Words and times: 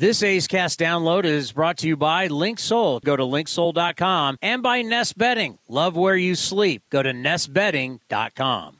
This 0.00 0.22
A's 0.22 0.46
Cast 0.46 0.80
download 0.80 1.26
is 1.26 1.52
brought 1.52 1.76
to 1.78 1.86
you 1.86 1.94
by 1.94 2.26
LinkSoul. 2.26 3.02
Go 3.02 3.16
to 3.16 3.22
linksoul.com 3.22 4.38
and 4.40 4.62
by 4.62 4.80
Nest 4.80 5.18
Bedding. 5.18 5.58
Love 5.68 5.94
where 5.94 6.16
you 6.16 6.36
sleep. 6.36 6.84
Go 6.88 7.02
to 7.02 7.12
nestbedding.com. 7.12 8.79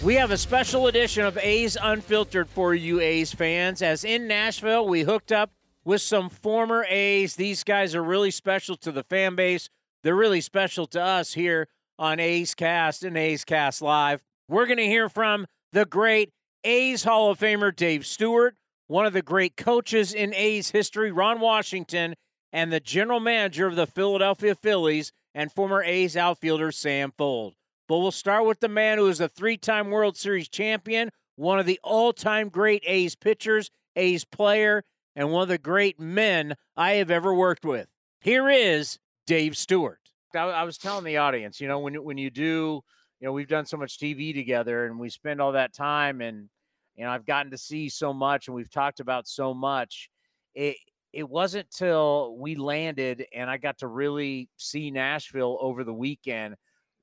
We 0.00 0.14
have 0.14 0.30
a 0.30 0.38
special 0.38 0.86
edition 0.86 1.24
of 1.24 1.36
A's 1.38 1.76
Unfiltered 1.80 2.48
for 2.48 2.72
you 2.72 3.00
A's 3.00 3.32
fans. 3.32 3.82
As 3.82 4.04
in 4.04 4.28
Nashville, 4.28 4.86
we 4.86 5.02
hooked 5.02 5.32
up 5.32 5.50
with 5.84 6.00
some 6.00 6.28
former 6.28 6.86
A's. 6.88 7.34
These 7.34 7.64
guys 7.64 7.96
are 7.96 8.02
really 8.02 8.30
special 8.30 8.76
to 8.76 8.92
the 8.92 9.02
fan 9.02 9.34
base. 9.34 9.68
They're 10.04 10.14
really 10.14 10.40
special 10.40 10.86
to 10.88 11.02
us 11.02 11.34
here 11.34 11.66
on 11.98 12.20
A's 12.20 12.54
Cast 12.54 13.02
and 13.02 13.18
A's 13.18 13.44
Cast 13.44 13.82
Live. 13.82 14.22
We're 14.48 14.66
going 14.66 14.78
to 14.78 14.86
hear 14.86 15.08
from 15.08 15.46
the 15.72 15.84
great 15.84 16.30
A's 16.62 17.02
Hall 17.02 17.32
of 17.32 17.40
Famer 17.40 17.74
Dave 17.74 18.06
Stewart, 18.06 18.54
one 18.86 19.04
of 19.04 19.12
the 19.12 19.20
great 19.20 19.56
coaches 19.56 20.14
in 20.14 20.32
A's 20.32 20.70
history, 20.70 21.10
Ron 21.10 21.40
Washington, 21.40 22.14
and 22.52 22.72
the 22.72 22.80
general 22.80 23.18
manager 23.18 23.66
of 23.66 23.74
the 23.74 23.86
Philadelphia 23.86 24.54
Phillies 24.54 25.10
and 25.34 25.50
former 25.50 25.82
A's 25.82 26.16
outfielder 26.16 26.70
Sam 26.70 27.12
Fuld. 27.18 27.54
But 27.88 27.98
we'll 27.98 28.12
start 28.12 28.44
with 28.44 28.60
the 28.60 28.68
man 28.68 28.98
who 28.98 29.08
is 29.08 29.20
a 29.20 29.28
three 29.28 29.56
time 29.56 29.90
World 29.90 30.16
Series 30.16 30.48
champion, 30.48 31.10
one 31.36 31.58
of 31.58 31.66
the 31.66 31.80
all 31.82 32.12
time 32.12 32.50
great 32.50 32.84
A's 32.86 33.16
pitchers, 33.16 33.70
A's 33.96 34.26
player, 34.26 34.84
and 35.16 35.32
one 35.32 35.42
of 35.42 35.48
the 35.48 35.58
great 35.58 35.98
men 35.98 36.54
I 36.76 36.92
have 36.92 37.10
ever 37.10 37.34
worked 37.34 37.64
with. 37.64 37.88
Here 38.20 38.48
is 38.50 38.98
Dave 39.26 39.56
Stewart. 39.56 40.00
I, 40.34 40.62
was 40.64 40.76
telling 40.76 41.04
the 41.04 41.16
audience, 41.16 41.58
you 41.58 41.68
know, 41.68 41.78
when, 41.78 41.94
when 42.04 42.18
you 42.18 42.28
do, 42.28 42.82
you 43.18 43.26
know, 43.26 43.32
we've 43.32 43.48
done 43.48 43.64
so 43.64 43.78
much 43.78 43.98
TV 43.98 44.34
together 44.34 44.84
and 44.84 44.98
we 44.98 45.08
spend 45.08 45.40
all 45.40 45.52
that 45.52 45.72
time 45.72 46.20
and, 46.20 46.50
you 46.96 47.04
know, 47.04 47.10
I've 47.10 47.24
gotten 47.24 47.50
to 47.52 47.58
see 47.58 47.88
so 47.88 48.12
much 48.12 48.46
and 48.46 48.54
we've 48.54 48.70
talked 48.70 49.00
about 49.00 49.26
so 49.26 49.54
much. 49.54 50.10
It, 50.54 50.76
it 51.14 51.26
wasn't 51.26 51.70
till 51.70 52.36
we 52.36 52.56
landed 52.56 53.24
and 53.34 53.48
I 53.48 53.56
got 53.56 53.78
to 53.78 53.86
really 53.86 54.50
see 54.58 54.90
Nashville 54.90 55.56
over 55.62 55.82
the 55.82 55.94
weekend 55.94 56.56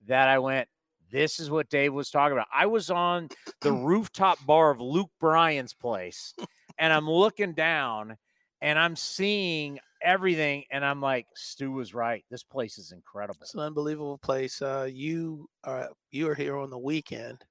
that 0.08 0.28
I 0.28 0.38
went, 0.38 0.70
this 1.12 1.40
is 1.40 1.50
what 1.50 1.70
Dave 1.70 1.94
was 1.94 2.10
talking 2.10 2.34
about. 2.34 2.48
I 2.54 2.66
was 2.66 2.90
on 2.90 3.30
the 3.62 3.72
rooftop 3.90 4.44
bar 4.46 4.72
of 4.72 4.82
Luke 4.82 5.12
Bryan's 5.20 5.74
place 5.74 6.34
and 6.78 6.92
I'm 6.92 7.10
looking 7.10 7.54
down 7.54 8.18
and 8.62 8.80
I'm 8.80 8.96
seeing 8.96 9.80
everything 10.02 10.64
and 10.72 10.86
I'm 10.86 11.02
like, 11.02 11.28
Stu 11.36 11.72
was 11.72 11.94
right. 11.94 12.24
This 12.30 12.44
place 12.44 12.78
is 12.78 12.92
incredible. 12.92 13.40
It's 13.42 13.54
an 13.54 13.62
unbelievable 13.62 14.18
place. 14.18 14.62
Uh, 14.62 14.88
you 14.92 15.48
are 15.64 15.90
you 16.12 16.30
are 16.30 16.36
here 16.36 16.58
on 16.58 16.70
the 16.70 16.78
weekend, 16.78 17.44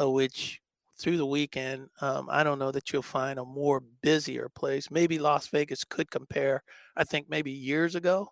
uh, 0.00 0.08
which 0.10 0.60
through 0.98 1.16
the 1.16 1.26
weekend, 1.26 1.88
um, 2.00 2.28
I 2.30 2.42
don't 2.42 2.58
know 2.58 2.72
that 2.72 2.92
you'll 2.92 3.02
find 3.02 3.38
a 3.38 3.44
more 3.44 3.82
busier 4.02 4.48
place. 4.48 4.90
Maybe 4.90 5.18
Las 5.18 5.46
Vegas 5.48 5.84
could 5.84 6.10
compare. 6.10 6.62
I 6.96 7.04
think 7.04 7.28
maybe 7.28 7.52
years 7.52 7.94
ago. 7.94 8.28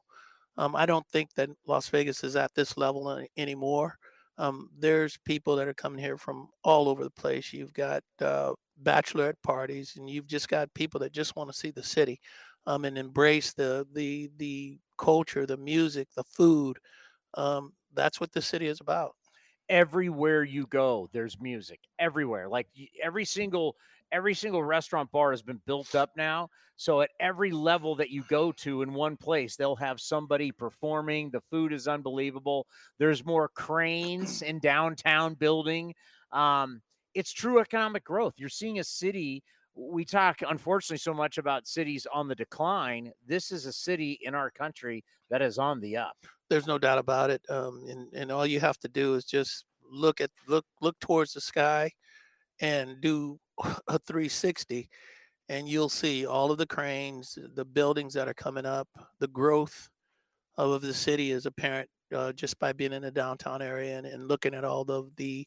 Um, 0.59 0.75
I 0.75 0.87
don't 0.87 1.07
think 1.09 1.35
that 1.35 1.51
Las 1.67 1.89
Vegas 1.91 2.25
is 2.25 2.35
at 2.35 2.55
this 2.55 2.77
level 2.77 3.11
any- 3.11 3.29
anymore. 3.37 3.99
Um, 4.39 4.71
there's 4.79 5.17
people 5.25 5.57
that 5.57 5.69
are 5.69 5.75
coming 5.75 5.99
here 6.03 6.19
from 6.19 6.49
all 6.65 6.89
over 6.89 7.05
the 7.05 7.11
place. 7.11 7.53
You've 7.53 7.73
got 7.73 8.03
uh, 8.21 8.53
bachelorette 8.83 9.41
parties, 9.43 9.95
and 9.97 10.09
you've 10.11 10.27
just 10.27 10.49
got 10.49 10.73
people 10.75 11.01
that 11.01 11.13
just 11.13 11.37
want 11.37 11.51
to 11.51 11.57
see 11.57 11.71
the 11.71 11.83
city 11.83 12.21
um, 12.67 12.85
and 12.85 12.99
embrace 12.99 13.53
the 13.55 13.87
the 13.95 14.31
the 14.37 14.79
culture, 14.99 15.47
the 15.47 15.57
music, 15.57 16.09
the 16.17 16.25
food. 16.25 16.79
Um, 17.35 17.73
that's 17.95 18.21
what 18.21 18.33
the 18.33 18.43
city 18.43 18.67
is 18.67 18.81
about. 18.81 19.15
everywhere 19.69 20.45
you 20.45 20.67
go 20.69 21.09
there's 21.13 21.41
music 21.41 21.81
everywhere 21.99 22.49
like 22.49 22.69
every 23.03 23.25
single 23.25 23.75
every 24.17 24.35
single 24.35 24.65
restaurant 24.65 25.11
bar 25.13 25.31
has 25.31 25.43
been 25.43 25.61
built 25.67 25.95
up 25.95 26.11
now 26.17 26.49
so 26.77 27.03
at 27.03 27.11
every 27.21 27.51
level 27.51 27.95
that 27.95 28.11
you 28.11 28.25
go 28.29 28.51
to 28.51 28.81
in 28.81 28.95
one 28.95 29.17
place 29.17 29.57
they'll 29.57 29.77
have 29.77 30.01
somebody 30.01 30.51
performing 30.51 31.31
the 31.31 31.41
food 31.41 31.73
is 31.73 31.87
unbelievable 31.87 32.67
there's 32.99 33.27
more 33.27 33.49
cranes 33.49 34.41
in 34.41 34.59
downtown 34.59 35.35
building 35.35 35.95
um, 36.33 36.81
it's 37.15 37.33
true 37.33 37.61
economic 37.61 38.05
growth 38.05 38.35
you're 38.39 38.49
seeing 38.49 38.79
a 38.79 38.85
city 38.85 39.43
we 39.75 40.05
talk 40.07 40.41
unfortunately 40.49 40.97
so 40.97 41.13
much 41.13 41.37
about 41.37 41.67
cities 41.67 42.07
on 42.13 42.27
the 42.27 42.35
decline 42.35 43.13
this 43.27 43.53
is 43.53 43.67
a 43.67 43.73
city 43.73 44.19
in 44.23 44.35
our 44.35 44.51
country 44.51 45.05
that 45.29 45.43
is 45.43 45.59
on 45.59 45.81
the 45.81 45.97
up 45.97 46.17
There's 46.49 46.67
no 46.67 46.79
doubt 46.79 46.99
about 46.99 47.31
it. 47.31 47.43
Um, 47.51 47.85
and 47.89 48.13
and 48.15 48.33
all 48.33 48.47
you 48.47 48.61
have 48.61 48.79
to 48.79 48.89
do 48.89 49.15
is 49.15 49.25
just 49.25 49.65
look 49.91 50.21
at 50.21 50.31
look 50.47 50.65
look 50.81 50.99
towards 51.01 51.33
the 51.33 51.41
sky, 51.41 51.91
and 52.61 53.01
do 53.01 53.39
a 53.89 53.99
360, 53.99 54.89
and 55.49 55.69
you'll 55.69 55.89
see 55.89 56.27
all 56.27 56.51
of 56.51 56.59
the 56.59 56.67
cranes, 56.67 57.39
the 57.55 57.65
buildings 57.65 58.15
that 58.15 58.29
are 58.29 58.35
coming 58.35 58.67
up, 58.67 58.89
the 59.21 59.29
growth 59.29 59.89
of 60.57 60.81
the 60.81 60.95
city 60.95 61.31
is 61.33 61.47
apparent 61.47 61.89
uh, 62.15 62.33
just 62.33 62.59
by 62.59 62.73
being 62.73 62.93
in 62.93 63.03
the 63.03 63.11
downtown 63.11 63.61
area 63.63 63.99
and, 63.99 64.07
and 64.07 64.29
looking 64.29 64.55
at 64.55 64.65
all 64.65 64.85
the 64.85 65.05
the 65.17 65.47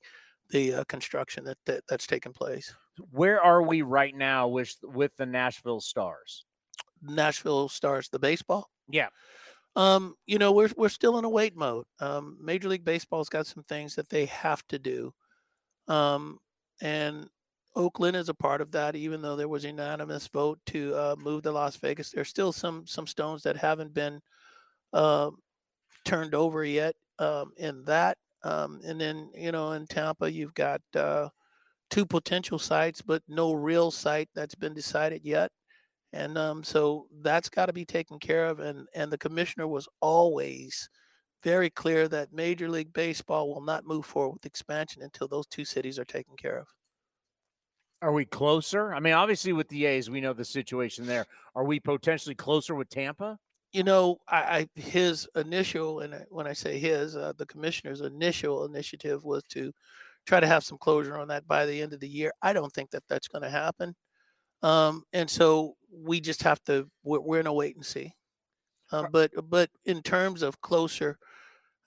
the 0.52 0.74
uh, 0.74 0.84
construction 0.86 1.44
that, 1.44 1.58
that 1.66 1.84
that's 1.88 2.08
taking 2.08 2.34
place. 2.34 2.74
where 3.12 3.42
are 3.42 3.62
we 3.62 3.82
right 3.82 4.16
now 4.16 4.48
with 4.48 4.76
with 4.84 5.16
the 5.18 5.26
Nashville 5.26 5.80
Stars? 5.82 6.46
Nashville 7.02 7.70
Stars, 7.70 8.10
the 8.10 8.20
baseball. 8.20 8.70
Yeah, 8.90 9.08
Um, 9.76 10.16
you 10.26 10.38
know, 10.40 10.52
we're 10.52 10.72
we're 10.78 10.90
still 10.90 11.18
in 11.20 11.26
a 11.26 11.30
wait 11.30 11.56
mode. 11.56 11.86
Um, 12.00 12.38
Major 12.42 12.68
League 12.70 12.84
Baseball's 12.86 13.30
got 13.30 13.48
some 13.48 13.64
things 13.64 13.96
that 13.96 14.10
they 14.10 14.26
have 14.26 14.66
to 14.68 14.80
do, 14.80 15.14
um, 15.88 16.40
and 16.82 17.28
Oakland 17.76 18.16
is 18.16 18.30
a 18.30 18.34
part 18.34 18.62
of 18.62 18.72
that. 18.72 18.96
Even 18.96 19.22
though 19.22 19.36
there 19.36 19.48
was 19.48 19.64
a 19.66 19.68
unanimous 19.68 20.28
vote 20.28 20.60
to 20.68 20.94
uh, 20.96 21.16
move 21.18 21.44
to 21.44 21.52
Las 21.52 21.76
Vegas, 21.78 22.12
there's 22.12 22.30
still 22.30 22.52
some 22.52 22.86
some 22.88 23.08
stones 23.08 23.44
that 23.44 23.58
haven't 23.58 23.94
been 23.94 24.20
uh, 24.94 25.32
turned 26.06 26.36
over 26.36 26.64
yet 26.64 26.96
um, 27.20 27.52
in 27.58 27.84
that. 27.86 28.18
Um, 28.44 28.80
and 28.86 29.00
then 29.00 29.32
you 29.36 29.52
know, 29.52 29.74
in 29.74 29.86
Tampa, 29.88 30.32
you've 30.32 30.54
got 30.54 30.82
uh, 30.96 31.30
two 31.90 32.06
potential 32.06 32.60
sites, 32.60 33.02
but 33.02 33.22
no 33.28 33.54
real 33.54 33.92
site 33.92 34.30
that's 34.36 34.56
been 34.56 34.74
decided 34.74 35.22
yet 35.24 35.52
and 36.14 36.38
um, 36.38 36.64
so 36.64 37.08
that's 37.22 37.50
got 37.50 37.68
to 37.68 37.74
be 37.74 37.86
taken 37.86 38.20
care 38.20 38.48
of 38.48 38.60
and 38.60 38.88
and 38.96 39.12
the 39.12 39.18
commissioner 39.18 39.68
was 39.68 39.88
always 40.02 40.90
very 41.44 41.70
clear 41.70 42.08
that 42.08 42.34
major 42.34 42.70
league 42.70 42.94
baseball 42.94 43.54
will 43.54 43.62
not 43.62 43.86
move 43.86 44.06
forward 44.06 44.34
with 44.34 44.46
expansion 44.46 45.02
until 45.02 45.28
those 45.28 45.48
two 45.48 45.66
cities 45.66 45.98
are 46.00 46.06
taken 46.06 46.36
care 46.36 46.58
of 46.60 46.68
are 48.02 48.14
we 48.14 48.24
closer? 48.24 48.94
I 48.94 49.02
mean, 49.02 49.12
obviously 49.12 49.52
with 49.52 49.68
the 49.68 49.86
A's, 49.86 50.10
we 50.10 50.22
know 50.22 50.32
the 50.32 50.46
situation 50.46 51.06
there. 51.06 51.26
Are 51.54 51.66
we 51.66 51.82
potentially 51.82 52.34
closer 52.34 52.74
with 52.74 52.88
Tampa? 52.88 53.38
you 53.72 53.84
know 53.84 54.18
i, 54.28 54.68
I 54.76 54.80
his 54.80 55.28
initial 55.36 56.00
and 56.00 56.26
when 56.30 56.48
i 56.48 56.54
say 56.54 56.80
his 56.80 57.16
uh, 57.16 57.34
the 57.38 57.46
commissioner's 57.46 58.02
initial 58.02 58.66
initiative 58.66 59.24
was 59.24 59.44
to 59.50 59.72
try 60.26 60.40
to 60.40 60.48
have 60.48 60.64
some 60.64 60.78
closure 60.78 61.18
on 61.18 61.28
that 61.30 61.48
by 61.48 61.66
the 61.66 61.82
end 61.82 61.94
of 61.94 62.00
the 62.00 62.08
year 62.08 62.32
i 62.42 62.54
don't 62.54 62.74
think 62.74 62.90
that 62.92 63.04
that's 63.08 63.28
going 63.28 63.44
to 63.44 63.50
happen 63.50 63.96
um, 64.62 65.04
and 65.14 65.30
so 65.30 65.76
we 65.92 66.20
just 66.20 66.44
have 66.44 66.62
to 66.64 66.90
we're, 67.04 67.20
we're 67.20 67.40
in 67.40 67.48
a 67.48 67.54
wait 67.54 67.76
and 67.76 67.86
see 67.86 68.12
um, 68.92 69.08
but 69.12 69.32
but 69.50 69.70
in 69.86 70.02
terms 70.02 70.42
of 70.42 70.60
closer 70.62 71.18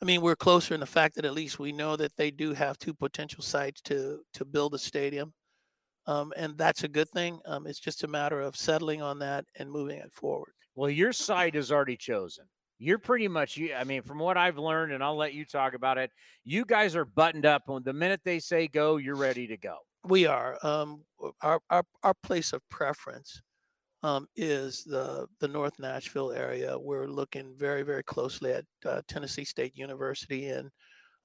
i 0.03 0.05
mean 0.05 0.21
we're 0.21 0.37
closer 0.37 0.75
in 0.75 0.81
the 0.81 0.87
fact 0.87 1.15
that 1.15 1.25
at 1.25 1.33
least 1.33 1.59
we 1.59 1.73
know 1.73 1.97
that 1.97 2.15
they 2.17 2.31
do 2.31 2.53
have 2.53 2.77
two 2.79 2.93
potential 2.93 3.43
sites 3.43 3.81
to 3.81 4.21
to 4.35 4.45
build 4.45 4.75
a 4.75 4.79
stadium 4.79 5.33
um, 6.07 6.33
and 6.37 6.59
that's 6.59 6.85
a 6.85 6.89
good 6.89 7.09
thing 7.11 7.39
um, 7.47 7.67
it's 7.67 7.81
just 7.81 8.05
a 8.05 8.09
matter 8.09 8.41
of 8.41 8.57
settling 8.57 9.01
on 9.01 9.19
that 9.19 9.45
and 9.59 9.71
moving 9.71 9.99
it 9.99 10.13
forward 10.13 10.53
Well, 10.75 10.91
your 10.91 11.13
site 11.13 11.55
is 11.55 11.71
already 11.71 11.97
chosen. 11.97 12.47
You're 12.79 12.99
pretty 12.99 13.29
much. 13.29 13.61
I 13.77 13.85
mean, 13.85 14.03
from 14.03 14.19
what 14.19 14.37
I've 14.37 14.59
learned, 14.59 14.93
and 14.93 15.05
I'll 15.05 15.17
let 15.17 15.35
you 15.35 15.45
talk 15.45 15.75
about 15.75 15.99
it. 15.99 16.11
You 16.45 16.65
guys 16.65 16.97
are 16.97 17.05
buttoned 17.05 17.47
up. 17.47 17.63
When 17.67 17.83
the 17.83 17.93
minute 17.93 18.21
they 18.25 18.41
say 18.41 18.67
go, 18.67 18.97
you're 18.97 19.15
ready 19.15 19.47
to 19.47 19.57
go. 19.57 19.77
We 20.05 20.27
are. 20.27 20.59
Um, 20.65 21.05
our, 21.43 21.61
our 21.71 21.85
our 22.03 22.15
place 22.25 22.53
of 22.53 22.61
preference 22.71 23.41
um, 24.03 24.27
is 24.37 24.85
the 24.85 25.27
the 25.41 25.49
North 25.49 25.79
Nashville 25.79 26.33
area. 26.33 26.79
We're 26.79 27.07
looking 27.07 27.55
very 27.57 27.83
very 27.83 28.03
closely 28.03 28.53
at 28.53 28.65
uh, 28.85 29.03
Tennessee 29.09 29.45
State 29.45 29.77
University 29.77 30.49
and 30.49 30.71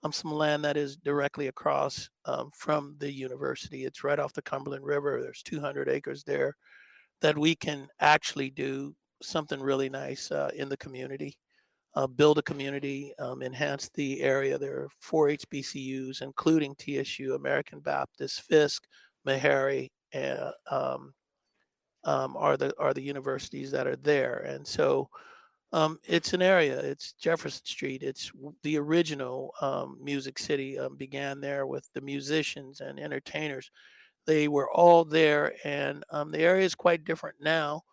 um, 0.04 0.12
some 0.12 0.32
land 0.32 0.64
that 0.64 0.78
is 0.78 0.98
directly 0.98 1.48
across 1.48 2.10
um, 2.26 2.52
from 2.56 2.96
the 3.00 3.12
university. 3.12 3.86
It's 3.86 4.04
right 4.04 4.20
off 4.20 4.34
the 4.34 4.42
Cumberland 4.42 4.86
River. 4.86 5.22
There's 5.22 5.42
200 5.44 5.90
acres 5.90 6.24
there 6.24 6.56
that 7.22 7.38
we 7.38 7.56
can 7.56 7.88
actually 8.00 8.52
do 8.52 8.96
something 9.24 9.60
really 9.60 9.90
nice 9.90 10.32
uh, 10.32 10.52
in 10.56 10.70
the 10.70 10.78
community. 10.78 11.38
Uh, 11.96 12.06
build 12.06 12.38
a 12.38 12.44
community, 12.44 13.12
um, 13.18 13.42
enhance 13.42 13.90
the 13.96 14.22
area. 14.22 14.56
There 14.60 14.82
are 14.82 14.90
four 15.00 15.30
HBCUs, 15.30 16.22
including 16.22 16.76
TSU, 16.76 17.34
American 17.34 17.80
Baptist, 17.80 18.42
Fisk, 18.42 18.84
Meharry, 19.28 19.90
and 20.14 20.40
um, 20.70 21.14
um, 22.04 22.36
are 22.38 22.58
the 22.58 22.74
are 22.80 22.94
the 22.94 23.02
universities 23.02 23.72
that 23.72 23.88
are 23.88 23.96
there. 23.96 24.40
And 24.48 24.66
so 24.66 25.10
um, 25.74 26.00
it's 26.06 26.34
an 26.34 26.42
area. 26.42 26.80
It's 26.80 27.14
Jefferson 27.14 27.66
Street. 27.66 28.02
It's 28.02 28.32
the 28.64 28.78
original 28.78 29.54
um, 29.62 29.98
Music 30.02 30.40
City. 30.40 30.80
Um, 30.80 30.96
began 30.96 31.42
there 31.42 31.68
with 31.68 31.90
the 31.94 32.02
musicians 32.02 32.80
and 32.80 33.00
entertainers. 33.00 33.70
They 34.26 34.48
were 34.48 34.72
all 34.72 35.06
there, 35.06 35.54
and 35.64 36.04
um, 36.10 36.32
the 36.32 36.40
area 36.40 36.66
is 36.66 36.76
quite 36.76 37.06
different 37.06 37.38
now 37.42 37.84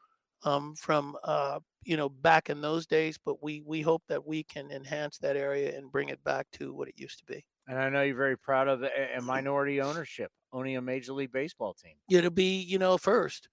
um, 0.45 0.75
from 0.77 1.17
uh, 1.25 1.61
you 1.85 1.97
know 1.97 2.09
back 2.09 2.51
in 2.51 2.61
those 2.61 2.87
days. 2.87 3.19
But 3.19 3.43
we 3.43 3.63
we 3.67 3.81
hope 3.81 4.03
that 4.09 4.25
we 4.25 4.45
can 4.45 4.71
enhance 4.71 5.19
that 5.19 5.37
area 5.37 5.77
and 5.77 5.91
bring 5.91 6.09
it 6.09 6.23
back 6.25 6.47
to 6.53 6.73
what 6.73 6.89
it 6.89 6.95
used 6.97 7.19
to 7.19 7.25
be. 7.25 7.45
And 7.67 7.79
I 7.79 7.89
know 7.89 8.03
you're 8.03 8.17
very 8.17 8.37
proud 8.37 8.69
of 8.69 8.81
the 8.81 8.91
a 9.17 9.21
minority 9.21 9.81
ownership, 9.81 10.31
owning 10.53 10.77
a 10.77 10.83
major 10.83 11.13
league 11.13 11.33
baseball 11.33 11.75
team. 11.75 11.95
It'll 12.11 12.31
be 12.31 12.61
you 12.61 12.79
know 12.79 12.99
first. 12.99 13.49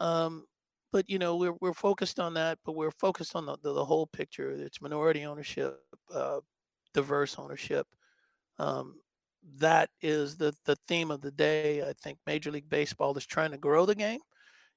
Um, 0.00 0.46
but 0.92 1.08
you 1.08 1.18
know 1.18 1.36
we're 1.36 1.54
we're 1.60 1.74
focused 1.74 2.18
on 2.18 2.34
that, 2.34 2.58
but 2.64 2.74
we're 2.74 2.90
focused 2.90 3.36
on 3.36 3.46
the 3.46 3.56
the, 3.62 3.72
the 3.72 3.84
whole 3.84 4.06
picture. 4.06 4.50
It's 4.50 4.80
minority 4.80 5.24
ownership, 5.24 5.78
uh, 6.12 6.40
diverse 6.94 7.38
ownership. 7.38 7.86
Um, 8.58 8.96
that 9.58 9.90
is 10.02 10.36
the 10.36 10.54
the 10.64 10.76
theme 10.88 11.10
of 11.10 11.20
the 11.20 11.30
day. 11.30 11.82
I 11.82 11.92
think 12.02 12.18
Major 12.26 12.50
League 12.50 12.68
Baseball 12.68 13.16
is 13.16 13.26
trying 13.26 13.52
to 13.52 13.58
grow 13.58 13.86
the 13.86 13.94
game, 13.94 14.20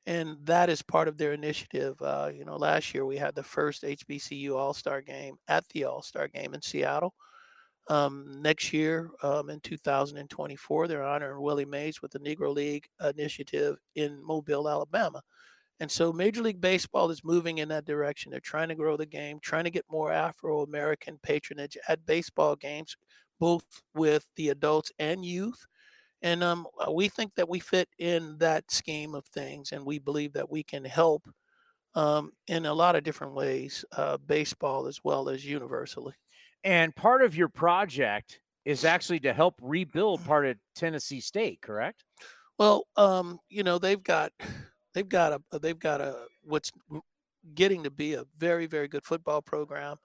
and 0.05 0.37
that 0.45 0.69
is 0.69 0.81
part 0.81 1.07
of 1.07 1.17
their 1.17 1.33
initiative. 1.33 2.01
Uh, 2.01 2.29
you 2.33 2.45
know, 2.45 2.57
last 2.57 2.93
year 2.93 3.05
we 3.05 3.17
had 3.17 3.35
the 3.35 3.43
first 3.43 3.83
HBCU 3.83 4.55
All 4.55 4.73
Star 4.73 5.01
game 5.01 5.35
at 5.47 5.67
the 5.69 5.85
All 5.85 6.01
Star 6.01 6.27
game 6.27 6.53
in 6.53 6.61
Seattle. 6.61 7.13
Um, 7.89 8.41
next 8.41 8.71
year, 8.71 9.11
um, 9.23 9.49
in 9.49 9.59
2024, 9.59 10.87
they're 10.87 11.03
honoring 11.03 11.41
Willie 11.41 11.65
Mays 11.65 12.01
with 12.01 12.11
the 12.11 12.19
Negro 12.19 12.53
League 12.53 12.87
initiative 13.03 13.77
in 13.95 14.23
Mobile, 14.23 14.69
Alabama. 14.69 15.21
And 15.79 15.91
so 15.91 16.13
Major 16.13 16.41
League 16.41 16.61
Baseball 16.61 17.09
is 17.11 17.23
moving 17.23 17.57
in 17.57 17.67
that 17.69 17.85
direction. 17.85 18.31
They're 18.31 18.39
trying 18.39 18.69
to 18.69 18.75
grow 18.75 18.95
the 18.95 19.05
game, 19.05 19.39
trying 19.41 19.65
to 19.65 19.71
get 19.71 19.85
more 19.89 20.11
Afro 20.11 20.61
American 20.61 21.19
patronage 21.23 21.77
at 21.87 22.05
baseball 22.05 22.55
games, 22.55 22.95
both 23.39 23.65
with 23.93 24.25
the 24.35 24.49
adults 24.49 24.91
and 24.99 25.25
youth. 25.25 25.65
And 26.21 26.41
um, 26.41 26.67
uh, 26.79 26.91
we 26.91 27.09
think 27.09 27.35
that 27.35 27.49
we 27.49 27.59
fit 27.59 27.89
in 27.99 28.37
that 28.37 28.71
scheme 28.71 29.13
of 29.13 29.25
things, 29.25 29.73
and 29.73 29.85
we 29.85 29.99
believe 29.99 30.31
that 30.33 30.49
we 30.49 30.63
can 30.63 30.85
help 30.85 31.27
um, 31.95 32.31
in 32.47 32.65
a 32.65 32.73
lot 32.73 32.95
of 32.95 33.03
different 33.03 33.33
ways, 33.33 33.83
uh, 33.97 34.17
baseball 34.17 34.87
as 34.87 35.01
well 35.03 35.27
as 35.27 35.45
universally. 35.45 36.13
And 36.63 36.95
part 36.95 37.23
of 37.23 37.35
your 37.35 37.49
project 37.49 38.39
is 38.65 38.85
actually 38.85 39.19
to 39.21 39.33
help 39.33 39.55
rebuild 39.61 40.23
part 40.25 40.45
of 40.45 40.57
Tennessee 40.75 41.19
State, 41.19 41.61
correct? 41.61 42.03
Well, 42.57 42.87
um, 42.95 43.39
you 43.49 43.63
know 43.63 43.77
they've 43.77 44.01
got 44.01 44.31
they've 44.93 45.07
got 45.07 45.33
a 45.33 45.59
they've 45.59 45.79
got 45.79 46.01
a 46.01 46.25
what's 46.43 46.71
getting 47.55 47.83
to 47.83 47.91
be 47.91 48.13
a 48.13 48.23
very 48.37 48.67
very 48.67 48.87
good 48.87 49.03
football 49.03 49.41
program. 49.41 49.97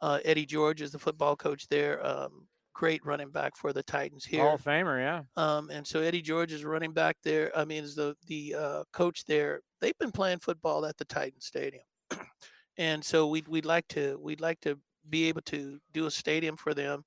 Uh, 0.00 0.18
Eddie 0.24 0.46
George 0.46 0.82
is 0.82 0.90
the 0.90 0.98
football 0.98 1.36
coach 1.36 1.66
there. 1.68 2.04
Um, 2.04 2.46
great 2.74 3.04
running 3.06 3.30
back 3.30 3.56
for 3.56 3.72
the 3.72 3.82
Titans 3.82 4.24
here. 4.24 4.42
Hall 4.42 4.56
of 4.56 4.62
Famer, 4.62 4.98
yeah. 4.98 5.22
Um, 5.36 5.70
and 5.70 5.86
so 5.86 6.00
Eddie 6.00 6.20
George 6.20 6.52
is 6.52 6.64
running 6.64 6.92
back 6.92 7.16
there. 7.22 7.56
I 7.56 7.64
mean, 7.64 7.84
is 7.84 7.94
the 7.94 8.14
the 8.26 8.54
uh, 8.58 8.84
coach 8.92 9.24
there. 9.24 9.60
They've 9.80 9.98
been 9.98 10.12
playing 10.12 10.40
football 10.40 10.84
at 10.84 10.96
the 10.98 11.04
Titan 11.06 11.40
Stadium, 11.40 11.84
and 12.76 13.02
so 13.02 13.28
we'd 13.28 13.48
we'd 13.48 13.64
like 13.64 13.88
to 13.88 14.18
we'd 14.20 14.40
like 14.40 14.60
to 14.62 14.78
be 15.08 15.28
able 15.28 15.42
to 15.42 15.78
do 15.92 16.06
a 16.06 16.10
stadium 16.10 16.56
for 16.56 16.74
them. 16.74 17.04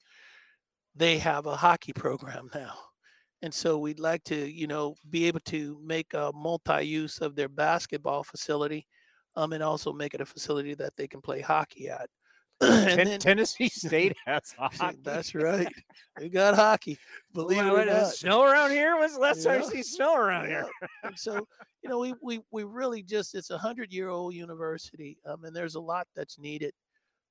They 0.96 1.18
have 1.20 1.46
a 1.46 1.56
hockey 1.56 1.94
program 1.94 2.50
now. 2.54 2.74
And 3.44 3.54
so 3.54 3.78
we'd 3.78 4.00
like 4.00 4.24
to, 4.26 4.36
you 4.36 4.66
know, 4.66 4.96
be 5.10 5.26
able 5.26 5.42
to 5.42 5.80
make 5.84 6.14
a 6.14 6.32
multi-use 6.34 7.20
of 7.20 7.36
their 7.36 7.50
basketball 7.50 8.24
facility, 8.24 8.88
um, 9.36 9.54
and 9.54 9.62
also 9.62 9.94
make 9.94 10.16
it 10.16 10.22
a 10.22 10.26
facility 10.26 10.74
that 10.74 10.96
they 10.98 11.08
can 11.08 11.22
play 11.22 11.42
hockey 11.42 11.90
at. 11.90 12.10
Ten- 12.62 13.08
then, 13.08 13.20
Tennessee 13.20 13.70
State 13.74 14.16
has 14.26 14.56
hockey. 14.58 14.98
That's 15.04 15.36
right. 15.36 15.68
We 16.20 16.30
got 16.30 16.56
hockey. 16.56 16.98
Believe 17.34 17.58
well, 17.58 17.76
it 17.78 17.88
or 17.88 17.94
not. 17.94 18.08
Snow 18.14 18.44
around 18.44 18.72
here? 18.72 18.96
Was 18.96 19.16
last 19.18 19.46
yeah. 19.46 19.60
time 19.60 19.70
see 19.70 19.84
snow 19.84 20.16
around 20.16 20.50
yeah. 20.50 20.64
here? 20.64 20.90
and 21.04 21.18
so, 21.18 21.48
you 21.84 21.90
know, 21.90 22.00
we 22.00 22.16
we 22.24 22.40
we 22.52 22.64
really 22.64 23.04
just 23.04 23.36
it's 23.36 23.52
a 23.52 23.58
hundred 23.60 23.94
year 23.94 24.10
old 24.10 24.34
university, 24.34 25.20
um, 25.28 25.44
and 25.44 25.56
there's 25.56 25.76
a 25.76 25.80
lot 25.80 26.08
that's 26.16 26.40
needed. 26.40 26.74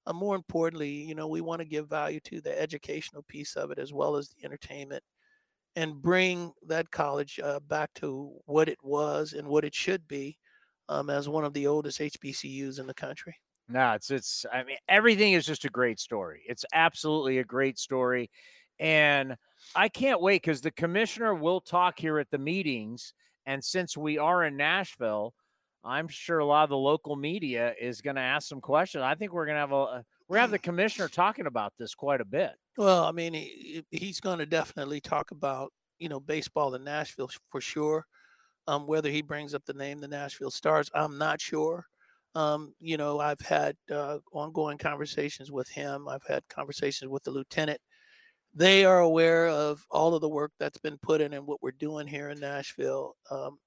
Uh, 0.06 0.12
more 0.12 0.36
importantly, 0.36 0.90
you 0.90 1.14
know, 1.14 1.26
we 1.26 1.40
want 1.40 1.60
to 1.60 1.66
give 1.66 1.88
value 1.88 2.20
to 2.20 2.40
the 2.40 2.60
educational 2.60 3.24
piece 3.24 3.56
of 3.56 3.70
it 3.70 3.78
as 3.78 3.92
well 3.92 4.16
as 4.16 4.28
the 4.28 4.44
entertainment 4.44 5.02
and 5.74 6.00
bring 6.00 6.52
that 6.66 6.90
college 6.90 7.38
uh, 7.42 7.60
back 7.60 7.92
to 7.94 8.32
what 8.46 8.68
it 8.68 8.78
was 8.82 9.34
and 9.34 9.46
what 9.46 9.64
it 9.64 9.74
should 9.74 10.06
be 10.08 10.38
um, 10.88 11.10
as 11.10 11.28
one 11.28 11.44
of 11.44 11.52
the 11.52 11.66
oldest 11.66 12.00
HBCUs 12.00 12.78
in 12.78 12.86
the 12.86 12.94
country. 12.94 13.34
No, 13.68 13.92
it's 13.92 14.10
it's. 14.10 14.46
I 14.52 14.62
mean, 14.62 14.76
everything 14.88 15.32
is 15.32 15.44
just 15.44 15.64
a 15.64 15.68
great 15.68 15.98
story. 15.98 16.44
It's 16.48 16.64
absolutely 16.72 17.38
a 17.38 17.44
great 17.44 17.78
story, 17.78 18.30
and 18.78 19.36
I 19.74 19.88
can't 19.88 20.20
wait 20.20 20.42
because 20.42 20.60
the 20.60 20.70
commissioner 20.70 21.34
will 21.34 21.60
talk 21.60 21.98
here 21.98 22.18
at 22.18 22.30
the 22.30 22.38
meetings. 22.38 23.12
And 23.44 23.62
since 23.62 23.96
we 23.96 24.18
are 24.18 24.44
in 24.44 24.56
Nashville, 24.56 25.34
I'm 25.86 26.08
sure 26.08 26.38
a 26.40 26.44
lot 26.44 26.64
of 26.64 26.70
the 26.70 26.76
local 26.76 27.16
media 27.16 27.74
is 27.80 28.00
going 28.00 28.16
to 28.16 28.22
ask 28.22 28.48
some 28.48 28.60
questions. 28.60 29.02
I 29.02 29.14
think 29.14 29.32
we're 29.32 29.46
going 29.46 29.56
to 29.56 29.60
have 29.60 29.72
a 29.72 30.04
we're 30.28 30.38
have 30.38 30.50
the 30.50 30.58
commissioner 30.58 31.08
talking 31.08 31.46
about 31.46 31.72
this 31.78 31.94
quite 31.94 32.20
a 32.20 32.24
bit. 32.24 32.52
Well, 32.76 33.04
I 33.04 33.12
mean, 33.12 33.34
he, 33.34 33.84
he's 33.90 34.20
going 34.20 34.38
to 34.38 34.46
definitely 34.46 35.00
talk 35.00 35.30
about 35.30 35.72
you 35.98 36.08
know 36.08 36.20
baseball 36.20 36.74
in 36.74 36.84
Nashville 36.84 37.30
for 37.50 37.60
sure. 37.60 38.04
Um, 38.68 38.86
whether 38.86 39.10
he 39.10 39.22
brings 39.22 39.54
up 39.54 39.64
the 39.64 39.74
name 39.74 40.00
the 40.00 40.08
Nashville 40.08 40.50
Stars, 40.50 40.90
I'm 40.92 41.16
not 41.18 41.40
sure. 41.40 41.86
Um, 42.34 42.74
you 42.80 42.96
know, 42.96 43.20
I've 43.20 43.40
had 43.40 43.76
uh, 43.94 44.18
ongoing 44.32 44.76
conversations 44.76 45.52
with 45.52 45.68
him. 45.68 46.08
I've 46.08 46.26
had 46.28 46.42
conversations 46.48 47.08
with 47.10 47.22
the 47.22 47.30
lieutenant. 47.30 47.80
They 48.52 48.84
are 48.84 49.00
aware 49.00 49.48
of 49.48 49.84
all 49.90 50.14
of 50.14 50.20
the 50.20 50.28
work 50.28 50.50
that's 50.58 50.78
been 50.78 50.98
put 50.98 51.20
in 51.20 51.32
and 51.32 51.46
what 51.46 51.62
we're 51.62 51.70
doing 51.72 52.06
here 52.06 52.30
in 52.30 52.40
Nashville. 52.40 53.14
Um, 53.30 53.58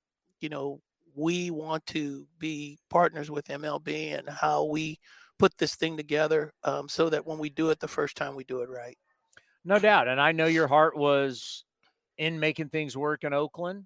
you 0.42 0.50
know, 0.50 0.81
we 1.15 1.51
want 1.51 1.85
to 1.88 2.25
be 2.38 2.79
partners 2.89 3.29
with 3.29 3.47
MLB 3.47 4.17
and 4.17 4.29
how 4.29 4.65
we 4.65 5.00
put 5.38 5.57
this 5.57 5.75
thing 5.75 5.97
together 5.97 6.54
um, 6.63 6.89
so 6.89 7.09
that 7.09 7.25
when 7.25 7.39
we 7.39 7.49
do 7.49 7.69
it 7.69 7.80
the 7.80 7.87
first 7.87 8.16
time, 8.16 8.35
we 8.35 8.44
do 8.44 8.61
it 8.61 8.69
right. 8.69 8.97
No 9.66 9.80
doubt. 9.80 10.07
And 10.07 10.19
I 10.19 10.31
know 10.31 10.45
your 10.45 10.68
heart 10.68 10.97
was 10.97 11.66
in 12.18 12.39
making 12.39 12.69
things 12.69 12.95
work 12.95 13.23
in 13.23 13.33
Oakland. 13.33 13.85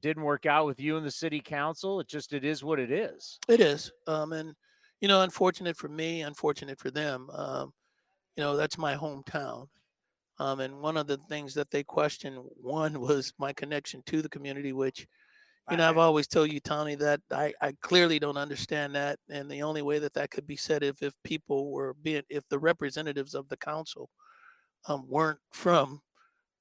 Didn't 0.00 0.22
work 0.22 0.46
out 0.46 0.66
with 0.66 0.80
you 0.80 0.96
and 0.96 1.04
the 1.04 1.10
city 1.10 1.40
council. 1.40 2.00
It 2.00 2.08
just, 2.08 2.32
it 2.32 2.44
is 2.44 2.62
what 2.62 2.78
it 2.78 2.90
is. 2.90 3.38
It 3.48 3.60
is. 3.60 3.90
Um, 4.06 4.32
and, 4.32 4.54
you 5.00 5.08
know, 5.08 5.22
unfortunate 5.22 5.76
for 5.76 5.88
me, 5.88 6.22
unfortunate 6.22 6.78
for 6.78 6.90
them. 6.90 7.28
Um, 7.30 7.72
you 8.36 8.42
know, 8.42 8.56
that's 8.56 8.78
my 8.78 8.94
hometown. 8.94 9.66
Um, 10.38 10.60
and 10.60 10.80
one 10.80 10.96
of 10.96 11.06
the 11.06 11.18
things 11.28 11.54
that 11.54 11.70
they 11.70 11.82
questioned, 11.82 12.38
one 12.56 13.00
was 13.00 13.32
my 13.38 13.52
connection 13.52 14.02
to 14.06 14.22
the 14.22 14.28
community, 14.28 14.72
which 14.72 15.06
you 15.70 15.76
know, 15.76 15.88
I've 15.88 15.98
always 15.98 16.26
told 16.26 16.52
you, 16.52 16.60
Tony, 16.60 16.94
that 16.96 17.20
I, 17.30 17.52
I 17.60 17.72
clearly 17.80 18.18
don't 18.18 18.36
understand 18.36 18.94
that, 18.94 19.18
and 19.28 19.50
the 19.50 19.62
only 19.62 19.82
way 19.82 19.98
that 19.98 20.14
that 20.14 20.30
could 20.30 20.46
be 20.46 20.56
said 20.56 20.82
if 20.82 21.02
if 21.02 21.14
people 21.24 21.72
were 21.72 21.94
being 22.02 22.22
if 22.28 22.48
the 22.48 22.58
representatives 22.58 23.34
of 23.34 23.48
the 23.48 23.56
council 23.56 24.10
um, 24.88 25.04
weren't 25.08 25.40
from 25.50 26.00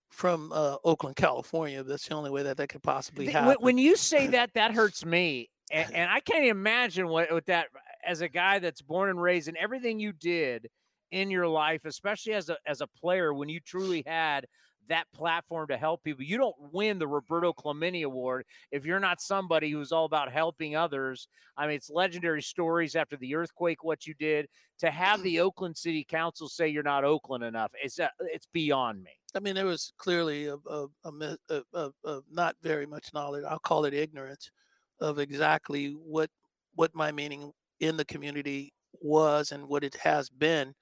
from 0.10 0.52
uh, 0.54 0.78
Oakland, 0.84 1.16
California. 1.18 1.84
That's 1.84 2.08
the 2.08 2.16
only 2.16 2.32
way 2.32 2.44
that 2.44 2.58
that 2.58 2.70
could 2.70 2.84
possibly 2.84 3.28
happen. 3.28 3.56
When 3.60 3.78
you 3.78 3.96
say 3.96 4.28
that, 4.28 4.52
that 4.54 4.74
hurts 4.74 5.06
me, 5.06 5.50
and, 5.72 5.92
and 5.94 6.10
I 6.10 6.20
can't 6.20 6.46
imagine 6.46 7.08
what 7.08 7.32
with 7.32 7.46
that 7.46 7.68
as 8.06 8.22
a 8.22 8.30
guy 8.30 8.60
that's 8.60 8.82
born 8.82 9.10
and 9.10 9.22
raised 9.22 9.48
and 9.48 9.58
everything 9.58 10.00
you 10.00 10.14
did 10.14 10.68
in 11.12 11.30
your 11.30 11.48
life, 11.48 11.86
especially 11.86 12.34
as 12.34 12.50
a 12.50 12.58
as 12.66 12.82
a 12.82 12.88
player, 12.88 13.34
when 13.34 13.50
you 13.50 13.60
truly 13.60 14.04
had 14.06 14.46
that 14.90 15.06
platform 15.14 15.68
to 15.68 15.78
help 15.78 16.04
people. 16.04 16.24
You 16.24 16.38
don't 16.38 16.56
win 16.72 17.00
the 17.00 17.08
Roberto 17.08 17.54
Clemente 17.54 18.04
Award 18.04 18.46
if 18.72 18.86
you're 18.86 19.00
not 19.00 19.22
somebody 19.22 19.70
who's 19.70 19.92
all 19.92 20.06
about 20.06 20.32
helping 20.32 20.76
others. 20.76 21.28
I 21.58 21.68
mean, 21.68 21.76
it's 21.76 21.90
legendary 21.90 22.42
stories 22.42 22.96
after 22.96 23.18
the 23.18 23.36
earthquake, 23.36 23.84
what 23.84 24.06
you 24.06 24.14
did. 24.14 24.48
To 24.80 24.92
have 24.92 25.24
the 25.24 25.40
Oakland 25.40 25.78
City 25.78 26.04
Council 26.04 26.50
say 26.50 26.68
you're 26.68 26.84
not 26.84 27.06
Oakland 27.06 27.46
enough, 27.46 27.72
it's, 27.82 27.98
uh, 27.98 28.10
it's 28.20 28.48
beyond 28.52 29.02
me. 29.02 29.12
I 29.34 29.40
mean, 29.40 29.56
there 29.56 29.66
was 29.66 29.94
clearly 29.98 30.48
a, 30.48 30.56
a, 30.70 30.88
a, 31.06 31.62
a, 31.74 31.92
a 32.04 32.20
not 32.30 32.56
very 32.62 32.86
much 32.86 33.14
knowledge. 33.14 33.46
I'll 33.48 33.60
call 33.60 33.86
it 33.86 33.94
ignorance 33.94 34.52
of 35.00 35.20
exactly 35.20 35.90
what 35.92 36.30
what 36.76 36.94
my 36.94 37.12
meaning 37.12 37.52
in 37.80 37.96
the 37.98 38.06
community 38.06 38.74
was 39.02 39.52
and 39.52 39.68
what 39.68 39.84
it 39.84 39.96
has 39.96 40.30
been 40.30 40.74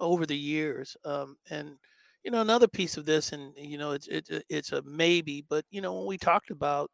over 0.00 0.26
the 0.26 0.36
years. 0.36 0.96
Um, 1.04 1.36
and 1.50 1.76
you 2.24 2.30
know 2.30 2.40
another 2.40 2.68
piece 2.68 2.96
of 2.96 3.04
this 3.04 3.32
and 3.32 3.52
you 3.56 3.78
know 3.78 3.92
it's 3.92 4.08
it's 4.08 4.30
it's 4.48 4.72
a 4.72 4.82
maybe 4.82 5.44
but 5.48 5.64
you 5.70 5.80
know 5.80 5.92
when 5.94 6.06
we 6.06 6.16
talked 6.16 6.50
about 6.50 6.90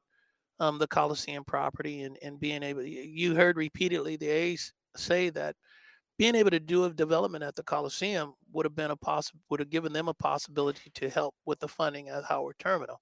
um, 0.61 0.78
the 0.78 0.87
Coliseum 0.88 1.44
property 1.44 2.02
and, 2.02 2.18
and 2.23 2.40
being 2.40 2.62
able. 2.62 2.82
You 2.82 3.35
heard 3.35 3.56
repeatedly 3.56 4.16
the 4.16 4.28
A's 4.28 4.73
say 4.97 5.30
that 5.30 5.54
being 6.18 6.35
able 6.35 6.50
to 6.50 6.61
do 6.61 6.85
a 6.85 6.90
development 6.90 7.44
at 7.44 7.54
the 7.54 7.62
Coliseum 7.62 8.35
would 8.52 8.66
have 8.66 8.75
been 8.75 8.90
a 8.90 8.97
possible 8.97 9.40
would 9.50 9.61
have 9.61 9.70
given 9.70 9.92
them 9.92 10.08
a 10.08 10.14
possibility 10.14 10.90
to 10.94 11.08
help 11.08 11.35
with 11.47 11.61
the 11.61 11.68
funding 11.68 12.08
at 12.08 12.25
Howard 12.25 12.56
Terminal. 12.58 13.00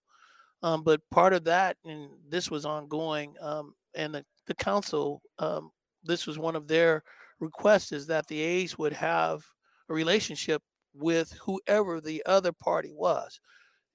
Um, 0.63 0.83
but 0.83 1.01
part 1.11 1.33
of 1.33 1.45
that, 1.45 1.77
and 1.85 2.09
this 2.29 2.51
was 2.51 2.65
ongoing, 2.65 3.35
um, 3.41 3.75
and 3.95 4.15
the, 4.15 4.25
the 4.47 4.55
council, 4.55 5.23
um, 5.39 5.71
this 6.03 6.27
was 6.27 6.39
one 6.39 6.57
of 6.57 6.67
their 6.67 7.03
requests, 7.41 7.93
is 7.93 8.07
that 8.07 8.27
the 8.27 8.41
A's 8.41 8.77
would 8.79 8.93
have 8.93 9.45
a 9.89 9.95
relationship 9.95 10.63
with 10.97 11.33
whoever 11.43 12.01
the 12.01 12.23
other 12.27 12.53
party 12.53 12.93
was. 12.93 13.41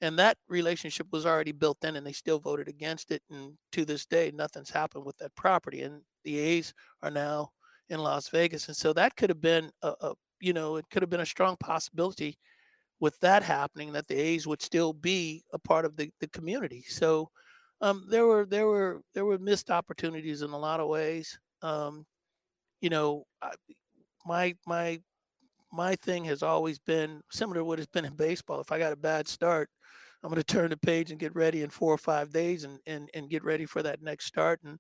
And 0.02 0.18
that 0.18 0.38
relationship 0.48 1.08
was 1.12 1.26
already 1.26 1.52
built 1.52 1.84
in, 1.84 1.96
and 1.96 2.06
they 2.06 2.12
still 2.12 2.40
voted 2.40 2.68
against 2.68 3.12
it. 3.12 3.22
And 3.30 3.54
to 3.74 3.86
this 3.86 4.06
day, 4.06 4.32
nothing's 4.34 4.72
happened 4.72 5.06
with 5.06 5.18
that 5.18 5.36
property. 5.36 5.84
And 5.84 6.02
the 6.24 6.40
A's 6.40 6.74
are 7.04 7.12
now 7.12 7.52
in 7.90 8.00
Las 8.00 8.30
Vegas, 8.30 8.68
and 8.68 8.76
so 8.76 8.94
that 8.94 9.16
could 9.16 9.30
have 9.30 9.42
been 9.42 9.70
a, 9.84 9.94
a 10.02 10.14
you 10.40 10.54
know 10.54 10.78
it 10.78 10.86
could 10.90 11.04
have 11.04 11.10
been 11.10 11.20
a 11.20 11.26
strong 11.26 11.58
possibility 11.58 12.38
with 13.02 13.20
that 13.20 13.44
happening 13.44 13.92
that 13.92 14.08
the 14.08 14.16
A's 14.16 14.48
would 14.48 14.62
still 14.62 14.94
be 14.94 15.44
a 15.54 15.60
part 15.60 15.86
of 15.86 15.98
the, 15.98 16.10
the 16.22 16.28
community. 16.30 16.86
So 16.88 17.30
um, 17.82 18.06
there 18.10 18.26
were 18.26 18.46
there 18.46 18.68
were 18.68 19.02
there 19.14 19.26
were 19.26 19.40
missed 19.40 19.70
opportunities 19.70 20.42
in 20.42 20.52
a 20.52 20.58
lot 20.58 20.80
of 20.80 20.88
ways. 20.88 21.38
Um, 21.62 22.06
you 22.80 22.90
know, 22.90 23.26
I, 23.42 23.52
my 24.26 24.56
my 24.66 25.02
my 25.72 25.96
thing 25.96 26.26
has 26.26 26.44
always 26.44 26.80
been 26.80 27.22
similar 27.32 27.60
to 27.60 27.66
what 27.66 27.80
it's 27.80 27.92
been 27.92 28.06
in 28.06 28.16
baseball. 28.16 28.60
If 28.60 28.72
I 28.72 28.80
got 28.80 28.94
a 28.94 28.98
bad 28.98 29.28
start, 29.28 29.70
I'm 30.24 30.30
going 30.30 30.42
to 30.42 30.44
turn 30.44 30.70
the 30.70 30.78
page 30.78 31.12
and 31.12 31.20
get 31.20 31.36
ready 31.36 31.64
in 31.64 31.70
four 31.70 31.94
or 31.94 31.98
five 31.98 32.32
days 32.32 32.64
and, 32.64 32.80
and, 32.86 33.10
and 33.14 33.30
get 33.30 33.44
ready 33.44 33.66
for 33.66 33.82
that 33.82 34.02
next 34.02 34.26
start. 34.26 34.60
And 34.64 34.80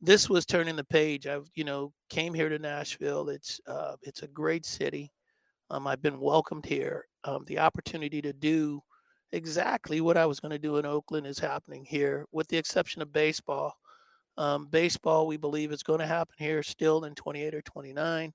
this 0.00 0.28
was 0.28 0.44
turning 0.44 0.76
the 0.76 0.84
page. 0.84 1.26
I've, 1.26 1.48
you 1.54 1.64
know, 1.64 1.92
came 2.10 2.34
here 2.34 2.48
to 2.48 2.58
Nashville. 2.58 3.28
It's, 3.30 3.60
uh, 3.66 3.96
it's 4.02 4.22
a 4.22 4.28
great 4.28 4.66
city. 4.66 5.10
Um, 5.70 5.86
I've 5.86 6.02
been 6.02 6.20
welcomed 6.20 6.66
here. 6.66 7.06
Um, 7.24 7.44
the 7.46 7.58
opportunity 7.60 8.20
to 8.20 8.32
do 8.32 8.82
exactly 9.32 10.00
what 10.00 10.16
I 10.16 10.26
was 10.26 10.40
going 10.40 10.52
to 10.52 10.58
do 10.58 10.76
in 10.76 10.84
Oakland 10.84 11.26
is 11.26 11.38
happening 11.38 11.84
here, 11.84 12.26
with 12.32 12.48
the 12.48 12.58
exception 12.58 13.00
of 13.00 13.12
baseball. 13.12 13.74
Um, 14.36 14.66
baseball, 14.66 15.26
we 15.26 15.36
believe, 15.36 15.72
is 15.72 15.82
going 15.82 16.00
to 16.00 16.06
happen 16.06 16.34
here 16.38 16.62
still 16.62 17.04
in 17.04 17.14
28 17.14 17.54
or 17.54 17.62
29. 17.62 18.32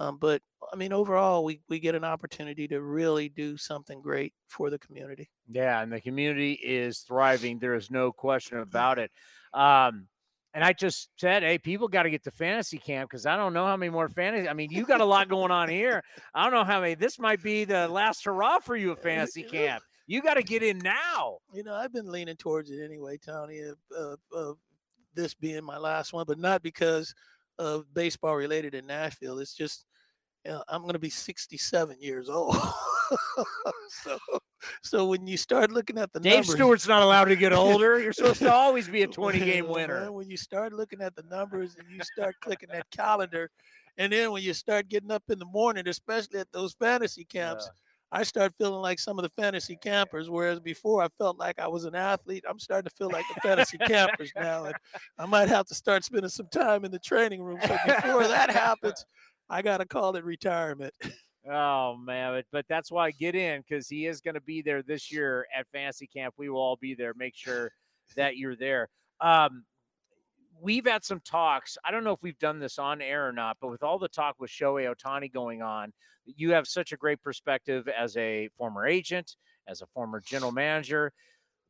Um, 0.00 0.16
but 0.16 0.40
I 0.72 0.76
mean, 0.76 0.94
overall, 0.94 1.44
we, 1.44 1.60
we 1.68 1.78
get 1.78 1.94
an 1.94 2.04
opportunity 2.04 2.66
to 2.68 2.80
really 2.80 3.28
do 3.28 3.58
something 3.58 4.00
great 4.00 4.32
for 4.48 4.70
the 4.70 4.78
community. 4.78 5.28
Yeah, 5.46 5.82
and 5.82 5.92
the 5.92 6.00
community 6.00 6.52
is 6.52 7.00
thriving. 7.00 7.58
There 7.58 7.74
is 7.74 7.90
no 7.90 8.10
question 8.10 8.58
about 8.58 8.98
it. 8.98 9.10
Um, 9.52 10.08
and 10.54 10.64
I 10.64 10.72
just 10.72 11.10
said, 11.18 11.42
hey, 11.42 11.58
people 11.58 11.86
got 11.86 12.04
to 12.04 12.10
get 12.10 12.24
to 12.24 12.30
fantasy 12.30 12.78
camp 12.78 13.10
because 13.10 13.26
I 13.26 13.36
don't 13.36 13.52
know 13.52 13.66
how 13.66 13.76
many 13.76 13.90
more 13.90 14.08
fantasy. 14.08 14.48
I 14.48 14.54
mean, 14.54 14.70
you 14.70 14.86
got 14.86 15.02
a 15.02 15.04
lot 15.04 15.28
going 15.28 15.50
on 15.50 15.68
here. 15.68 16.02
I 16.34 16.44
don't 16.44 16.52
know 16.52 16.64
how 16.64 16.80
many. 16.80 16.94
This 16.94 17.18
might 17.18 17.42
be 17.42 17.64
the 17.64 17.86
last 17.86 18.24
hurrah 18.24 18.58
for 18.58 18.76
you 18.76 18.92
at 18.92 19.02
fantasy 19.02 19.42
camp. 19.42 19.82
You 20.06 20.22
got 20.22 20.34
to 20.34 20.42
get 20.42 20.62
in 20.62 20.78
now. 20.78 21.38
You 21.52 21.62
know, 21.62 21.74
I've 21.74 21.92
been 21.92 22.10
leaning 22.10 22.36
towards 22.36 22.70
it 22.70 22.82
anyway, 22.82 23.18
Tony. 23.18 23.62
Uh, 23.96 24.16
uh, 24.36 24.54
this 25.14 25.34
being 25.34 25.62
my 25.62 25.78
last 25.78 26.12
one, 26.12 26.24
but 26.26 26.38
not 26.38 26.62
because 26.62 27.14
of 27.58 27.92
baseball 27.94 28.34
related 28.34 28.74
in 28.74 28.86
Nashville. 28.86 29.38
It's 29.38 29.54
just 29.54 29.84
Uh, 30.48 30.60
I'm 30.68 30.82
going 30.82 30.94
to 30.94 30.98
be 30.98 31.10
67 31.10 31.96
years 32.00 32.28
old. 32.28 32.56
so, 33.88 34.18
so 34.82 35.06
when 35.06 35.26
you 35.26 35.36
start 35.36 35.70
looking 35.70 35.98
at 35.98 36.12
the 36.12 36.20
Dave 36.20 36.32
numbers, 36.32 36.54
Stewart's 36.54 36.88
not 36.88 37.02
allowed 37.02 37.26
to 37.26 37.36
get 37.36 37.52
older. 37.52 38.00
You're 38.00 38.12
supposed 38.12 38.40
to 38.40 38.52
always 38.52 38.88
be 38.88 39.02
a 39.02 39.06
20 39.08 39.38
game 39.38 39.68
winner. 39.68 40.10
When 40.10 40.30
you 40.30 40.36
start 40.36 40.72
looking 40.72 41.02
at 41.02 41.14
the 41.14 41.24
numbers 41.30 41.76
and 41.78 41.86
you 41.90 42.00
start 42.02 42.36
clicking 42.40 42.70
that 42.72 42.90
calendar, 42.90 43.50
and 43.98 44.12
then 44.12 44.30
when 44.32 44.42
you 44.42 44.54
start 44.54 44.88
getting 44.88 45.10
up 45.10 45.24
in 45.28 45.38
the 45.38 45.46
morning, 45.46 45.86
especially 45.88 46.40
at 46.40 46.50
those 46.52 46.74
fantasy 46.74 47.24
camps. 47.24 47.66
Yeah. 47.66 47.76
I 48.12 48.24
start 48.24 48.52
feeling 48.58 48.80
like 48.80 48.98
some 48.98 49.20
of 49.20 49.22
the 49.22 49.28
fantasy 49.40 49.78
campers, 49.80 50.28
whereas 50.28 50.58
before 50.58 51.00
I 51.00 51.06
felt 51.16 51.38
like 51.38 51.60
I 51.60 51.68
was 51.68 51.84
an 51.84 51.94
athlete. 51.94 52.44
I'm 52.48 52.58
starting 52.58 52.88
to 52.88 52.96
feel 52.96 53.08
like 53.08 53.24
the 53.32 53.40
fantasy 53.40 53.78
campers 53.78 54.32
now, 54.34 54.64
and 54.64 54.74
I 55.16 55.26
might 55.26 55.48
have 55.48 55.66
to 55.66 55.76
start 55.76 56.04
spending 56.04 56.28
some 56.28 56.48
time 56.48 56.84
in 56.84 56.90
the 56.90 56.98
training 56.98 57.40
room. 57.40 57.60
So 57.62 57.78
before 57.86 58.26
that 58.26 58.50
happens, 58.50 59.06
I 59.50 59.62
got 59.62 59.78
to 59.78 59.84
call 59.84 60.16
it 60.16 60.24
retirement. 60.24 60.94
Oh 61.50 61.96
man, 61.96 62.34
but, 62.34 62.44
but 62.52 62.66
that's 62.68 62.92
why 62.92 63.10
get 63.12 63.34
in 63.34 63.62
because 63.62 63.88
he 63.88 64.06
is 64.06 64.20
going 64.20 64.34
to 64.34 64.42
be 64.42 64.60
there 64.60 64.82
this 64.82 65.10
year 65.10 65.46
at 65.56 65.66
fantasy 65.72 66.06
camp. 66.06 66.34
We 66.36 66.50
will 66.50 66.60
all 66.60 66.76
be 66.76 66.94
there. 66.94 67.14
Make 67.16 67.34
sure 67.34 67.72
that 68.14 68.36
you're 68.36 68.56
there. 68.56 68.88
Um, 69.22 69.64
we've 70.60 70.86
had 70.86 71.02
some 71.02 71.20
talks. 71.20 71.78
I 71.82 71.90
don't 71.90 72.04
know 72.04 72.12
if 72.12 72.22
we've 72.22 72.38
done 72.38 72.58
this 72.58 72.78
on 72.78 73.00
air 73.00 73.26
or 73.26 73.32
not, 73.32 73.56
but 73.58 73.70
with 73.70 73.82
all 73.82 73.98
the 73.98 74.08
talk 74.08 74.36
with 74.38 74.50
Shohei 74.50 74.94
Ohtani 74.94 75.32
going 75.32 75.62
on, 75.62 75.92
you 76.26 76.52
have 76.52 76.68
such 76.68 76.92
a 76.92 76.96
great 76.96 77.22
perspective 77.22 77.88
as 77.88 78.18
a 78.18 78.50
former 78.58 78.86
agent, 78.86 79.36
as 79.66 79.80
a 79.80 79.86
former 79.86 80.20
general 80.20 80.52
manager. 80.52 81.10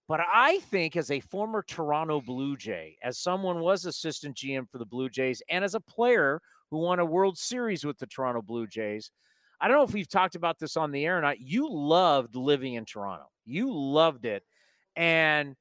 But 0.09 0.21
I 0.21 0.59
think 0.59 0.97
as 0.97 1.13
a 1.13 1.21
former 1.21 1.63
Toronto 1.63 2.21
Blue 2.21 2.57
Jay, 2.57 2.97
as 3.05 3.19
someone 3.19 3.61
was 3.61 3.87
assistant 3.87 4.37
GM 4.37 4.69
for 4.69 4.79
the 4.79 4.85
Blue 4.85 5.09
Jays, 5.09 5.41
and 5.49 5.65
as 5.65 5.77
a 5.77 5.81
player 5.81 6.41
who 6.71 6.79
won 6.79 6.99
a 6.99 7.05
World 7.05 7.39
Series 7.39 7.85
with 7.85 7.99
the 7.99 8.07
Toronto 8.07 8.43
Blue 8.43 8.67
Jays, 8.67 9.11
I 9.61 9.69
don't 9.69 9.77
know 9.77 9.85
if 9.85 9.93
we've 9.93 10.09
talked 10.09 10.37
about 10.37 10.59
this 10.59 10.77
on 10.77 10.91
the 10.91 11.05
air 11.05 11.19
or 11.19 11.21
not. 11.21 11.41
You 11.41 11.69
loved 11.71 12.35
living 12.35 12.75
in 12.75 12.85
Toronto. 12.87 13.27
You 13.45 13.73
loved 13.73 14.25
it. 14.25 14.43
And, 14.97 15.55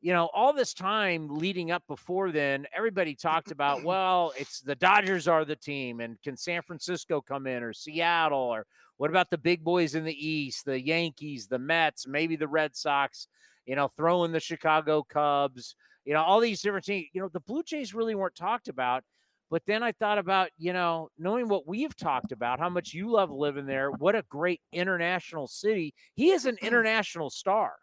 you 0.00 0.12
know, 0.12 0.30
all 0.32 0.52
this 0.54 0.72
time 0.72 1.28
leading 1.28 1.70
up 1.70 1.82
before 1.86 2.32
then, 2.32 2.66
everybody 2.74 3.14
talked 3.14 3.50
about, 3.50 3.84
well, 3.84 4.32
it's 4.38 4.60
the 4.60 4.74
Dodgers 4.74 5.28
are 5.28 5.44
the 5.44 5.56
team, 5.56 6.00
and 6.00 6.20
can 6.22 6.36
San 6.36 6.62
Francisco 6.62 7.20
come 7.20 7.46
in 7.46 7.62
or 7.62 7.74
Seattle? 7.74 8.38
Or 8.38 8.66
what 8.96 9.10
about 9.10 9.28
the 9.28 9.38
big 9.38 9.62
boys 9.62 9.94
in 9.94 10.04
the 10.04 10.26
East, 10.26 10.64
the 10.64 10.80
Yankees, 10.80 11.46
the 11.46 11.58
Mets, 11.58 12.06
maybe 12.06 12.36
the 12.36 12.48
Red 12.48 12.74
Sox, 12.74 13.28
you 13.66 13.76
know, 13.76 13.88
throwing 13.88 14.32
the 14.32 14.40
Chicago 14.40 15.02
Cubs, 15.02 15.76
you 16.04 16.14
know, 16.14 16.22
all 16.22 16.40
these 16.40 16.62
different 16.62 16.86
teams. 16.86 17.08
You 17.12 17.20
know, 17.20 17.28
the 17.28 17.40
Blue 17.40 17.62
Jays 17.62 17.94
really 17.94 18.14
weren't 18.14 18.34
talked 18.34 18.68
about. 18.68 19.04
But 19.52 19.66
then 19.66 19.82
I 19.82 19.92
thought 19.92 20.16
about, 20.16 20.48
you 20.56 20.72
know, 20.72 21.10
knowing 21.18 21.46
what 21.46 21.68
we've 21.68 21.94
talked 21.94 22.32
about, 22.32 22.58
how 22.58 22.70
much 22.70 22.94
you 22.94 23.10
love 23.10 23.30
living 23.30 23.66
there, 23.66 23.90
what 23.90 24.16
a 24.16 24.24
great 24.30 24.62
international 24.72 25.46
city. 25.46 25.92
He 26.14 26.30
is 26.30 26.46
an 26.46 26.56
international 26.62 27.28
star. 27.28 27.74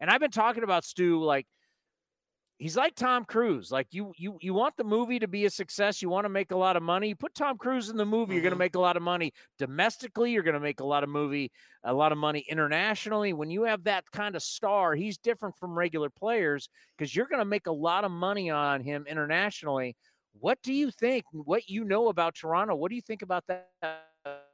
And 0.00 0.08
I've 0.08 0.20
been 0.20 0.30
talking 0.30 0.62
about 0.62 0.84
Stu 0.84 1.22
like 1.22 1.46
he's 2.56 2.74
like 2.74 2.94
Tom 2.94 3.26
Cruise. 3.26 3.70
Like 3.70 3.88
you 3.90 4.14
you 4.16 4.38
you 4.40 4.54
want 4.54 4.78
the 4.78 4.84
movie 4.84 5.18
to 5.18 5.28
be 5.28 5.44
a 5.44 5.50
success, 5.50 6.00
you 6.00 6.08
want 6.08 6.24
to 6.24 6.30
make 6.30 6.52
a 6.52 6.56
lot 6.56 6.74
of 6.74 6.82
money. 6.82 7.08
You 7.08 7.16
put 7.16 7.34
Tom 7.34 7.58
Cruise 7.58 7.90
in 7.90 7.98
the 7.98 8.06
movie, 8.06 8.22
mm-hmm. 8.22 8.32
you're 8.32 8.42
going 8.42 8.52
to 8.52 8.58
make 8.58 8.74
a 8.74 8.80
lot 8.80 8.96
of 8.96 9.02
money 9.02 9.34
domestically, 9.58 10.32
you're 10.32 10.42
going 10.42 10.54
to 10.54 10.60
make 10.60 10.80
a 10.80 10.86
lot 10.86 11.02
of 11.02 11.10
movie 11.10 11.52
a 11.84 11.92
lot 11.92 12.12
of 12.12 12.18
money 12.18 12.46
internationally. 12.48 13.34
When 13.34 13.50
you 13.50 13.64
have 13.64 13.84
that 13.84 14.10
kind 14.10 14.34
of 14.34 14.42
star, 14.42 14.94
he's 14.94 15.18
different 15.18 15.54
from 15.56 15.78
regular 15.78 16.08
players 16.08 16.70
because 16.96 17.14
you're 17.14 17.26
going 17.26 17.40
to 17.40 17.44
make 17.44 17.66
a 17.66 17.72
lot 17.72 18.04
of 18.04 18.10
money 18.10 18.48
on 18.48 18.80
him 18.80 19.04
internationally. 19.06 19.94
What 20.32 20.58
do 20.62 20.72
you 20.72 20.90
think? 20.90 21.24
What 21.32 21.68
you 21.68 21.84
know 21.84 22.08
about 22.08 22.34
Toronto? 22.34 22.74
What 22.74 22.90
do 22.90 22.94
you 22.94 23.02
think 23.02 23.22
about 23.22 23.44
that 23.48 23.68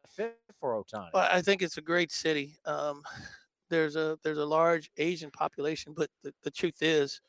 fit 0.06 0.38
for 0.58 0.72
Ohtani? 0.82 1.10
Well, 1.12 1.28
I 1.30 1.42
think 1.42 1.62
it's 1.62 1.78
a 1.78 1.82
great 1.82 2.12
city. 2.12 2.56
Um, 2.64 3.02
there's 3.70 3.96
a 3.96 4.18
there's 4.22 4.38
a 4.38 4.44
large 4.44 4.90
Asian 4.96 5.30
population, 5.30 5.94
but 5.96 6.10
the, 6.22 6.32
the 6.42 6.50
truth 6.50 6.82
is, 6.82 7.20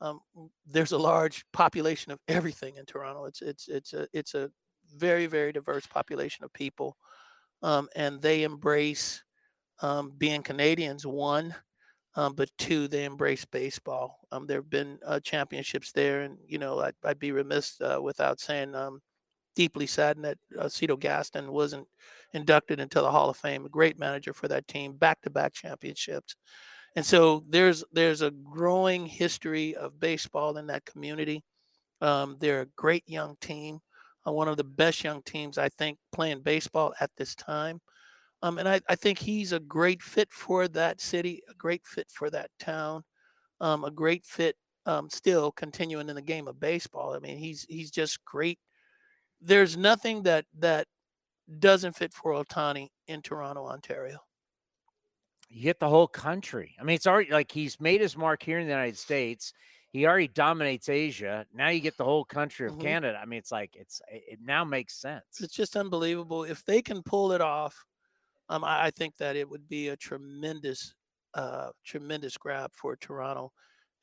um, 0.00 0.20
there's 0.66 0.92
a 0.92 0.98
large 0.98 1.44
population 1.52 2.12
of 2.12 2.20
everything 2.28 2.76
in 2.76 2.84
Toronto. 2.84 3.24
It's 3.24 3.42
it's 3.42 3.68
it's 3.68 3.92
a 3.92 4.06
it's 4.12 4.34
a 4.34 4.50
very 4.96 5.26
very 5.26 5.52
diverse 5.52 5.86
population 5.86 6.44
of 6.44 6.52
people, 6.52 6.96
um, 7.62 7.88
and 7.96 8.20
they 8.20 8.42
embrace 8.42 9.22
um, 9.82 10.12
being 10.18 10.42
Canadians. 10.42 11.06
One, 11.06 11.54
um, 12.16 12.34
but 12.34 12.50
two, 12.58 12.88
they 12.88 13.04
embrace 13.04 13.44
baseball. 13.44 14.20
Um, 14.32 14.46
there 14.46 14.58
have 14.58 14.70
been 14.70 14.98
uh, 15.04 15.20
championships 15.20 15.92
there, 15.92 16.22
and 16.22 16.38
you 16.46 16.58
know 16.58 16.80
I'd, 16.80 16.94
I'd 17.04 17.18
be 17.18 17.32
remiss 17.32 17.80
uh, 17.80 18.00
without 18.02 18.40
saying 18.40 18.74
um, 18.74 19.00
deeply 19.54 19.86
saddened 19.86 20.24
that 20.24 20.38
uh, 20.58 20.68
Cito 20.68 20.96
Gaston 20.96 21.52
wasn't 21.52 21.86
inducted 22.32 22.80
into 22.80 23.00
the 23.00 23.10
Hall 23.10 23.30
of 23.30 23.36
Fame. 23.36 23.66
A 23.66 23.68
great 23.68 23.98
manager 23.98 24.32
for 24.32 24.48
that 24.48 24.66
team, 24.68 24.94
back-to-back 24.96 25.52
championships, 25.52 26.34
and 26.96 27.04
so 27.04 27.44
there's 27.48 27.84
there's 27.92 28.22
a 28.22 28.30
growing 28.30 29.06
history 29.06 29.76
of 29.76 30.00
baseball 30.00 30.56
in 30.56 30.66
that 30.68 30.84
community. 30.84 31.44
Um, 32.00 32.36
they're 32.40 32.62
a 32.62 32.66
great 32.76 33.04
young 33.06 33.36
team, 33.40 33.80
uh, 34.26 34.32
one 34.32 34.48
of 34.48 34.56
the 34.56 34.64
best 34.64 35.04
young 35.04 35.22
teams 35.22 35.58
I 35.58 35.68
think 35.68 35.98
playing 36.12 36.42
baseball 36.42 36.94
at 37.00 37.10
this 37.16 37.34
time. 37.34 37.80
Um, 38.42 38.58
and 38.58 38.68
I, 38.68 38.80
I 38.88 38.94
think 38.96 39.18
he's 39.18 39.52
a 39.52 39.60
great 39.60 40.02
fit 40.02 40.32
for 40.32 40.68
that 40.68 41.00
city, 41.00 41.42
a 41.48 41.54
great 41.54 41.86
fit 41.86 42.10
for 42.10 42.30
that 42.30 42.50
town, 42.60 43.04
um, 43.60 43.84
a 43.84 43.90
great 43.92 44.26
fit 44.26 44.56
um, 44.86 45.10
still 45.10 45.52
continuing 45.52 46.08
in 46.10 46.16
the 46.16 46.22
game 46.22 46.48
of 46.48 46.60
baseball. 46.60 47.14
I 47.14 47.20
mean, 47.20 47.38
he's 47.38 47.64
he's 47.64 47.90
just 47.90 48.24
great. 48.24 48.60
There's 49.40 49.76
nothing 49.76 50.24
that 50.24 50.46
that 50.58 50.88
doesn't 51.60 51.94
fit 51.96 52.14
for 52.14 52.32
Ohtani 52.32 52.88
in 53.08 53.22
Toronto, 53.22 53.66
Ontario. 53.66 54.20
You 55.48 55.62
get 55.62 55.78
the 55.80 55.88
whole 55.88 56.08
country. 56.08 56.76
I 56.78 56.84
mean, 56.84 56.94
it's 56.96 57.06
already 57.06 57.30
like 57.30 57.50
he's 57.50 57.80
made 57.80 58.00
his 58.00 58.16
mark 58.16 58.42
here 58.42 58.58
in 58.58 58.66
the 58.66 58.72
United 58.72 58.98
States. 58.98 59.52
he 59.90 60.04
already 60.06 60.28
dominates 60.28 60.88
Asia. 60.90 61.46
Now 61.50 61.68
you 61.70 61.80
get 61.80 61.96
the 61.96 62.04
whole 62.04 62.24
country 62.26 62.66
of 62.66 62.76
Mhm. 62.76 62.78
Canada. 62.78 63.18
I 63.20 63.24
mean, 63.24 63.38
it's 63.38 63.50
like 63.52 63.74
it's 63.74 64.02
it 64.10 64.24
it 64.34 64.40
now 64.42 64.62
makes 64.64 64.94
sense. 65.00 65.40
It's 65.40 65.54
just 65.54 65.76
unbelievable. 65.76 66.44
If 66.44 66.64
they 66.64 66.82
can 66.82 67.02
pull 67.02 67.32
it 67.32 67.40
off, 67.40 67.86
um, 68.48 68.64
I, 68.64 68.86
I 68.86 68.90
think 68.90 69.16
that 69.16 69.36
it 69.36 69.48
would 69.48 69.68
be 69.68 69.88
a 69.88 69.96
tremendous, 69.96 70.94
uh, 71.34 71.70
tremendous 71.84 72.36
grab 72.36 72.70
for 72.74 72.96
Toronto 72.96 73.52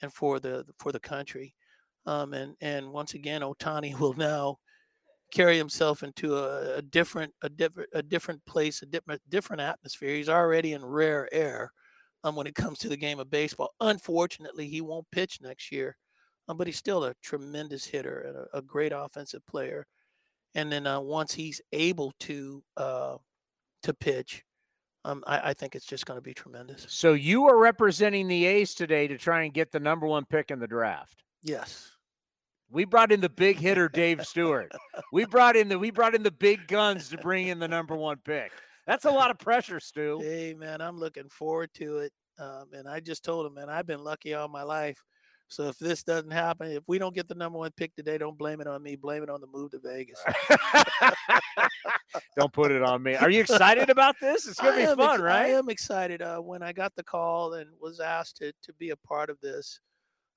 and 0.01 0.13
for 0.13 0.39
the 0.39 0.65
for 0.77 0.91
the 0.91 0.99
country. 0.99 1.55
Um, 2.05 2.33
and 2.33 2.55
and 2.61 2.91
once 2.91 3.13
again, 3.13 3.41
Ohtani 3.41 3.97
will 3.99 4.13
now 4.13 4.57
carry 5.31 5.57
himself 5.57 6.03
into 6.03 6.37
a, 6.37 6.77
a 6.77 6.81
different 6.81 7.33
a 7.41 7.49
different 7.49 7.89
a 7.93 8.03
different 8.03 8.45
place, 8.45 8.81
a 8.81 8.85
different 8.85 9.21
different 9.29 9.61
atmosphere. 9.61 10.15
He's 10.15 10.29
already 10.29 10.73
in 10.73 10.85
rare 10.85 11.27
air 11.33 11.71
um, 12.23 12.35
when 12.35 12.47
it 12.47 12.55
comes 12.55 12.79
to 12.79 12.89
the 12.89 12.97
game 12.97 13.19
of 13.19 13.29
baseball. 13.29 13.73
Unfortunately, 13.81 14.67
he 14.67 14.81
won't 14.81 15.09
pitch 15.11 15.39
next 15.41 15.71
year, 15.71 15.97
um, 16.47 16.57
but 16.57 16.67
he's 16.67 16.77
still 16.77 17.05
a 17.05 17.15
tremendous 17.23 17.85
hitter 17.85 18.19
and 18.21 18.37
a, 18.37 18.57
a 18.57 18.61
great 18.61 18.91
offensive 18.95 19.45
player. 19.47 19.85
And 20.55 20.71
then 20.71 20.87
uh, 20.87 21.01
once 21.01 21.33
he's 21.33 21.61
able 21.73 22.13
to 22.21 22.63
uh, 22.77 23.17
to 23.85 23.93
pitch, 23.93 24.43
um, 25.03 25.23
I, 25.27 25.51
I 25.51 25.53
think 25.53 25.75
it's 25.75 25.85
just 25.85 26.05
going 26.05 26.17
to 26.17 26.21
be 26.21 26.33
tremendous. 26.33 26.85
So 26.89 27.13
you 27.13 27.47
are 27.47 27.57
representing 27.57 28.27
the 28.27 28.45
A's 28.45 28.73
today 28.73 29.07
to 29.07 29.17
try 29.17 29.43
and 29.43 29.53
get 29.53 29.71
the 29.71 29.79
number 29.79 30.07
one 30.07 30.25
pick 30.25 30.51
in 30.51 30.59
the 30.59 30.67
draft. 30.67 31.23
Yes. 31.43 31.91
We 32.71 32.85
brought 32.85 33.11
in 33.11 33.21
the 33.21 33.29
big 33.29 33.57
hitter 33.57 33.87
Dave 33.87 34.25
Stewart. 34.25 34.71
We 35.11 35.25
brought 35.25 35.55
in 35.55 35.69
the 35.69 35.77
we 35.77 35.91
brought 35.91 36.15
in 36.15 36.23
the 36.23 36.31
big 36.31 36.67
guns 36.67 37.09
to 37.09 37.17
bring 37.17 37.47
in 37.47 37.59
the 37.59 37.67
number 37.67 37.95
one 37.95 38.17
pick. 38.25 38.51
That's 38.87 39.05
a 39.05 39.11
lot 39.11 39.31
of 39.31 39.37
pressure, 39.37 39.79
Stu. 39.79 40.19
Hey 40.21 40.55
man, 40.55 40.81
I'm 40.81 40.97
looking 40.97 41.29
forward 41.29 41.69
to 41.75 41.99
it. 41.99 42.11
Um, 42.39 42.65
and 42.73 42.87
I 42.87 42.99
just 42.99 43.23
told 43.23 43.45
him, 43.45 43.53
man, 43.53 43.69
I've 43.69 43.87
been 43.87 44.03
lucky 44.03 44.33
all 44.33 44.47
my 44.47 44.63
life. 44.63 45.01
So 45.47 45.67
if 45.67 45.77
this 45.77 46.03
doesn't 46.03 46.31
happen, 46.31 46.71
if 46.71 46.83
we 46.87 46.97
don't 46.97 47.15
get 47.15 47.27
the 47.27 47.35
number 47.35 47.59
one 47.59 47.71
pick 47.77 47.95
today, 47.95 48.17
don't 48.17 48.37
blame 48.37 48.61
it 48.61 48.67
on 48.67 48.81
me. 48.81 48.95
Blame 48.95 49.23
it 49.23 49.29
on 49.29 49.41
the 49.41 49.47
move 49.47 49.71
to 49.71 49.79
Vegas. 49.79 50.19
Don't 52.37 52.51
put 52.51 52.71
it 52.71 52.81
on 52.81 53.03
me. 53.03 53.15
Are 53.15 53.29
you 53.29 53.41
excited 53.41 53.89
about 53.89 54.15
this? 54.19 54.47
It's 54.47 54.59
gonna 54.59 54.75
I 54.75 54.79
be 54.79 55.01
fun, 55.01 55.21
ex- 55.21 55.21
I 55.21 55.47
am 55.47 55.69
excited. 55.69 56.21
Uh, 56.21 56.39
when 56.39 56.61
I 56.61 56.73
got 56.73 56.95
the 56.95 57.03
call 57.03 57.53
and 57.53 57.69
was 57.79 57.99
asked 57.99 58.37
to 58.37 58.51
to 58.63 58.73
be 58.73 58.91
a 58.91 58.95
part 58.95 59.29
of 59.29 59.39
this, 59.41 59.79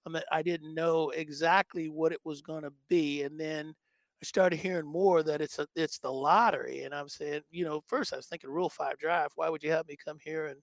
I 0.06 0.10
mean, 0.10 0.22
I 0.30 0.42
didn't 0.42 0.74
know 0.74 1.10
exactly 1.10 1.88
what 1.88 2.12
it 2.12 2.20
was 2.24 2.40
going 2.40 2.62
to 2.62 2.72
be, 2.88 3.22
and 3.22 3.38
then 3.38 3.74
I 4.22 4.24
started 4.24 4.58
hearing 4.58 4.86
more 4.86 5.22
that 5.22 5.40
it's 5.40 5.58
a 5.58 5.66
it's 5.76 5.98
the 5.98 6.12
lottery, 6.12 6.82
and 6.82 6.94
I'm 6.94 7.08
saying, 7.08 7.42
you 7.50 7.64
know, 7.64 7.82
first 7.86 8.12
I 8.12 8.16
was 8.16 8.26
thinking 8.26 8.50
Rule 8.50 8.70
Five 8.70 8.98
draft. 8.98 9.32
Why 9.36 9.48
would 9.48 9.62
you 9.62 9.70
have 9.70 9.86
me 9.88 9.96
come 10.02 10.18
here 10.22 10.46
and 10.46 10.60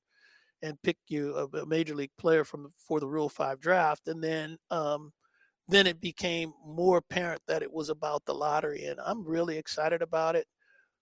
and 0.61 0.81
pick 0.83 0.97
you 1.07 1.35
a, 1.35 1.57
a 1.59 1.65
major 1.65 1.95
league 1.95 2.15
player 2.17 2.43
from 2.43 2.71
for 2.77 2.99
the 2.99 3.07
Rule 3.07 3.29
Five 3.29 3.59
draft? 3.59 4.07
And 4.07 4.23
then 4.23 4.57
um, 4.71 5.11
then 5.67 5.87
it 5.87 5.99
became 5.99 6.53
more 6.65 6.97
apparent 6.97 7.41
that 7.47 7.63
it 7.63 7.71
was 7.71 7.89
about 7.89 8.23
the 8.25 8.33
lottery, 8.33 8.85
and 8.85 8.99
I'm 9.03 9.25
really 9.25 9.57
excited 9.57 10.01
about 10.01 10.35
it. 10.35 10.47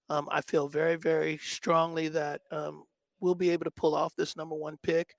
Um, 0.10 0.28
I 0.32 0.42
feel 0.42 0.68
very, 0.68 0.96
very 0.96 1.38
strongly 1.38 2.10
that 2.10 2.42
um, 2.52 2.84
we'll 3.20 3.36
be 3.36 3.50
able 3.52 3.64
to 3.66 3.72
pull 3.72 3.96
off 3.96 4.14
this 4.16 4.36
number 4.36 4.56
one 4.56 4.78
pick. 4.84 5.16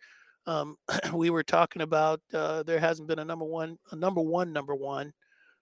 Um, 0.46 0.76
we 1.12 1.30
were 1.30 1.42
talking 1.42 1.82
about 1.82 2.20
uh, 2.32 2.62
there 2.62 2.78
hasn't 2.80 3.08
been 3.08 3.18
a 3.18 3.24
number 3.24 3.44
one, 3.46 3.78
a 3.92 3.96
number 3.96 4.20
one, 4.20 4.52
number 4.52 4.74
one 4.74 5.12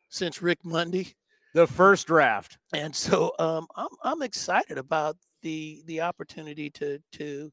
since 0.09 0.43
Rick 0.43 0.59
Monday, 0.65 1.15
The 1.55 1.67
first 1.67 2.07
draft. 2.07 2.59
and 2.75 2.95
so 2.95 3.33
um, 3.39 3.67
I'm 3.77 3.89
I'm 4.03 4.23
excited 4.23 4.77
about 4.79 5.17
the 5.43 5.83
the 5.87 6.01
opportunity 6.03 6.69
to 6.71 6.99
to 7.13 7.51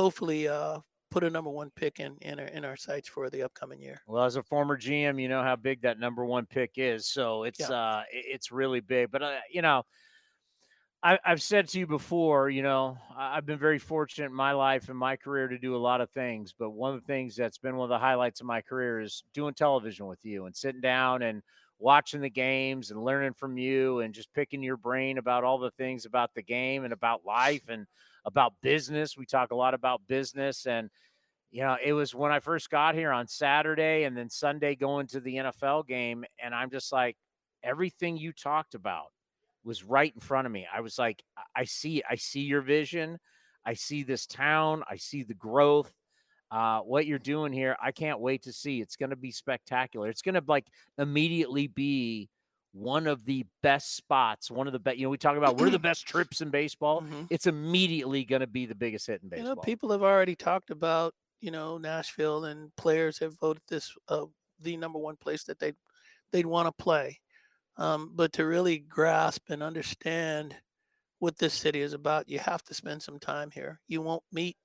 hopefully 0.00 0.48
uh, 0.48 0.80
put 1.10 1.24
a 1.24 1.30
number 1.30 1.50
one 1.50 1.70
pick 1.70 2.00
in 2.00 2.16
in 2.22 2.40
our, 2.40 2.46
in 2.46 2.64
our 2.64 2.76
sights 2.76 3.08
for 3.08 3.30
the 3.30 3.42
upcoming 3.42 3.80
year. 3.80 4.00
Well, 4.06 4.24
as 4.24 4.36
a 4.36 4.42
former 4.42 4.76
GM, 4.76 5.20
you 5.20 5.28
know 5.28 5.42
how 5.42 5.56
big 5.56 5.82
that 5.82 5.98
number 5.98 6.24
one 6.24 6.46
pick 6.46 6.72
is. 6.76 7.06
So 7.06 7.44
it's 7.44 7.60
Yeah. 7.60 7.70
uh 7.70 8.02
it's 8.10 8.50
really 8.50 8.80
big. 8.80 9.10
But 9.10 9.22
uh, 9.22 9.40
you 9.50 9.62
know, 9.62 9.84
I, 11.02 11.18
I've 11.24 11.42
said 11.42 11.68
to 11.68 11.78
you 11.78 11.86
before, 11.86 12.50
you 12.50 12.62
know, 12.62 12.98
I've 13.16 13.46
been 13.46 13.58
very 13.58 13.78
fortunate 13.78 14.26
in 14.26 14.34
my 14.34 14.52
life 14.52 14.88
and 14.90 14.98
my 14.98 15.16
career 15.16 15.48
to 15.48 15.58
do 15.58 15.74
a 15.74 15.78
lot 15.78 16.02
of 16.02 16.10
things. 16.10 16.52
But 16.52 16.70
one 16.70 16.94
of 16.94 17.00
the 17.00 17.06
things 17.06 17.36
that's 17.36 17.56
been 17.58 17.76
one 17.76 17.86
of 17.86 17.88
the 17.90 17.98
highlights 17.98 18.40
of 18.40 18.46
my 18.46 18.60
career 18.60 19.00
is 19.00 19.24
doing 19.32 19.54
television 19.54 20.06
with 20.06 20.24
you 20.24 20.44
and 20.44 20.54
sitting 20.54 20.82
down 20.82 21.22
and 21.22 21.42
watching 21.78 22.20
the 22.20 22.28
games 22.28 22.90
and 22.90 23.02
learning 23.02 23.32
from 23.32 23.56
you 23.56 24.00
and 24.00 24.12
just 24.12 24.32
picking 24.34 24.62
your 24.62 24.76
brain 24.76 25.16
about 25.16 25.42
all 25.42 25.58
the 25.58 25.70
things 25.70 26.04
about 26.04 26.34
the 26.34 26.42
game 26.42 26.84
and 26.84 26.92
about 26.92 27.24
life 27.24 27.70
and 27.70 27.86
about 28.24 28.54
business. 28.62 29.16
We 29.16 29.26
talk 29.26 29.50
a 29.50 29.56
lot 29.56 29.74
about 29.74 30.02
business 30.06 30.66
and 30.66 30.90
you 31.50 31.62
know, 31.62 31.76
it 31.84 31.92
was 31.92 32.14
when 32.14 32.30
I 32.30 32.38
first 32.38 32.70
got 32.70 32.94
here 32.94 33.10
on 33.10 33.26
Saturday 33.26 34.04
and 34.04 34.16
then 34.16 34.30
Sunday 34.30 34.76
going 34.76 35.08
to 35.08 35.20
the 35.20 35.36
NFL 35.36 35.86
game. 35.86 36.24
And 36.42 36.54
I'm 36.54 36.70
just 36.70 36.92
like, 36.92 37.16
everything 37.62 38.16
you 38.16 38.32
talked 38.32 38.74
about 38.74 39.06
was 39.64 39.82
right 39.82 40.12
in 40.14 40.20
front 40.20 40.46
of 40.46 40.52
me. 40.52 40.66
I 40.72 40.80
was 40.80 40.98
like, 40.98 41.22
I- 41.56 41.64
see, 41.64 42.02
I 42.08 42.14
see 42.14 42.42
your 42.42 42.62
vision. 42.62 43.18
I 43.64 43.74
see 43.74 44.02
this 44.02 44.26
town. 44.26 44.84
I 44.88 44.96
see 44.96 45.22
the 45.22 45.34
growth. 45.34 45.92
Uh, 46.50 46.80
what 46.80 47.06
you're 47.06 47.18
doing 47.18 47.52
here, 47.52 47.76
I 47.80 47.92
can't 47.92 48.18
wait 48.20 48.42
to 48.42 48.52
see. 48.52 48.80
It's 48.80 48.96
going 48.96 49.10
to 49.10 49.16
be 49.16 49.30
spectacular. 49.30 50.08
It's 50.08 50.22
going 50.22 50.34
to 50.34 50.42
like 50.46 50.66
immediately 50.98 51.68
be 51.68 52.28
one 52.72 53.06
of 53.06 53.24
the 53.24 53.44
best 53.62 53.96
spots, 53.96 54.50
one 54.50 54.66
of 54.66 54.72
the 54.72 54.78
best. 54.78 54.96
You 54.98 55.04
know, 55.04 55.10
we 55.10 55.18
talk 55.18 55.36
about 55.36 55.56
we're 55.58 55.70
the 55.70 55.78
best 55.90 56.06
trips 56.06 56.40
in 56.40 56.50
baseball. 56.50 57.02
Mhm. 57.02 57.26
It's 57.30 57.46
immediately 57.46 58.24
going 58.24 58.40
to 58.40 58.46
be 58.46 58.66
the 58.66 58.74
biggest 58.74 59.06
hit 59.06 59.22
in 59.22 59.26
You 59.26 59.30
baseball. 59.30 59.54
know, 59.56 59.60
people 59.60 59.90
have 59.90 60.02
already 60.02 60.36
talked 60.36 60.70
about, 60.70 61.14
you 61.40 61.50
know, 61.50 61.78
Nashville 61.78 62.44
and 62.44 62.74
players 62.76 63.18
have 63.18 63.38
voted 63.40 63.62
this 63.68 63.92
uh, 64.08 64.26
the 64.60 64.76
number 64.76 64.98
one 64.98 65.16
place 65.16 65.44
that 65.44 65.58
they 65.58 65.72
they'd 66.32 66.46
want 66.46 66.66
to 66.66 66.82
play. 66.84 67.18
Um, 67.76 68.12
but 68.14 68.32
to 68.34 68.44
really 68.44 68.78
grasp 68.78 69.48
and 69.48 69.62
understand 69.62 70.54
what 71.18 71.38
this 71.38 71.54
city 71.54 71.80
is 71.80 71.92
about, 71.92 72.28
you 72.28 72.38
have 72.38 72.62
to 72.64 72.74
spend 72.74 73.02
some 73.02 73.18
time 73.18 73.50
here. 73.50 73.80
You 73.88 74.00
won't 74.02 74.22
meet 74.32 74.56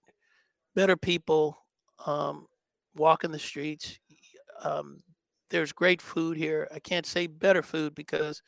better 0.75 0.97
people 0.97 1.57
um, 2.05 2.47
walking 2.95 3.31
the 3.31 3.39
streets. 3.39 3.99
Um, 4.61 4.99
there's 5.49 5.71
great 5.73 6.01
food 6.01 6.37
here. 6.37 6.67
I 6.73 6.79
can't 6.79 7.05
say 7.05 7.27
better 7.27 7.61
food 7.63 7.95
because 7.95 8.41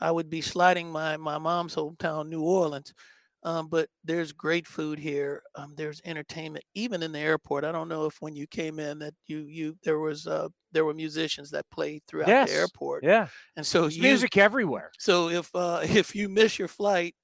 I 0.00 0.10
would 0.12 0.30
be 0.30 0.40
sliding 0.42 0.90
my 0.90 1.16
my 1.16 1.38
mom's 1.38 1.74
hometown, 1.76 2.28
New 2.28 2.42
Orleans. 2.42 2.94
Um, 3.42 3.68
but 3.68 3.88
there's 4.04 4.32
great 4.32 4.66
food 4.66 4.98
here. 4.98 5.42
Um, 5.54 5.74
there's 5.76 6.00
entertainment, 6.04 6.64
even 6.74 7.02
in 7.02 7.12
the 7.12 7.20
airport. 7.20 7.64
I 7.64 7.72
don't 7.72 7.88
know 7.88 8.06
if 8.06 8.16
when 8.20 8.34
you 8.34 8.46
came 8.48 8.78
in 8.80 8.98
that 9.00 9.14
you 9.26 9.40
you 9.46 9.78
there 9.84 9.98
was 10.00 10.26
uh, 10.26 10.48
there 10.72 10.84
were 10.84 10.94
musicians 10.94 11.50
that 11.52 11.70
played 11.70 12.02
throughout 12.08 12.28
Yes. 12.28 12.48
the 12.48 12.52
airport, 12.52 13.04
yeah. 13.04 13.28
and 13.56 13.66
so 13.66 13.82
There's 13.82 13.96
you 13.96 14.02
music 14.02 14.36
everywhere. 14.36 14.92
so 14.98 15.28
if 15.28 15.54
uh, 15.54 15.80
if 15.84 16.14
you 16.14 16.28
miss 16.28 16.58
your 16.58 16.68
flight, 16.68 17.14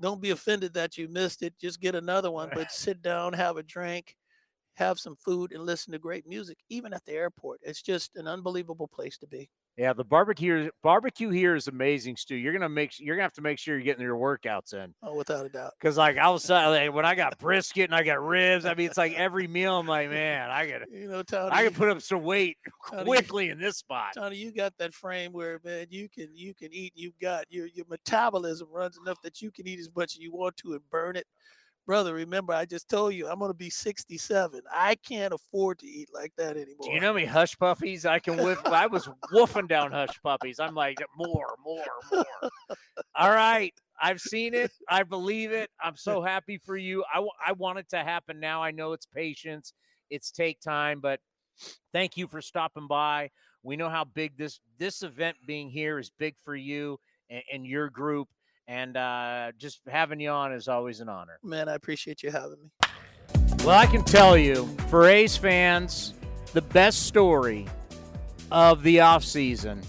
don't 0.00 0.22
be 0.22 0.30
offended 0.30 0.74
that 0.74 0.96
you 0.98 1.08
missed 1.08 1.42
it. 1.42 1.58
Just 1.58 1.80
get 1.80 1.94
another 1.94 2.30
one, 2.30 2.50
but 2.54 2.70
sit 2.72 3.02
down, 3.02 3.32
have 3.34 3.56
a 3.56 3.62
drink, 3.62 4.16
have 4.78 4.98
some 4.98 5.16
food, 5.16 5.52
and 5.52 5.66
listen 5.66 5.92
to 5.92 5.98
great 5.98 6.26
music, 6.26 6.58
even 6.68 6.92
at 6.94 7.04
the 7.04 7.12
airport. 7.12 7.60
It's 7.62 7.82
just 7.82 8.16
an 8.16 8.28
unbelievable 8.28 8.88
place 8.88 9.18
to 9.18 9.26
be. 9.26 9.50
Yeah, 9.76 9.92
the 9.92 10.02
barbecue 10.02 10.70
barbecue 10.82 11.30
here 11.30 11.54
is 11.54 11.68
amazing, 11.68 12.16
Stu. 12.16 12.34
You're 12.34 12.52
gonna 12.52 12.68
make 12.68 12.98
you're 12.98 13.14
gonna 13.14 13.22
have 13.22 13.32
to 13.34 13.42
make 13.42 13.60
sure 13.60 13.76
you're 13.76 13.84
getting 13.84 14.02
your 14.02 14.16
workouts 14.16 14.74
in. 14.74 14.92
Oh, 15.04 15.14
without 15.14 15.46
a 15.46 15.48
doubt. 15.48 15.72
Cause 15.80 15.96
like 15.96 16.18
I 16.18 16.30
was 16.30 16.50
like, 16.50 16.92
when 16.92 17.04
I 17.04 17.14
got 17.14 17.38
brisket 17.38 17.84
and 17.84 17.94
I 17.94 18.02
got 18.02 18.20
ribs, 18.20 18.66
I 18.66 18.74
mean 18.74 18.88
it's 18.88 18.98
like 18.98 19.14
every 19.14 19.46
meal 19.46 19.78
I'm 19.78 19.86
like, 19.86 20.10
man, 20.10 20.50
I 20.50 20.68
gotta 20.68 20.86
You 20.90 21.08
know, 21.08 21.22
Tony. 21.22 21.50
I 21.52 21.62
can 21.62 21.74
put 21.74 21.90
up 21.90 22.02
some 22.02 22.24
weight 22.24 22.56
Tony, 22.90 23.04
quickly 23.04 23.50
in 23.50 23.60
this 23.60 23.76
spot. 23.76 24.14
Tony, 24.16 24.36
you 24.36 24.52
got 24.52 24.72
that 24.78 24.94
frame 24.94 25.32
where 25.32 25.60
man, 25.62 25.86
you 25.90 26.08
can 26.08 26.28
you 26.34 26.54
can 26.54 26.72
eat. 26.72 26.92
You've 26.96 27.18
got 27.20 27.44
your 27.48 27.66
your 27.66 27.86
metabolism 27.88 28.66
runs 28.72 28.98
enough 28.98 29.22
that 29.22 29.40
you 29.40 29.52
can 29.52 29.68
eat 29.68 29.78
as 29.78 29.90
much 29.94 30.16
as 30.16 30.18
you 30.18 30.32
want 30.32 30.56
to 30.56 30.72
and 30.72 30.82
burn 30.90 31.14
it. 31.14 31.26
Brother, 31.88 32.12
remember 32.12 32.52
I 32.52 32.66
just 32.66 32.86
told 32.90 33.14
you 33.14 33.28
I'm 33.28 33.38
gonna 33.38 33.54
be 33.54 33.70
67. 33.70 34.60
I 34.70 34.94
can't 34.96 35.32
afford 35.32 35.78
to 35.78 35.86
eat 35.86 36.10
like 36.12 36.34
that 36.36 36.58
anymore. 36.58 36.76
Do 36.82 36.90
you 36.90 37.00
know 37.00 37.14
me, 37.14 37.24
hush 37.24 37.58
puppies 37.58 38.04
I 38.04 38.18
can 38.18 38.36
whiff? 38.36 38.60
I 38.66 38.86
was 38.86 39.08
woofing 39.32 39.68
down 39.68 39.90
hush 39.90 40.20
puppies. 40.22 40.60
I'm 40.60 40.74
like, 40.74 40.98
more, 41.16 41.54
more, 41.64 41.82
more. 42.12 42.50
All 43.16 43.30
right. 43.30 43.72
I've 43.98 44.20
seen 44.20 44.52
it. 44.52 44.70
I 44.90 45.02
believe 45.02 45.50
it. 45.50 45.70
I'm 45.82 45.96
so 45.96 46.20
happy 46.20 46.58
for 46.58 46.76
you. 46.76 47.04
I, 47.10 47.16
w- 47.16 47.32
I 47.44 47.52
want 47.52 47.78
it 47.78 47.88
to 47.88 48.04
happen 48.04 48.38
now. 48.38 48.62
I 48.62 48.70
know 48.70 48.92
it's 48.92 49.06
patience, 49.06 49.72
it's 50.10 50.30
take 50.30 50.60
time, 50.60 51.00
but 51.00 51.20
thank 51.94 52.18
you 52.18 52.26
for 52.26 52.42
stopping 52.42 52.86
by. 52.86 53.30
We 53.62 53.76
know 53.76 53.88
how 53.88 54.04
big 54.04 54.36
this 54.36 54.60
this 54.76 55.02
event 55.02 55.38
being 55.46 55.70
here 55.70 55.98
is 55.98 56.10
big 56.18 56.36
for 56.44 56.54
you 56.54 57.00
and, 57.30 57.42
and 57.50 57.66
your 57.66 57.88
group. 57.88 58.28
And 58.68 58.98
uh, 58.98 59.52
just 59.56 59.80
having 59.88 60.20
you 60.20 60.28
on 60.28 60.52
is 60.52 60.68
always 60.68 61.00
an 61.00 61.08
honor. 61.08 61.38
Man, 61.42 61.70
I 61.70 61.74
appreciate 61.74 62.22
you 62.22 62.30
having 62.30 62.58
me. 62.62 62.88
Well, 63.64 63.76
I 63.76 63.86
can 63.86 64.04
tell 64.04 64.36
you, 64.36 64.66
for 64.88 65.08
A's 65.08 65.38
fans, 65.38 66.12
the 66.52 66.60
best 66.60 67.06
story 67.06 67.66
of 68.52 68.82
the 68.82 68.98
offseason 68.98 69.82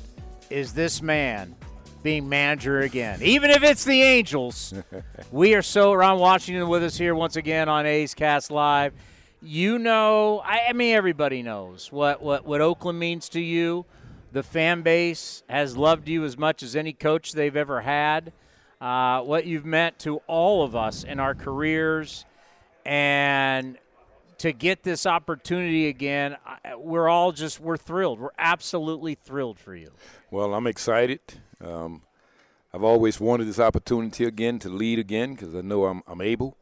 is 0.49 0.73
this 0.73 1.01
man 1.01 1.55
being 2.03 2.29
manager 2.29 2.79
again. 2.79 3.19
Even 3.21 3.51
if 3.51 3.63
it's 3.63 3.83
the 3.83 4.01
Angels, 4.01 4.73
we 5.31 5.55
are 5.55 5.61
so 5.61 5.93
Ron 5.93 6.17
Washington 6.17 6.69
with 6.69 6.81
us 6.81 6.97
here 6.97 7.13
once 7.13 7.35
again 7.35 7.67
on 7.67 7.85
A's 7.85 8.13
Cast 8.13 8.49
Live. 8.49 8.93
you 9.41 9.77
know, 9.77 10.41
I, 10.43 10.67
I 10.69 10.73
mean, 10.73 10.95
everybody 10.95 11.43
knows 11.43 11.91
what, 11.91 12.21
what, 12.21 12.45
what 12.45 12.61
Oakland 12.61 12.97
means 12.97 13.27
to 13.29 13.41
you. 13.41 13.85
The 14.31 14.43
fan 14.43 14.83
base 14.83 15.43
has 15.49 15.75
loved 15.75 16.07
you 16.07 16.23
as 16.23 16.37
much 16.37 16.63
as 16.63 16.77
any 16.77 16.93
coach 16.93 17.33
they've 17.33 17.55
ever 17.55 17.81
had. 17.81 18.31
Uh, 18.81 19.21
what 19.21 19.45
you've 19.45 19.65
meant 19.65 19.99
to 19.99 20.21
all 20.27 20.63
of 20.63 20.75
us 20.75 21.03
in 21.03 21.19
our 21.19 21.35
careers, 21.35 22.25
and 22.85 23.77
to 24.37 24.53
get 24.53 24.83
this 24.83 25.05
opportunity 25.05 25.87
again, 25.87 26.37
we're 26.77 27.09
all 27.09 27.33
just 27.33 27.59
we're 27.59 27.77
thrilled. 27.77 28.19
We're 28.19 28.29
absolutely 28.37 29.15
thrilled 29.15 29.59
for 29.59 29.75
you. 29.75 29.91
Well, 30.31 30.53
I'm 30.53 30.65
excited. 30.65 31.19
Um, 31.59 32.03
I've 32.73 32.83
always 32.83 33.19
wanted 33.19 33.45
this 33.45 33.59
opportunity 33.59 34.23
again 34.23 34.59
to 34.59 34.69
lead 34.69 34.97
again 34.97 35.33
because 35.33 35.55
I 35.55 35.61
know 35.61 35.85
I'm, 35.85 36.01
I'm 36.07 36.21
able. 36.21 36.55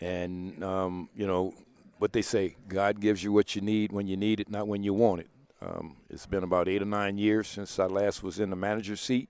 And 0.00 0.62
um, 0.64 1.10
you 1.14 1.26
know 1.26 1.52
what 1.98 2.14
they 2.14 2.22
say: 2.22 2.56
God 2.68 3.00
gives 3.00 3.22
you 3.22 3.32
what 3.32 3.54
you 3.54 3.60
need 3.60 3.92
when 3.92 4.06
you 4.06 4.16
need 4.16 4.40
it, 4.40 4.48
not 4.48 4.66
when 4.66 4.82
you 4.82 4.94
want 4.94 5.20
it. 5.20 5.28
Um, 5.60 5.96
it's 6.08 6.26
been 6.26 6.42
about 6.42 6.68
eight 6.68 6.82
or 6.82 6.86
nine 6.86 7.18
years 7.18 7.48
since 7.48 7.78
I 7.78 7.86
last 7.86 8.22
was 8.22 8.40
in 8.40 8.50
the 8.50 8.56
manager's 8.56 9.00
seat, 9.00 9.28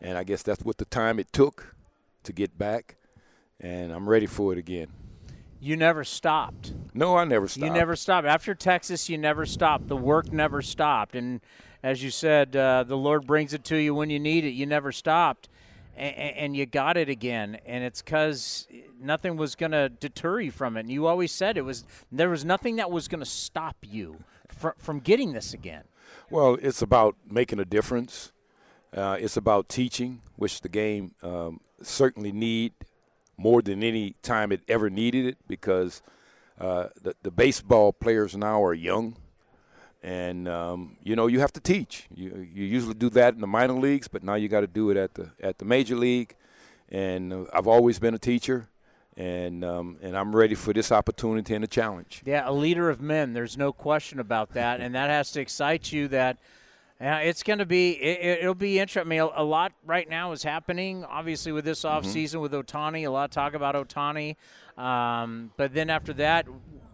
and 0.00 0.16
I 0.16 0.24
guess 0.24 0.42
that's 0.42 0.64
what 0.64 0.78
the 0.78 0.84
time 0.84 1.18
it 1.18 1.32
took 1.32 1.74
to 2.24 2.32
get 2.32 2.56
back. 2.58 2.96
And 3.60 3.92
I'm 3.92 4.08
ready 4.08 4.26
for 4.26 4.52
it 4.52 4.58
again. 4.58 4.88
You 5.60 5.76
never 5.76 6.04
stopped. 6.04 6.72
No, 6.94 7.16
I 7.16 7.24
never 7.24 7.46
stopped. 7.46 7.66
You 7.66 7.72
never 7.72 7.94
stopped. 7.94 8.26
After 8.26 8.54
Texas, 8.54 9.10
you 9.10 9.18
never 9.18 9.44
stopped. 9.44 9.88
The 9.88 9.96
work 9.96 10.32
never 10.32 10.62
stopped. 10.62 11.14
And 11.14 11.42
as 11.82 12.02
you 12.02 12.10
said, 12.10 12.56
uh, 12.56 12.84
the 12.84 12.96
Lord 12.96 13.26
brings 13.26 13.52
it 13.52 13.62
to 13.64 13.76
you 13.76 13.94
when 13.94 14.08
you 14.08 14.18
need 14.18 14.44
it. 14.44 14.50
You 14.50 14.64
never 14.64 14.90
stopped. 14.90 15.50
And, 15.94 16.16
and 16.16 16.56
you 16.56 16.64
got 16.64 16.96
it 16.96 17.10
again. 17.10 17.58
And 17.66 17.84
it's 17.84 18.00
because 18.00 18.66
nothing 18.98 19.36
was 19.36 19.54
going 19.54 19.72
to 19.72 19.90
deter 19.90 20.40
you 20.40 20.50
from 20.50 20.78
it. 20.78 20.80
And 20.80 20.90
you 20.90 21.06
always 21.06 21.30
said 21.30 21.58
it 21.58 21.64
was 21.64 21.84
there 22.10 22.30
was 22.30 22.42
nothing 22.42 22.76
that 22.76 22.90
was 22.90 23.06
going 23.06 23.20
to 23.20 23.26
stop 23.26 23.76
you 23.82 24.24
from, 24.48 24.72
from 24.78 25.00
getting 25.00 25.34
this 25.34 25.52
again. 25.52 25.84
Well, 26.30 26.56
it's 26.62 26.80
about 26.80 27.16
making 27.28 27.60
a 27.60 27.66
difference. 27.66 28.32
Uh, 28.94 29.16
it's 29.20 29.36
about 29.36 29.68
teaching, 29.68 30.20
which 30.36 30.62
the 30.62 30.68
game 30.68 31.14
um, 31.22 31.60
certainly 31.82 32.32
need 32.32 32.72
more 33.36 33.62
than 33.62 33.82
any 33.82 34.14
time 34.22 34.52
it 34.52 34.60
ever 34.68 34.90
needed 34.90 35.26
it 35.26 35.38
because 35.48 36.02
uh, 36.60 36.88
the, 37.00 37.14
the 37.22 37.30
baseball 37.30 37.92
players 37.92 38.36
now 38.36 38.62
are 38.62 38.74
young. 38.74 39.16
And 40.02 40.48
um, 40.48 40.96
you 41.02 41.14
know 41.14 41.26
you 41.26 41.40
have 41.40 41.52
to 41.52 41.60
teach. 41.60 42.06
You, 42.14 42.48
you 42.52 42.64
usually 42.64 42.94
do 42.94 43.10
that 43.10 43.34
in 43.34 43.40
the 43.40 43.46
minor 43.46 43.74
leagues, 43.74 44.08
but 44.08 44.22
now 44.22 44.34
you 44.34 44.48
got 44.48 44.60
to 44.60 44.66
do 44.66 44.88
it 44.90 44.96
at 44.96 45.12
the 45.12 45.30
at 45.42 45.58
the 45.58 45.66
major 45.66 45.94
league. 45.94 46.34
And 46.88 47.32
uh, 47.32 47.44
I've 47.52 47.66
always 47.66 47.98
been 47.98 48.14
a 48.14 48.18
teacher, 48.18 48.70
and 49.18 49.62
um, 49.62 49.98
and 50.00 50.16
I'm 50.16 50.34
ready 50.34 50.54
for 50.54 50.72
this 50.72 50.90
opportunity 50.90 51.54
and 51.54 51.62
the 51.62 51.68
challenge. 51.68 52.22
Yeah, 52.24 52.48
a 52.48 52.52
leader 52.52 52.88
of 52.88 53.02
men. 53.02 53.34
There's 53.34 53.58
no 53.58 53.74
question 53.74 54.18
about 54.20 54.54
that, 54.54 54.80
and 54.80 54.94
that 54.94 55.10
has 55.10 55.32
to 55.32 55.40
excite 55.42 55.92
you. 55.92 56.08
That 56.08 56.38
yeah, 57.00 57.18
it's 57.18 57.42
going 57.42 57.60
to 57.60 57.66
be 57.66 57.92
it, 57.92 58.44
will 58.44 58.54
be 58.54 58.78
interesting. 58.78 59.02
I 59.02 59.08
mean, 59.08 59.20
a, 59.20 59.42
a, 59.42 59.44
lot 59.44 59.72
right 59.86 60.08
now 60.08 60.32
is 60.32 60.42
happening. 60.42 61.02
Obviously, 61.04 61.50
with 61.50 61.64
this 61.64 61.84
off 61.84 62.04
season 62.04 62.40
mm-hmm. 62.40 62.54
with 62.54 62.66
Ohtani, 62.66 63.06
a 63.06 63.10
lot 63.10 63.24
of 63.24 63.30
talk 63.30 63.54
about 63.54 63.74
Ohtani. 63.74 64.36
Um, 64.76 65.52
but 65.56 65.72
then 65.72 65.88
after 65.88 66.12
that, 66.14 66.46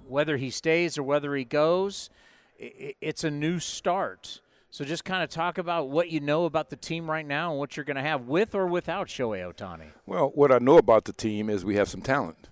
whether 0.06 0.36
he 0.36 0.50
stays 0.50 0.96
or 0.96 1.02
whether 1.02 1.34
he 1.34 1.44
goes, 1.44 2.08
it, 2.56 2.96
it's 3.00 3.24
a 3.24 3.30
new 3.30 3.58
start. 3.58 4.40
So 4.70 4.84
just 4.84 5.04
kind 5.04 5.24
of 5.24 5.30
talk 5.30 5.58
about 5.58 5.88
what 5.88 6.10
you 6.10 6.20
know 6.20 6.44
about 6.44 6.70
the 6.70 6.76
team 6.76 7.10
right 7.10 7.26
now 7.26 7.50
and 7.50 7.58
what 7.58 7.76
you're 7.76 7.84
going 7.84 7.96
to 7.96 8.02
have 8.02 8.28
with 8.28 8.54
or 8.54 8.66
without 8.66 9.08
Shohei 9.08 9.52
Ohtani. 9.52 9.88
Well, 10.06 10.30
what 10.34 10.52
I 10.52 10.58
know 10.58 10.76
about 10.76 11.06
the 11.06 11.14
team 11.14 11.50
is 11.50 11.64
we 11.64 11.76
have 11.76 11.88
some 11.88 12.02
talent. 12.02 12.48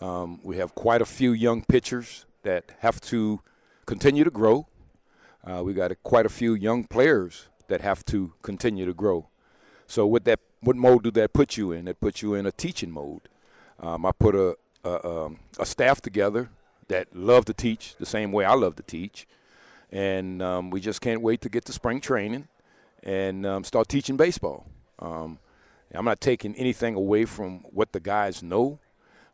Um, 0.00 0.40
we 0.42 0.56
have 0.58 0.74
quite 0.74 1.02
a 1.02 1.06
few 1.06 1.32
young 1.32 1.62
pitchers 1.62 2.24
that 2.42 2.72
have 2.78 3.00
to 3.02 3.40
continue 3.84 4.24
to 4.24 4.30
grow 4.30 4.68
uh, 5.46 5.62
we 5.62 5.72
got 5.72 5.92
a, 5.92 5.94
quite 5.96 6.26
a 6.26 6.30
few 6.30 6.54
young 6.54 6.84
players 6.84 7.48
that 7.68 7.80
have 7.80 8.04
to 8.06 8.32
continue 8.42 8.84
to 8.84 8.94
grow. 8.94 9.28
So 9.86 10.06
what 10.06 10.24
that 10.24 10.40
what 10.60 10.76
mode 10.76 11.04
do 11.04 11.10
that 11.12 11.32
put 11.32 11.56
you 11.56 11.72
in? 11.72 11.84
That 11.84 12.00
puts 12.00 12.22
you 12.22 12.34
in 12.34 12.46
a 12.46 12.52
teaching 12.52 12.90
mode. 12.90 13.28
Um, 13.78 14.04
I 14.04 14.12
put 14.12 14.34
a, 14.34 14.56
a, 14.84 15.06
um, 15.06 15.38
a 15.58 15.66
staff 15.66 16.00
together 16.00 16.50
that 16.88 17.14
love 17.14 17.44
to 17.44 17.54
teach 17.54 17.94
the 17.98 18.06
same 18.06 18.32
way 18.32 18.44
I 18.44 18.54
love 18.54 18.74
to 18.76 18.82
teach, 18.82 19.26
and 19.92 20.42
um, 20.42 20.70
we 20.70 20.80
just 20.80 21.00
can't 21.00 21.20
wait 21.20 21.40
to 21.42 21.48
get 21.48 21.64
to 21.66 21.72
spring 21.72 22.00
training 22.00 22.48
and 23.02 23.46
um, 23.46 23.64
start 23.64 23.88
teaching 23.88 24.16
baseball. 24.16 24.66
Um, 24.98 25.38
I'm 25.94 26.04
not 26.04 26.20
taking 26.20 26.54
anything 26.56 26.94
away 26.94 27.24
from 27.24 27.60
what 27.70 27.92
the 27.92 28.00
guys 28.00 28.42
know, 28.42 28.80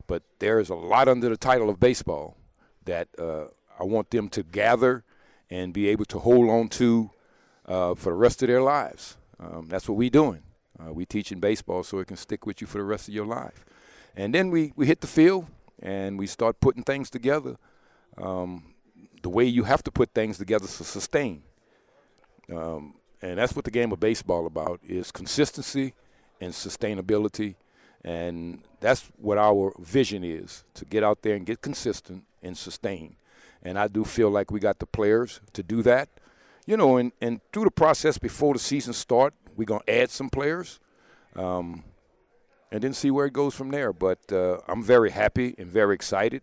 but 0.06 0.22
there 0.38 0.60
is 0.60 0.68
a 0.68 0.74
lot 0.74 1.08
under 1.08 1.28
the 1.28 1.36
title 1.36 1.70
of 1.70 1.80
baseball 1.80 2.36
that 2.84 3.08
uh, 3.18 3.44
I 3.78 3.84
want 3.84 4.10
them 4.10 4.28
to 4.30 4.42
gather 4.42 5.04
and 5.52 5.74
be 5.74 5.86
able 5.88 6.06
to 6.06 6.18
hold 6.18 6.48
on 6.48 6.66
to 6.66 7.10
uh, 7.66 7.94
for 7.94 8.08
the 8.10 8.16
rest 8.16 8.42
of 8.42 8.48
their 8.48 8.62
lives. 8.62 9.18
Um, 9.38 9.66
that's 9.68 9.86
what 9.86 9.98
we're 9.98 10.08
doing. 10.08 10.42
Uh, 10.80 10.92
we 10.94 11.04
teach 11.04 11.30
in 11.30 11.40
baseball 11.40 11.82
so 11.82 11.98
it 11.98 12.06
can 12.06 12.16
stick 12.16 12.46
with 12.46 12.62
you 12.62 12.66
for 12.66 12.78
the 12.78 12.84
rest 12.84 13.06
of 13.06 13.12
your 13.14 13.26
life. 13.26 13.62
And 14.16 14.34
then 14.34 14.50
we, 14.50 14.72
we 14.76 14.86
hit 14.86 15.02
the 15.02 15.06
field 15.06 15.46
and 15.82 16.18
we 16.18 16.26
start 16.26 16.58
putting 16.60 16.82
things 16.82 17.10
together 17.10 17.58
um, 18.16 18.74
the 19.22 19.28
way 19.28 19.44
you 19.44 19.64
have 19.64 19.82
to 19.82 19.90
put 19.90 20.14
things 20.14 20.38
together 20.38 20.66
to 20.66 20.84
sustain. 20.84 21.42
Um, 22.50 22.94
and 23.20 23.38
that's 23.38 23.54
what 23.54 23.66
the 23.66 23.70
game 23.70 23.92
of 23.92 24.00
baseball 24.00 24.46
about 24.46 24.80
is 24.82 25.12
consistency 25.12 25.92
and 26.40 26.54
sustainability. 26.54 27.56
And 28.02 28.62
that's 28.80 29.10
what 29.18 29.36
our 29.36 29.74
vision 29.78 30.24
is 30.24 30.64
to 30.74 30.86
get 30.86 31.02
out 31.04 31.20
there 31.20 31.36
and 31.36 31.44
get 31.44 31.60
consistent 31.60 32.24
and 32.42 32.56
sustain 32.56 33.16
and 33.62 33.78
I 33.78 33.88
do 33.88 34.04
feel 34.04 34.30
like 34.30 34.50
we 34.50 34.60
got 34.60 34.78
the 34.78 34.86
players 34.86 35.40
to 35.52 35.62
do 35.62 35.82
that. 35.82 36.08
You 36.66 36.76
know, 36.76 36.96
and, 36.96 37.12
and 37.20 37.40
through 37.52 37.64
the 37.64 37.70
process 37.70 38.18
before 38.18 38.54
the 38.54 38.60
season 38.60 38.92
start, 38.92 39.34
we're 39.56 39.64
gonna 39.64 39.82
add 39.88 40.10
some 40.10 40.30
players, 40.30 40.78
um, 41.34 41.84
and 42.70 42.82
then 42.82 42.92
see 42.94 43.10
where 43.10 43.26
it 43.26 43.32
goes 43.32 43.54
from 43.54 43.70
there. 43.70 43.92
But 43.92 44.32
uh, 44.32 44.58
I'm 44.68 44.82
very 44.82 45.10
happy 45.10 45.54
and 45.58 45.68
very 45.68 45.94
excited 45.94 46.42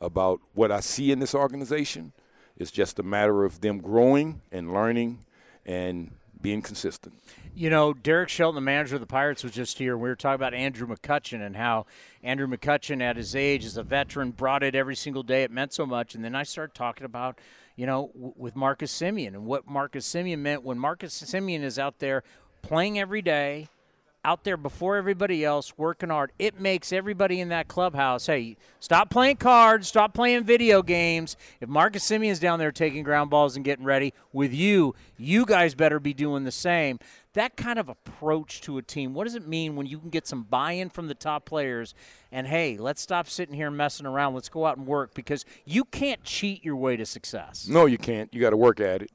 about 0.00 0.40
what 0.54 0.72
I 0.72 0.80
see 0.80 1.12
in 1.12 1.20
this 1.20 1.34
organization. 1.34 2.12
It's 2.56 2.70
just 2.70 2.98
a 2.98 3.02
matter 3.02 3.44
of 3.44 3.60
them 3.60 3.78
growing 3.78 4.42
and 4.50 4.72
learning 4.72 5.24
and 5.64 6.12
being 6.42 6.60
consistent. 6.60 7.14
You 7.54 7.70
know, 7.70 7.92
Derek 7.92 8.28
Shelton, 8.28 8.56
the 8.56 8.60
manager 8.60 8.96
of 8.96 9.00
the 9.00 9.06
Pirates, 9.06 9.42
was 9.44 9.52
just 9.52 9.78
here. 9.78 9.96
We 9.96 10.08
were 10.08 10.16
talking 10.16 10.34
about 10.34 10.54
Andrew 10.54 10.86
McCutchen 10.86 11.44
and 11.44 11.56
how 11.56 11.86
Andrew 12.22 12.46
McCutchen, 12.46 13.00
at 13.00 13.16
his 13.16 13.36
age, 13.36 13.64
as 13.64 13.76
a 13.76 13.82
veteran, 13.82 14.30
brought 14.32 14.62
it 14.62 14.74
every 14.74 14.96
single 14.96 15.22
day. 15.22 15.42
It 15.42 15.50
meant 15.50 15.72
so 15.72 15.86
much. 15.86 16.14
And 16.14 16.24
then 16.24 16.34
I 16.34 16.42
started 16.42 16.74
talking 16.74 17.04
about, 17.04 17.38
you 17.76 17.86
know, 17.86 18.10
w- 18.14 18.34
with 18.36 18.56
Marcus 18.56 18.92
Semien 18.92 19.28
and 19.28 19.46
what 19.46 19.66
Marcus 19.66 20.06
Semien 20.06 20.38
meant 20.38 20.64
when 20.64 20.78
Marcus 20.78 21.22
Semien 21.22 21.62
is 21.62 21.78
out 21.78 21.98
there 21.98 22.22
playing 22.62 22.98
every 22.98 23.22
day– 23.22 23.68
out 24.24 24.44
there 24.44 24.56
before 24.56 24.96
everybody 24.96 25.44
else, 25.44 25.76
working 25.76 26.10
hard. 26.10 26.32
It 26.38 26.60
makes 26.60 26.92
everybody 26.92 27.40
in 27.40 27.48
that 27.48 27.68
clubhouse, 27.68 28.26
hey, 28.26 28.56
stop 28.78 29.10
playing 29.10 29.36
cards, 29.36 29.88
stop 29.88 30.14
playing 30.14 30.44
video 30.44 30.82
games. 30.82 31.36
If 31.60 31.68
Marcus 31.68 32.04
Semien's 32.04 32.38
down 32.38 32.58
there 32.58 32.72
taking 32.72 33.02
ground 33.02 33.30
balls 33.30 33.56
and 33.56 33.64
getting 33.64 33.84
ready 33.84 34.14
with 34.32 34.52
you, 34.52 34.94
you 35.16 35.44
guys 35.44 35.74
better 35.74 35.98
be 35.98 36.14
doing 36.14 36.44
the 36.44 36.52
same. 36.52 36.98
That 37.34 37.56
kind 37.56 37.78
of 37.78 37.88
approach 37.88 38.60
to 38.62 38.78
a 38.78 38.82
team, 38.82 39.14
what 39.14 39.24
does 39.24 39.34
it 39.34 39.48
mean 39.48 39.74
when 39.74 39.86
you 39.86 39.98
can 39.98 40.10
get 40.10 40.26
some 40.26 40.42
buy 40.42 40.72
in 40.72 40.90
from 40.90 41.08
the 41.08 41.14
top 41.14 41.46
players 41.46 41.94
and, 42.30 42.46
hey, 42.46 42.76
let's 42.76 43.00
stop 43.00 43.28
sitting 43.28 43.54
here 43.54 43.70
messing 43.70 44.06
around. 44.06 44.34
Let's 44.34 44.50
go 44.50 44.66
out 44.66 44.76
and 44.76 44.86
work 44.86 45.14
because 45.14 45.44
you 45.64 45.84
can't 45.84 46.22
cheat 46.22 46.64
your 46.64 46.76
way 46.76 46.96
to 46.96 47.06
success. 47.06 47.66
No, 47.66 47.86
you 47.86 47.98
can't. 47.98 48.32
You 48.34 48.40
got 48.40 48.50
to 48.50 48.56
work 48.56 48.80
at 48.80 49.02
it 49.02 49.10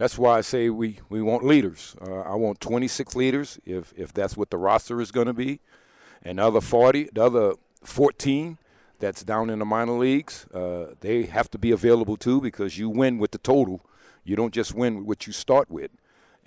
that's 0.00 0.16
why 0.16 0.38
I 0.38 0.40
say 0.40 0.70
we, 0.70 0.98
we 1.10 1.20
want 1.20 1.44
leaders. 1.44 1.94
Uh, 2.00 2.20
I 2.20 2.34
want 2.34 2.58
26 2.62 3.14
leaders 3.14 3.58
if, 3.66 3.92
if 3.94 4.14
that's 4.14 4.34
what 4.34 4.48
the 4.48 4.56
roster 4.56 4.98
is 4.98 5.12
going 5.12 5.26
to 5.26 5.34
be. 5.34 5.60
And 6.22 6.38
the 6.38 6.46
other 6.46 6.62
40, 6.62 7.10
the 7.12 7.22
other 7.22 7.52
14 7.84 8.56
that's 8.98 9.22
down 9.22 9.50
in 9.50 9.58
the 9.58 9.66
minor 9.66 9.92
leagues, 9.92 10.46
uh, 10.54 10.94
they 11.00 11.24
have 11.24 11.50
to 11.50 11.58
be 11.58 11.70
available 11.70 12.16
too 12.16 12.40
because 12.40 12.78
you 12.78 12.88
win 12.88 13.18
with 13.18 13.32
the 13.32 13.38
total. 13.38 13.84
You 14.24 14.36
don't 14.36 14.54
just 14.54 14.74
win 14.74 14.96
with 14.96 15.04
what 15.04 15.26
you 15.26 15.34
start 15.34 15.70
with. 15.70 15.90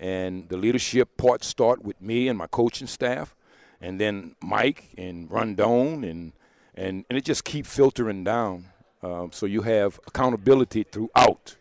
And 0.00 0.48
the 0.48 0.56
leadership 0.56 1.16
part 1.16 1.44
start 1.44 1.84
with 1.84 2.02
me 2.02 2.26
and 2.26 2.36
my 2.36 2.48
coaching 2.48 2.88
staff, 2.88 3.36
and 3.80 4.00
then 4.00 4.34
Mike 4.42 4.90
and 4.98 5.30
Rendon, 5.30 6.02
and 6.10 6.32
and, 6.74 7.04
and 7.08 7.16
it 7.16 7.24
just 7.24 7.44
keep 7.44 7.66
filtering 7.66 8.24
down. 8.24 8.64
Um, 9.00 9.30
so 9.30 9.46
you 9.46 9.62
have 9.62 10.00
accountability 10.08 10.82
throughout 10.82 11.54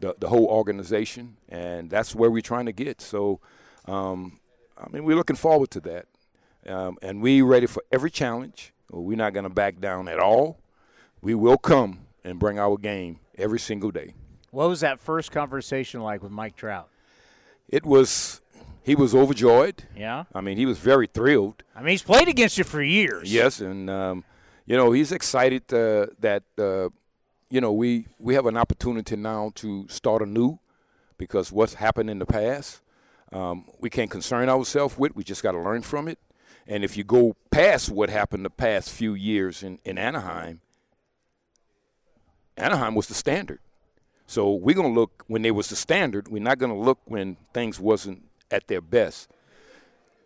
the, 0.00 0.14
the 0.18 0.28
whole 0.28 0.46
organization, 0.46 1.36
and 1.48 1.90
that's 1.90 2.14
where 2.14 2.30
we're 2.30 2.42
trying 2.42 2.66
to 2.66 2.72
get. 2.72 3.00
So, 3.00 3.40
um, 3.86 4.40
I 4.76 4.88
mean, 4.90 5.04
we're 5.04 5.16
looking 5.16 5.36
forward 5.36 5.70
to 5.72 5.80
that, 5.80 6.06
um, 6.66 6.98
and 7.02 7.22
we 7.22 7.42
ready 7.42 7.66
for 7.66 7.82
every 7.90 8.10
challenge. 8.10 8.72
We're 8.90 9.16
not 9.16 9.34
going 9.34 9.44
to 9.44 9.50
back 9.50 9.80
down 9.80 10.08
at 10.08 10.18
all. 10.18 10.58
We 11.20 11.34
will 11.34 11.58
come 11.58 12.06
and 12.24 12.38
bring 12.38 12.58
our 12.58 12.76
game 12.76 13.20
every 13.36 13.58
single 13.58 13.90
day. 13.90 14.14
What 14.50 14.68
was 14.68 14.80
that 14.80 14.98
first 14.98 15.30
conversation 15.30 16.00
like 16.00 16.22
with 16.22 16.32
Mike 16.32 16.56
Trout? 16.56 16.88
It 17.68 17.84
was 17.84 18.40
he 18.82 18.94
was 18.94 19.14
overjoyed. 19.14 19.84
Yeah. 19.94 20.24
I 20.34 20.40
mean, 20.40 20.56
he 20.56 20.64
was 20.64 20.78
very 20.78 21.06
thrilled. 21.06 21.62
I 21.76 21.80
mean, 21.80 21.90
he's 21.90 22.02
played 22.02 22.28
against 22.28 22.56
you 22.56 22.64
for 22.64 22.80
years. 22.80 23.30
Yes, 23.30 23.60
and 23.60 23.90
um, 23.90 24.24
you 24.64 24.76
know, 24.76 24.92
he's 24.92 25.12
excited 25.12 25.62
uh, 25.72 26.06
that 26.20 26.44
uh, 26.56 26.88
you 27.50 27.60
know 27.60 27.72
we 27.72 28.06
we 28.18 28.34
have 28.34 28.46
an 28.46 28.56
opportunity 28.56 29.16
now 29.16 29.52
to 29.56 29.86
start 29.88 30.22
anew 30.22 30.58
because 31.16 31.50
what's 31.50 31.74
happened 31.74 32.10
in 32.10 32.18
the 32.18 32.26
past 32.26 32.80
um, 33.32 33.64
we 33.78 33.90
can't 33.90 34.10
concern 34.10 34.48
ourselves 34.48 34.98
with. 34.98 35.14
We 35.14 35.24
just 35.24 35.42
got 35.42 35.52
to 35.52 35.60
learn 35.60 35.82
from 35.82 36.08
it. 36.08 36.18
And 36.66 36.84
if 36.84 36.96
you 36.96 37.04
go 37.04 37.36
past 37.50 37.90
what 37.90 38.10
happened 38.10 38.44
the 38.44 38.50
past 38.50 38.90
few 38.90 39.14
years 39.14 39.62
in, 39.62 39.78
in 39.84 39.98
Anaheim, 39.98 40.60
Anaheim 42.56 42.94
was 42.94 43.06
the 43.06 43.14
standard. 43.14 43.60
So 44.26 44.52
we're 44.52 44.74
going 44.74 44.92
to 44.92 45.00
look 45.00 45.24
when 45.26 45.42
they 45.42 45.50
was 45.50 45.68
the 45.68 45.76
standard. 45.76 46.28
We're 46.28 46.42
not 46.42 46.58
going 46.58 46.72
to 46.72 46.78
look 46.78 46.98
when 47.06 47.36
things 47.54 47.80
wasn't 47.80 48.24
at 48.50 48.66
their 48.68 48.80
best. 48.80 49.30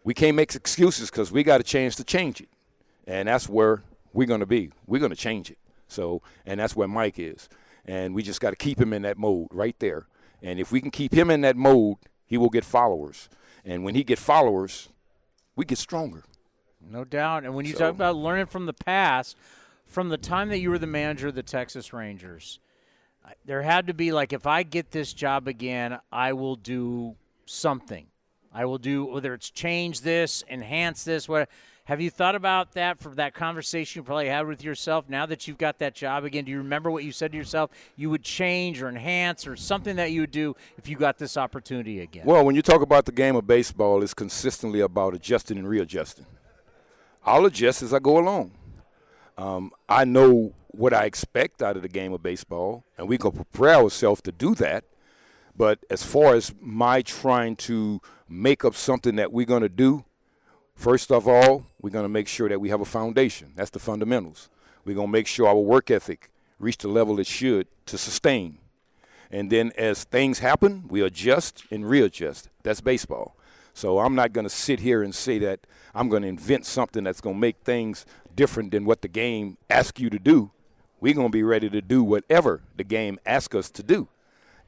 We 0.05 0.15
can't 0.15 0.35
make 0.37 0.55
excuses 0.55 1.11
because 1.11 1.31
we 1.31 1.45
got 1.45 1.61
a 1.61 1.65
chance 1.65 1.95
to 1.97 2.05
change 2.05 2.41
it, 2.41 2.49
and 3.07 3.29
that's 3.29 3.49
where 3.49 3.85
we're 4.13 4.27
going 4.27 4.41
to 4.41 4.47
be. 4.47 4.73
We're 4.87 4.99
going 4.99 5.13
to 5.13 5.17
change 5.17 5.49
it. 5.53 5.59
So, 5.93 6.23
and 6.47 6.59
that's 6.59 6.75
where 6.75 6.89
Mike 6.89 7.19
is, 7.19 7.49
and 7.85 8.15
we 8.15 8.23
just 8.23 8.41
got 8.41 8.51
to 8.51 8.57
keep 8.57 8.81
him 8.81 8.93
in 8.93 9.03
that 9.03 9.19
mode 9.19 9.49
right 9.51 9.79
there. 9.79 10.07
And 10.43 10.59
if 10.59 10.73
we 10.73 10.81
can 10.81 10.91
keep 10.91 11.13
him 11.15 11.31
in 11.31 11.43
that 11.43 11.57
mode, 11.57 11.99
he 12.27 12.37
will 12.37 12.51
get 12.51 12.65
followers. 12.65 13.29
And 13.65 13.85
when 13.85 13.95
he 13.95 14.03
get 14.03 14.19
followers, 14.19 14.89
we 15.55 15.65
get 15.65 15.79
stronger. 15.79 16.25
No 16.81 17.05
doubt. 17.05 17.45
And 17.45 17.55
when 17.55 17.65
you 17.65 17.75
So- 17.75 17.79
talk 17.79 17.91
about 17.95 18.17
learning 18.17 18.47
from 18.47 18.67
the 18.67 18.73
past, 18.73 19.37
from 19.87 20.09
the 20.09 20.19
time 20.19 20.49
that 20.49 20.59
you 20.59 20.71
were 20.71 20.79
the 20.79 20.87
manager 20.87 21.29
of 21.29 21.35
the 21.35 21.43
Texas 21.43 21.93
Rangers, 21.93 22.59
there 23.45 23.63
had 23.63 23.87
to 23.87 23.95
be 23.95 24.11
like, 24.11 24.33
if 24.33 24.47
I 24.47 24.65
get 24.65 24.91
this 24.91 25.13
job 25.13 25.47
again, 25.47 26.01
I 26.11 26.33
will 26.33 26.57
do 26.57 27.15
something. 27.47 28.07
I 28.53 28.65
will 28.65 28.79
do 28.79 29.05
whether 29.05 29.33
it's 29.33 29.51
change 29.51 30.01
this, 30.01 30.43
enhance 30.49 31.05
this. 31.05 31.29
What 31.29 31.49
have 31.85 32.01
you 32.01 32.11
thought 32.11 32.37
about 32.37 32.73
that 32.73 33.01
for 33.01 33.09
that 33.17 33.35
conversation 33.35 34.01
you 34.01 34.05
probably 34.05 34.29
had 34.29 34.47
with 34.47 34.63
yourself? 34.63 35.09
Now 35.09 35.27
that 35.27 35.49
you've 35.49 35.59
got 35.59 35.79
that 35.81 35.95
job 35.95 36.25
again, 36.25 36.45
do 36.45 36.53
you 36.53 36.59
remember 36.59 36.93
what 36.93 37.03
you 37.03 37.11
said 37.11 37.33
to 37.33 37.39
yourself? 37.39 37.71
You 37.97 38.09
would 38.11 38.23
change 38.23 38.81
or 38.81 38.89
enhance 38.89 39.49
or 39.49 39.57
something 39.57 39.97
that 39.97 40.13
you 40.13 40.21
would 40.21 40.31
do 40.31 40.55
if 40.79 40.89
you 40.89 40.97
got 40.97 41.19
this 41.19 41.37
opportunity 41.37 42.01
again. 42.01 42.25
Well, 42.25 42.45
when 42.45 42.55
you 42.55 42.63
talk 42.63 42.83
about 42.83 43.05
the 43.05 43.13
game 43.13 43.35
of 43.35 43.49
baseball, 43.49 44.03
it's 44.03 44.15
consistently 44.15 44.79
about 44.79 45.15
adjusting 45.15 45.59
and 45.59 45.69
readjusting. 45.69 46.27
I'll 47.25 47.47
adjust 47.47 47.83
as 47.83 47.93
I 47.93 47.99
go 47.99 48.19
along. 48.19 48.53
Um, 49.37 49.73
I 49.89 50.05
know 50.05 50.53
what 50.69 50.95
I 50.95 51.05
expect 51.05 51.63
out 51.63 51.77
of 51.77 51.83
the 51.83 51.89
game 51.89 52.13
of 52.13 52.23
baseball, 52.23 52.85
and 52.97 53.09
we 53.09 53.19
can 53.19 53.33
prepare 53.33 53.75
ourselves 53.75 54.21
to 54.23 54.33
do 54.33 54.55
that. 54.57 54.85
But 55.57 55.81
as 55.91 56.03
far 56.03 56.35
as 56.35 56.55
my 56.61 57.03
trying 57.03 57.57
to 57.57 58.01
make 58.29 58.65
up 58.65 58.75
something 58.75 59.17
that 59.17 59.33
we're 59.33 59.47
going 59.47 59.63
to 59.63 59.69
do, 59.69 60.05
first 60.83 61.13
of 61.13 61.29
all, 61.29 61.65
we're 61.81 61.91
going 61.91 62.05
to 62.05 62.09
make 62.09 62.27
sure 62.27 62.49
that 62.49 62.61
we 62.61 62.69
have 62.69 62.81
a 62.81 62.85
foundation. 62.85 63.53
That's 63.55 63.71
the 63.71 63.79
fundamentals. 63.79 64.49
We're 64.85 64.97
going 64.97 65.07
to 65.07 65.13
make 65.13 65.29
sure 65.29 65.47
our 65.47 65.55
work 65.55 65.93
ethic 65.93 66.29
reach 66.59 66.79
the 66.79 66.89
level 66.89 67.21
it 67.21 67.27
should 67.29 67.69
to 67.87 67.97
sustain. 67.97 68.59
And 69.31 69.51
then 69.51 69.73
as 69.79 70.03
things 70.03 70.41
happen, 70.41 70.85
we 70.89 71.01
adjust 71.01 71.65
and 71.71 71.89
readjust. 71.89 72.49
That's 72.65 72.81
baseball. 72.81 73.37
So 73.75 74.01
I'm 74.01 74.17
not 74.17 74.33
going 74.33 74.45
to 74.45 74.51
sit 74.51 74.81
here 74.81 75.05
and 75.05 75.15
say 75.15 75.39
that 75.39 75.61
I'm 75.95 76.09
going 76.09 76.23
to 76.23 76.29
invent 76.29 76.67
something 76.67 77.05
that's 77.05 77.21
going 77.21 77.37
to 77.37 77.41
make 77.41 77.59
things 77.59 78.05
different 78.35 78.73
than 78.73 78.85
what 78.85 79.03
the 79.03 79.09
game 79.09 79.59
asks 79.71 80.01
you 80.01 80.11
to 80.11 80.19
do. 80.19 80.51
We're 81.01 81.15
going 81.15 81.29
to 81.29 81.33
be 81.33 81.45
ready 81.45 81.71
to 81.71 81.81
do 81.81 82.03
whatever 82.03 82.61
the 82.77 82.85
game 82.85 83.21
asks 83.25 83.55
us 83.55 83.71
to 83.71 83.85
do. 83.85 84.09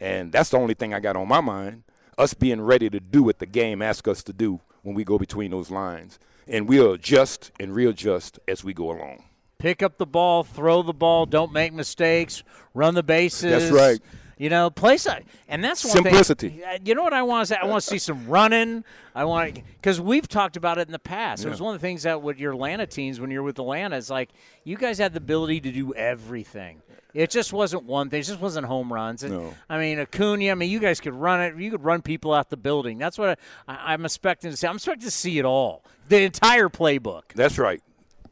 And 0.01 0.33
that's 0.33 0.51
the 0.51 0.59
only 0.59 0.75
thing 0.75 0.95
I 0.95 1.01
got 1.01 1.17
on 1.17 1.27
my 1.27 1.41
mind. 1.41 1.83
Us 2.17 2.35
being 2.35 2.61
ready 2.61 2.89
to 2.89 3.01
do 3.01 3.25
what 3.25 3.41
the 3.41 3.47
game 3.47 3.83
asks 3.83 4.09
us 4.09 4.23
to 4.23 4.33
do 4.33 4.61
when 4.85 4.95
we 4.95 5.03
go 5.03 5.19
between 5.19 5.51
those 5.51 5.71
lines. 5.71 6.21
And 6.47 6.69
we'll 6.69 6.93
adjust 6.93 7.51
and 7.59 7.75
readjust 7.75 8.39
as 8.47 8.63
we 8.63 8.73
go 8.73 8.91
along. 8.93 9.25
pick 9.59 9.83
up 9.83 9.97
the 9.97 10.07
ball, 10.07 10.45
throw 10.45 10.83
the 10.83 10.93
ball, 10.93 11.25
don't 11.27 11.53
make 11.53 11.73
mistakes, 11.73 12.45
run 12.75 12.95
the 12.95 13.03
bases. 13.03 13.51
That's 13.51 13.73
right. 13.73 13.99
You 14.37 14.51
know, 14.51 14.69
play 14.69 14.97
side, 14.97 15.25
and 15.49 15.63
that's 15.63 15.85
one 15.85 15.93
Simplicity. 15.93 16.49
Thing, 16.51 16.65
Uh, 16.65 16.79
you 16.85 16.95
know 16.97 17.05
what 17.05 17.15
I 17.15 17.23
want 17.23 17.47
to 17.47 17.55
say? 17.55 17.59
I 17.61 17.67
want 17.67 17.85
to 17.85 17.89
see 17.89 17.99
some 17.99 18.27
running. 18.27 18.85
I 19.15 19.25
want 19.25 19.55
because 19.81 20.01
we've 20.01 20.27
talked 20.27 20.57
about 20.57 20.77
it 20.77 20.89
in 20.89 20.93
the 20.93 20.99
past. 20.99 21.45
It 21.45 21.49
was 21.49 21.61
one 21.61 21.73
of 21.75 21.81
the 21.81 21.87
things 21.87 22.03
that 22.03 22.21
with 22.21 22.39
your 22.39 22.53
Atlanta 22.53 22.85
teams 22.87 23.21
when 23.21 23.31
you're 23.31 23.45
with 23.45 23.59
Atlanta 23.61 23.97
is 23.97 24.11
like 24.11 24.31
you 24.65 24.77
guys 24.77 24.99
had 24.99 25.15
the 25.15 25.19
ability 25.19 25.61
to 25.61 25.71
do 25.71 25.95
everything. 25.95 26.83
It 27.15 27.31
just 27.31 27.53
wasn't 27.53 27.85
one 27.85 28.11
thing. 28.11 28.21
It 28.21 28.25
just 28.25 28.41
wasn't 28.41 28.67
home 28.67 28.93
runs. 28.93 29.23
And, 29.23 29.33
No. 29.35 29.55
I 29.69 29.79
mean, 29.79 30.01
Acuna. 30.01 30.51
I 30.51 30.55
mean, 30.55 30.69
you 30.69 30.81
guys 30.81 31.01
could 31.01 31.15
run 31.15 31.41
it. 31.41 31.57
You 31.57 31.71
could 31.71 31.85
run 31.85 32.03
people 32.03 32.35
out 32.35 32.51
the 32.51 32.57
building. 32.57 32.99
That's 32.99 33.17
what 33.17 33.39
I, 33.69 33.93
I'm 33.93 34.05
expecting 34.05 34.51
to 34.51 34.57
see. 34.57 34.67
I'm 34.67 34.77
expecting 34.77 35.05
to 35.05 35.11
see 35.13 35.39
it 35.39 35.45
all, 35.45 35.85
the 36.09 36.23
entire 36.23 36.69
playbook. 36.69 37.23
That's 37.35 37.57
right. 37.57 37.81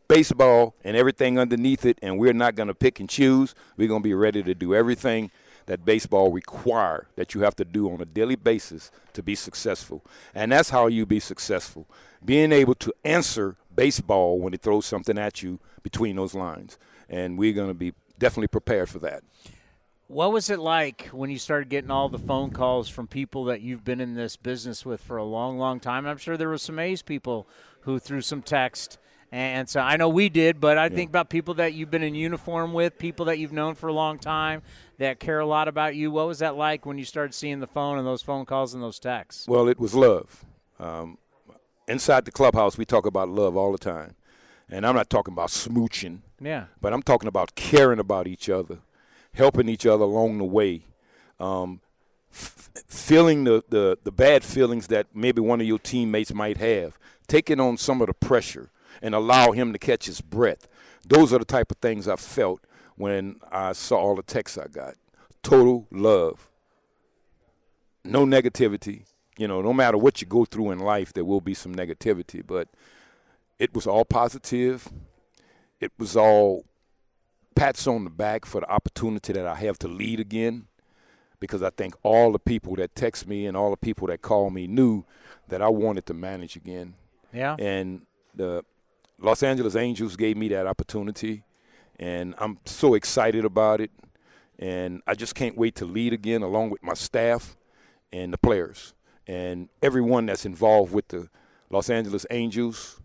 Baseball 0.09 0.75
and 0.85 0.97
everything 0.97 1.39
underneath 1.39 1.87
it, 1.87 1.99
and 2.03 2.19
we're 2.19 2.35
not 2.35 2.57
going 2.57 2.67
to 2.67 2.75
pick 2.75 3.01
and 3.01 3.09
choose. 3.09 3.55
We're 3.77 3.89
going 3.89 4.03
to 4.03 4.09
be 4.09 4.15
ready 4.15 4.43
to 4.43 4.55
do 4.55 4.75
everything 4.75 5.31
that 5.67 5.85
baseball 5.85 6.33
require 6.33 7.07
that 7.17 7.35
you 7.35 7.43
have 7.43 7.55
to 7.57 7.65
do 7.65 7.91
on 7.91 8.01
a 8.01 8.05
daily 8.05 8.37
basis 8.37 8.91
to 9.13 9.23
be 9.23 9.35
successful. 9.35 10.05
And 10.35 10.51
that's 10.51 10.71
how 10.71 10.89
you 10.89 11.07
be 11.07 11.21
successful. 11.21 11.89
Being 12.25 12.53
able 12.53 12.75
to 12.75 12.93
answer 13.05 13.57
baseball 13.75 14.39
when 14.39 14.55
it 14.55 14.61
throws 14.61 14.87
something 14.87 15.17
at 15.17 15.43
you 15.43 15.61
between 15.83 16.17
those 16.17 16.35
lines. 16.35 16.79
And 17.09 17.39
we're 17.39 17.53
going 17.53 17.69
to 17.69 17.75
be 17.75 17.93
definitely 18.23 18.47
prepared 18.47 18.89
for 18.89 19.01
that. 19.01 19.25
What 20.07 20.33
was 20.33 20.49
it 20.49 20.61
like 20.61 21.07
when 21.07 21.29
you 21.29 21.39
started 21.39 21.69
getting 21.69 21.91
all 21.91 22.09
the 22.09 22.19
phone 22.19 22.51
calls 22.51 22.89
from 22.89 23.09
people 23.09 23.47
that 23.47 23.63
you've 23.63 23.85
been 23.85 24.01
in 24.01 24.15
this 24.15 24.37
business 24.37 24.87
with 24.87 25.01
for 25.01 25.17
a 25.17 25.25
long, 25.25 25.59
long 25.59 25.81
time? 25.81 26.07
I'm 26.07 26.19
sure 26.19 26.37
there 26.37 26.49
were 26.49 26.59
some 26.59 26.79
A's 26.79 27.03
people 27.03 27.49
who 27.81 27.99
threw 27.99 28.21
some 28.21 28.41
text. 28.41 28.99
And 29.33 29.69
so 29.69 29.81
I 29.81 29.97
know 29.97 30.09
we 30.09 30.29
did, 30.29 30.61
but 30.61 30.79
I 30.79 30.89
think 30.89 31.09
about 31.09 31.31
people 31.31 31.55
that 31.55 31.73
you've 31.73 31.91
been 31.91 32.03
in 32.03 32.15
uniform 32.15 32.75
with, 32.75 32.97
people 32.99 33.27
that 33.27 33.39
you've 33.39 33.53
known 33.53 33.75
for 33.75 33.89
a 33.89 33.93
long 33.93 34.19
time 34.19 34.63
that 34.99 35.19
care 35.19 35.41
a 35.41 35.47
lot 35.47 35.67
about 35.67 35.97
you. 35.97 36.11
What 36.13 36.29
was 36.29 36.39
that 36.41 36.55
like 36.55 36.87
when 36.87 36.99
you 36.99 37.05
started 37.05 37.33
seeing 37.35 37.59
the 37.59 37.67
phone 37.67 37.99
and 37.99 38.07
those 38.07 38.23
phone 38.23 38.45
calls 38.45 38.75
and 38.75 38.83
those 38.83 39.01
texts? 39.01 39.49
Well, 39.49 39.67
it 39.69 39.81
was 39.81 39.95
love. 39.95 40.45
Um, 40.79 41.17
inside 41.89 42.27
the 42.27 42.31
clubhouse, 42.31 42.77
we 42.79 42.85
talk 42.85 43.07
about 43.07 43.31
love 43.31 43.57
all 43.57 43.73
the 43.73 43.79
time. 43.79 44.15
And 44.69 44.87
I'm 44.87 44.95
not 44.95 45.11
talking 45.11 45.33
about 45.33 45.49
smooching. 45.49 46.21
Yeah. 46.43 46.65
but 46.81 46.93
I'm 46.93 47.03
talking 47.03 47.29
about 47.29 47.55
caring 47.55 47.99
about 47.99 48.27
each 48.27 48.51
other, 48.51 48.79
helping 49.35 49.69
each 49.69 49.87
other 49.87 50.05
along 50.05 50.39
the 50.39 50.45
way, 50.45 50.83
um, 51.39 51.81
f- 52.33 52.71
feeling 52.87 53.45
the, 53.45 53.63
the, 53.69 53.99
the 54.03 54.11
bad 54.11 54.43
feelings 54.43 54.89
that 54.89 55.07
maybe 55.15 55.41
one 55.41 55.61
of 55.61 55.67
your 55.67 55.79
teammates 55.79 56.35
might 56.35 56.57
have, 56.57 56.99
taking 57.29 57.61
on 57.61 57.77
some 57.77 58.01
of 58.01 58.09
the 58.09 58.15
pressure 58.15 58.71
and 59.01 59.15
allow 59.15 59.53
him 59.53 59.73
to 59.73 59.79
catch 59.79 60.07
his 60.07 60.21
breath. 60.21 60.69
Those 61.07 61.33
are 61.33 61.39
the 61.39 61.45
type 61.45 61.71
of 61.71 61.79
things 61.79 62.09
I 62.09 62.17
felt 62.17 62.61
when 62.97 63.37
I 63.51 63.73
saw 63.73 63.99
all 63.99 64.17
the 64.17 64.23
texts 64.23 64.59
I 64.59 64.67
got. 64.67 64.95
Total 65.43 65.87
love. 65.91 66.49
No 68.05 68.27
negativity. 68.27 69.05
You 69.39 69.49
know, 69.49 69.63
no 69.63 69.73
matter 69.73 69.97
what 69.97 70.21
you 70.21 70.27
go 70.27 70.45
through 70.45 70.73
in 70.73 70.79
life, 70.79 71.13
there 71.13 71.25
will 71.25 71.41
be 71.41 71.55
some 71.55 71.75
negativity, 71.75 72.43
but 72.47 72.69
it 73.59 73.75
was 73.75 73.87
all 73.87 74.05
positive 74.05 74.89
it 75.83 75.93
was 75.99 76.17
all 76.17 76.65
pats 77.57 77.87
on 77.87 78.05
the 78.05 78.11
back 78.11 78.47
for 78.47 78.61
the 78.61 78.71
opportunity 78.71 79.33
that 79.33 79.47
I 79.47 79.57
have 79.57 79.79
to 79.81 79.89
lead 79.89 80.21
again 80.21 80.67
because 81.41 81.61
I 81.61 81.71
think 81.71 81.95
all 82.05 82.31
the 82.31 82.39
people 82.39 82.77
that 82.77 82.95
text 82.95 83.27
me 83.27 83.47
and 83.47 83.57
all 83.57 83.71
the 83.71 83.77
people 83.77 84.07
that 84.07 84.23
call 84.23 84.49
me 84.51 84.69
knew 84.69 85.05
that 85.49 85.61
I 85.61 85.69
wanted 85.69 86.07
to 86.07 86.15
manage 86.15 86.55
again. 86.55 86.95
Yeah. 87.33 87.57
And 87.59 88.03
the 88.35 88.65
Los 89.19 89.43
Angeles 89.43 89.75
Angels 89.75 90.15
gave 90.17 90.37
me 90.37 90.49
that 90.49 90.69
opportunity 90.69 91.43
and 91.99 92.35
I'm 92.39 92.59
so 92.65 92.95
excited 92.95 93.45
about 93.45 93.81
it 93.81 93.91
and 94.61 95.03
I 95.07 95.15
just 95.15 95.35
can't 95.35 95.59
wait 95.59 95.75
to 95.77 95.85
lead 95.85 96.13
again 96.13 96.43
along 96.43 96.71
with 96.71 96.83
my 96.83 96.95
staff 96.95 97.57
and 98.13 98.33
the 98.33 98.39
players 98.39 98.95
and 99.27 99.69
everyone 99.83 100.27
that's 100.27 100.47
involved 100.47 100.95
with 100.95 101.09
the 101.09 101.29
Los 101.71 101.91
Angeles 101.91 102.25
Angels 102.31 103.02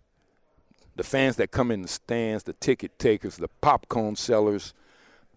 the 0.97 1.03
fans 1.03 1.37
that 1.37 1.51
come 1.51 1.71
in 1.71 1.83
the 1.83 1.87
stands, 1.87 2.43
the 2.43 2.53
ticket 2.53 2.99
takers, 2.99 3.37
the 3.37 3.47
popcorn 3.61 4.15
sellers. 4.15 4.73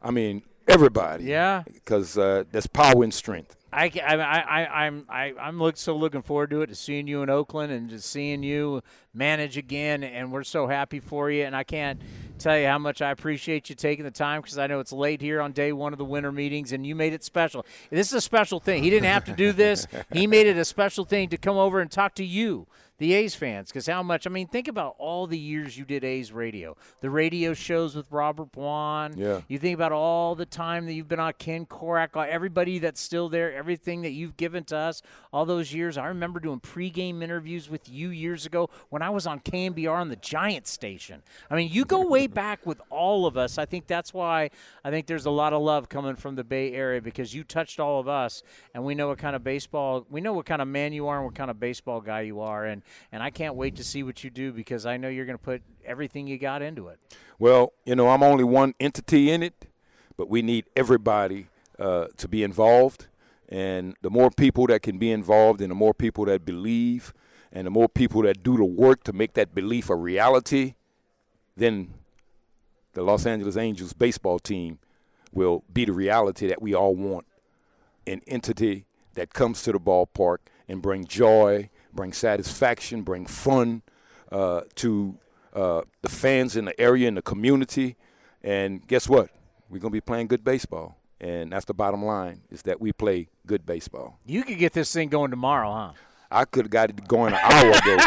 I 0.03 0.11
mean, 0.11 0.43
everybody. 0.67 1.25
Yeah. 1.25 1.63
Because 1.73 2.19
uh, 2.19 2.45
there's 2.51 2.67
power 2.67 3.05
and 3.05 3.15
strength. 3.15 3.57
I, 3.73 3.85
I, 4.05 4.17
I, 4.17 4.87
I'm 4.87 5.07
I, 5.09 5.33
I'm 5.41 5.61
look, 5.61 5.77
so 5.77 5.97
looking 5.97 6.23
forward 6.23 6.51
to 6.51 6.63
it 6.63 6.69
to 6.69 6.75
seeing 6.75 7.07
you 7.07 7.23
in 7.23 7.31
Oakland 7.31 7.73
and 7.73 7.89
just 7.89 8.11
seeing 8.11 8.43
you 8.43 8.83
manage 9.15 9.57
again, 9.57 10.03
and 10.03 10.33
we're 10.33 10.43
so 10.43 10.67
happy 10.67 10.99
for 10.99 11.31
you. 11.31 11.45
And 11.45 11.55
I 11.55 11.63
can't 11.63 12.01
tell 12.41 12.59
you 12.59 12.67
how 12.67 12.79
much 12.79 13.01
I 13.01 13.13
appreciate 13.13 13.71
you 13.71 13.77
taking 13.77 14.05
the 14.05 14.11
time 14.11 14.41
because 14.41 14.59
I 14.59 14.67
know 14.67 14.81
it's 14.81 14.93
late 14.93 15.21
here 15.21 15.41
on 15.41 15.53
day 15.53 15.73
one 15.73 15.93
of 15.93 15.99
the 15.99 16.05
winter 16.05 16.33
meetings, 16.33 16.73
and 16.73 16.85
you 16.85 16.97
made 16.97 17.13
it 17.13 17.23
special. 17.23 17.65
This 17.91 18.09
is 18.09 18.15
a 18.15 18.21
special 18.21 18.59
thing. 18.59 18.83
He 18.83 18.91
didn't 18.91 19.07
have 19.07 19.25
to 19.27 19.33
do 19.33 19.53
this. 19.53 19.87
he 20.13 20.27
made 20.27 20.49
it 20.49 20.57
a 20.57 20.65
special 20.65 21.05
thing 21.05 21.29
to 21.29 21.37
come 21.37 21.57
over 21.57 21.81
and 21.81 21.89
talk 21.89 22.17
to 22.17 22.25
you, 22.25 22.67
the 23.01 23.15
A's 23.15 23.35
fans 23.35 23.71
because 23.71 23.87
how 23.87 24.03
much 24.03 24.27
I 24.27 24.31
mean 24.31 24.47
think 24.47 24.69
about 24.69 24.95
all 24.99 25.27
the 25.27 25.39
years 25.39 25.77
you 25.77 25.87
did 25.87 26.05
A's 26.05 26.33
radio. 26.33 26.77
The 27.01 27.09
radio 27.09 27.55
shows 27.55 27.97
with 27.97 28.13
Robert 28.13 28.53
Buan. 28.53 29.17
Yeah. 29.17 29.41
you 29.49 29.59
think 29.59 29.75
about 29.75 29.91
all 29.91 30.35
the 30.35 30.45
time 30.45 30.85
that 30.85 30.93
you've 30.93 31.09
been 31.09 31.19
on 31.19 31.33
Ken 31.39 31.65
Korach 31.65 32.15
uh, 32.15 32.21
everybody 32.21 32.79
that's 32.79 33.01
still 33.01 33.31
there 33.31 33.55
everything 33.55 34.03
that 34.03 34.11
you've 34.11 34.37
given 34.37 34.65
to 34.65 34.77
us 34.77 35.01
all 35.33 35.47
those 35.47 35.73
years. 35.73 35.97
I 35.97 36.09
remember 36.09 36.41
doing 36.41 36.61
pregame 36.61 37.23
interviews 37.23 37.71
with 37.71 37.89
you 37.89 38.11
years 38.11 38.45
ago 38.45 38.69
when 38.91 39.01
I 39.01 39.09
was 39.09 39.27
on 39.27 39.41
KNBR 39.41 39.91
on 39.91 40.11
the 40.11 40.17
Giant 40.17 40.67
station. 40.67 41.23
I 41.51 41.57
mean 41.57 41.71
you 41.73 41.87
go 41.87 42.07
way 42.07 42.27
back 42.27 42.67
with 42.67 42.83
all 42.91 43.25
of 43.25 43.39
us. 43.39 43.57
I 43.57 43.65
think 43.65 43.87
that's 43.87 44.13
why 44.13 44.51
I 44.85 44.91
think 44.91 45.07
there's 45.07 45.25
a 45.25 45.31
lot 45.31 45.55
of 45.55 45.63
love 45.63 45.89
coming 45.89 46.17
from 46.17 46.35
the 46.35 46.45
Bay 46.45 46.75
Area 46.75 47.01
because 47.01 47.35
you 47.35 47.45
touched 47.45 47.81
all 47.81 47.99
of 47.99 48.09
us 48.09 48.43
and 48.75 48.85
we 48.85 48.95
know 48.95 49.09
what 49.09 49.17
kind 49.17 49.35
of 49.35 49.43
baseball 49.43 50.05
we 50.11 50.21
know 50.21 50.35
what 50.35 50.45
kind 50.45 50.61
of 50.61 50.69
man 50.69 50.93
you 50.93 51.09
are 51.09 51.17
and 51.17 51.25
what 51.25 51.35
kind 51.35 51.51
of 51.51 51.59
baseball 51.59 52.03
guy 52.03 52.21
you 52.21 52.41
are. 52.41 52.67
And 52.67 52.83
and 53.13 53.23
I 53.23 53.31
can't 53.31 53.55
wait 53.55 53.77
to 53.77 53.85
see 53.85 54.03
what 54.03 54.23
you 54.25 54.31
do 54.31 54.53
because 54.53 54.87
I 54.87 54.97
know 54.97 55.09
you're 55.09 55.27
going 55.27 55.39
to 55.39 55.45
put 55.45 55.63
everything 55.85 56.27
you 56.27 56.39
got 56.39 56.63
into 56.63 56.89
it. 56.89 56.99
Well, 57.39 57.73
you 57.85 57.95
know, 57.95 58.09
I'm 58.09 58.23
only 58.23 58.45
one 58.45 58.75
entity 58.81 59.31
in 59.31 59.43
it, 59.43 59.67
but 60.17 60.29
we 60.29 60.43
need 60.43 60.67
everybody 60.77 61.49
uh, 61.79 62.07
to 62.17 62.29
be 62.29 62.43
involved. 62.43 63.09
And 63.49 63.97
the 64.03 64.11
more 64.11 64.31
people 64.31 64.67
that 64.69 64.83
can 64.83 64.99
be 64.99 65.11
involved, 65.11 65.61
and 65.61 65.71
the 65.71 65.75
more 65.75 65.95
people 65.95 66.25
that 66.27 66.45
believe, 66.45 67.13
and 67.53 67.67
the 67.67 67.71
more 67.71 67.89
people 67.89 68.23
that 68.23 68.43
do 68.43 68.57
the 68.57 68.65
work 68.65 69.03
to 69.05 69.13
make 69.13 69.35
that 69.35 69.55
belief 69.55 69.91
a 69.91 69.97
reality, 69.97 70.75
then 71.57 71.95
the 72.93 73.03
Los 73.03 73.27
Angeles 73.27 73.57
Angels 73.57 73.93
baseball 73.93 74.39
team 74.39 74.79
will 75.33 75.65
be 75.73 75.85
the 75.85 75.93
reality 75.93 76.47
that 76.47 76.61
we 76.61 76.75
all 76.75 76.95
want 76.95 77.27
an 78.07 78.21
entity 78.27 78.87
that 79.15 79.33
comes 79.33 79.63
to 79.63 79.73
the 79.73 79.81
ballpark 79.81 80.39
and 80.69 80.83
bring 80.83 81.05
joy, 81.05 81.69
bring 81.93 82.13
satisfaction, 82.13 83.03
bring 83.03 83.27
fun 83.27 83.83
uh, 84.31 84.63
to 84.77 85.17
uh, 85.55 85.83
the 86.03 86.09
fans 86.09 86.57
in 86.57 86.65
the 86.65 86.81
area 86.81 87.09
in 87.09 87.15
the 87.15 87.23
community. 87.23 87.97
And 88.43 88.87
guess 88.87 89.09
what? 89.09 89.31
We're 89.69 89.79
gonna 89.79 89.93
be 89.93 90.01
playing 90.01 90.27
good 90.29 90.43
baseball, 90.43 90.97
and 91.21 91.53
that's 91.53 91.65
the 91.65 91.75
bottom 91.75 92.05
line: 92.05 92.43
is 92.51 92.63
that 92.63 92.81
we 92.81 92.93
play 92.93 93.29
good 93.47 93.65
baseball. 93.65 94.19
You 94.27 94.43
could 94.43 94.59
get 94.59 94.73
this 94.73 94.93
thing 94.93 95.09
going 95.09 95.31
tomorrow, 95.31 95.73
huh? 95.73 95.93
I 96.31 96.45
could 96.45 96.67
have 96.67 96.71
got 96.71 96.91
it 96.91 97.09
going 97.09 97.35
an 97.35 97.41
hour 97.43 97.71
ago. 97.71 97.99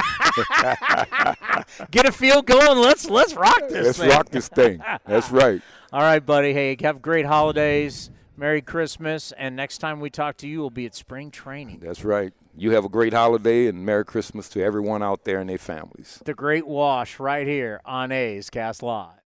Get 1.91 2.05
a 2.05 2.11
field 2.11 2.45
going. 2.45 2.77
Let's 2.77 3.09
let's 3.09 3.33
rock 3.33 3.67
this. 3.67 3.85
Let's 3.85 3.97
thing. 3.97 4.09
rock 4.09 4.29
this 4.29 4.47
thing. 4.47 4.81
That's 5.05 5.29
right. 5.29 5.61
All 5.93 6.01
right, 6.01 6.25
buddy. 6.25 6.53
Hey, 6.53 6.77
have 6.81 7.01
great 7.01 7.25
holidays. 7.25 8.09
Merry 8.35 8.61
Christmas. 8.61 9.31
And 9.37 9.55
next 9.55 9.79
time 9.79 9.99
we 9.99 10.09
talk 10.09 10.37
to 10.37 10.47
you, 10.47 10.59
we'll 10.59 10.69
be 10.69 10.85
at 10.85 10.95
spring 10.95 11.31
training. 11.31 11.79
That's 11.79 12.03
right. 12.03 12.33
You 12.55 12.71
have 12.71 12.85
a 12.85 12.89
great 12.89 13.13
holiday 13.13 13.67
and 13.67 13.85
Merry 13.85 14.05
Christmas 14.05 14.49
to 14.49 14.63
everyone 14.63 15.01
out 15.01 15.23
there 15.25 15.39
and 15.39 15.49
their 15.49 15.57
families. 15.57 16.21
The 16.25 16.33
Great 16.33 16.67
Wash 16.67 17.19
right 17.19 17.47
here 17.47 17.81
on 17.85 18.11
A's 18.11 18.49
Cast 18.49 18.83
Live. 18.83 19.19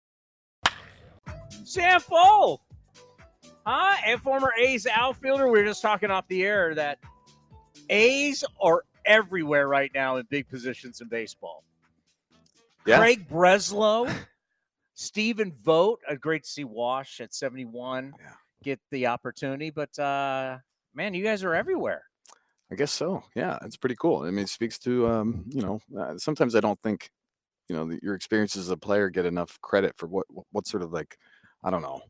Sam 1.66 2.00
Fuld, 2.00 2.60
huh? 3.66 3.96
And 4.06 4.22
former 4.22 4.52
A's 4.60 4.88
outfielder. 4.88 5.50
We 5.50 5.60
were 5.60 5.66
just 5.66 5.82
talking 5.82 6.10
off 6.10 6.28
the 6.30 6.46
air 6.46 6.74
that 6.76 7.00
A's 7.90 8.46
are 8.62 8.84
everywhere 9.06 9.68
right 9.68 9.92
now 9.94 10.18
in 10.18 10.26
big 10.30 10.48
positions 10.48 11.02
in 11.02 11.10
baseball. 11.10 11.64
Yeah. 12.86 13.00
Craig 13.00 13.28
Breslow, 13.30 14.10
Stephen 14.94 15.54
Vogt. 15.64 16.02
Great 16.22 16.44
to 16.44 16.50
see 16.50 16.64
Wash 16.64 17.20
at 17.20 17.34
71 17.34 18.14
Yeah. 18.18 18.28
Get 18.64 18.80
the 18.92 19.08
opportunity. 19.08 19.70
But, 19.70 19.98
uh, 20.00 20.58
man, 20.94 21.14
you 21.14 21.24
guys 21.24 21.44
are 21.44 21.56
everywhere. 21.56 22.04
I 22.72 22.76
guess 22.76 22.92
so. 22.92 23.24
Yeah, 23.34 23.58
it's 23.64 23.78
pretty 23.78 23.96
cool. 23.96 24.24
I 24.24 24.32
mean, 24.32 24.44
it 24.44 24.50
speaks 24.50 24.78
to 24.80 25.08
um, 25.08 25.46
you 25.48 25.62
know, 25.62 25.80
uh, 25.98 26.18
sometimes 26.18 26.54
I 26.54 26.60
don't 26.60 26.82
think, 26.82 27.10
you 27.70 27.76
know, 27.76 27.98
your 28.02 28.14
experiences 28.14 28.66
as 28.66 28.72
a 28.72 28.78
player 28.78 29.10
get 29.10 29.26
enough 29.26 29.58
credit 29.62 29.96
for 29.96 30.08
what 30.08 30.26
what, 30.30 30.46
what 30.52 30.68
sort 30.68 30.84
of 30.84 30.92
like, 30.92 31.18
I 31.64 31.70
don't 31.70 31.82
know, 31.82 32.02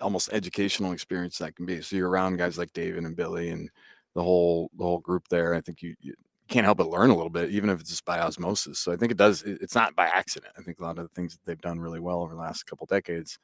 almost 0.00 0.30
educational 0.32 0.92
experience 0.92 1.38
that 1.38 1.56
can 1.56 1.66
be. 1.66 1.82
So 1.82 1.96
you're 1.96 2.08
around 2.08 2.38
guys 2.38 2.56
like 2.56 2.72
David 2.72 3.04
and 3.04 3.16
Billy 3.16 3.50
and 3.50 3.70
the 4.14 4.22
whole 4.22 4.70
the 4.78 4.84
whole 4.84 4.98
group 4.98 5.28
there. 5.28 5.54
I 5.54 5.60
think 5.60 5.82
you, 5.82 5.94
you 6.00 6.14
can't 6.48 6.64
help 6.64 6.78
but 6.78 6.88
learn 6.88 7.10
a 7.10 7.14
little 7.14 7.30
bit, 7.30 7.50
even 7.50 7.68
if 7.68 7.80
it's 7.80 7.90
just 7.90 8.04
by 8.04 8.18
osmosis. 8.18 8.78
So 8.78 8.92
I 8.92 8.96
think 8.96 9.12
it 9.12 9.18
does. 9.18 9.42
It's 9.42 9.74
not 9.74 9.94
by 9.94 10.06
accident. 10.06 10.54
I 10.58 10.62
think 10.62 10.80
a 10.80 10.84
lot 10.84 10.98
of 10.98 11.04
the 11.04 11.14
things 11.14 11.34
that 11.34 11.44
they've 11.44 11.60
done 11.60 11.80
really 11.80 12.00
well 12.00 12.22
over 12.22 12.34
the 12.34 12.40
last 12.40 12.64
couple 12.64 12.86
decades, 12.86 13.38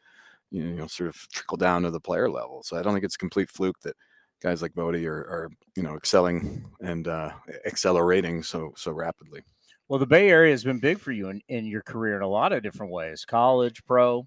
you 0.51 0.65
know, 0.65 0.87
sort 0.87 1.09
of 1.09 1.17
trickle 1.33 1.57
down 1.57 1.83
to 1.83 1.91
the 1.91 2.01
player 2.01 2.31
level. 2.31 2.63
So 2.63 2.77
I 2.79 2.83
don't 2.83 2.93
think 2.95 3.05
it's 3.05 3.17
a 3.17 3.19
complete 3.19 3.51
fluke 3.51 3.79
that 3.83 3.95
guys 4.43 4.63
like 4.63 4.75
Bodie 4.75 5.07
are, 5.07 5.19
are 5.19 5.51
you 5.77 5.83
know 5.83 5.97
excelling 5.97 6.65
and 6.81 7.09
uh, 7.09 7.33
accelerating 7.67 8.43
so 8.43 8.73
so 8.77 8.93
rapidly. 8.93 9.43
Well, 9.89 9.99
the 9.99 10.07
Bay 10.07 10.29
Area 10.29 10.51
has 10.53 10.65
been 10.65 10.79
big 10.81 10.99
for 11.01 11.13
you 11.13 11.31
in, 11.31 11.41
in 11.49 11.65
your 11.67 11.83
career 11.83 12.17
in 12.17 12.23
a 12.23 12.29
lot 12.29 12.53
of 12.53 12.63
different 12.63 12.93
ways 12.93 13.25
college, 13.25 13.83
pro. 13.87 14.27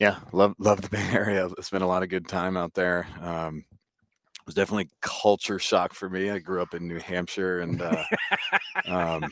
Yeah, 0.00 0.20
love 0.32 0.54
love 0.58 0.80
the 0.80 0.88
Bay 0.96 1.08
Area. 1.12 1.46
I 1.46 1.62
Spent 1.62 1.82
a 1.82 1.86
lot 1.86 2.02
of 2.02 2.08
good 2.08 2.28
time 2.28 2.56
out 2.56 2.74
there. 2.74 3.06
Um, 3.20 3.64
it 3.70 4.46
was 4.46 4.54
definitely 4.54 4.88
culture 5.02 5.58
shock 5.58 5.92
for 5.92 6.08
me. 6.08 6.30
I 6.30 6.38
grew 6.38 6.62
up 6.62 6.72
in 6.74 6.88
New 6.88 6.98
Hampshire, 7.00 7.60
and 7.60 7.82
uh, 7.82 8.04
um, 8.86 9.24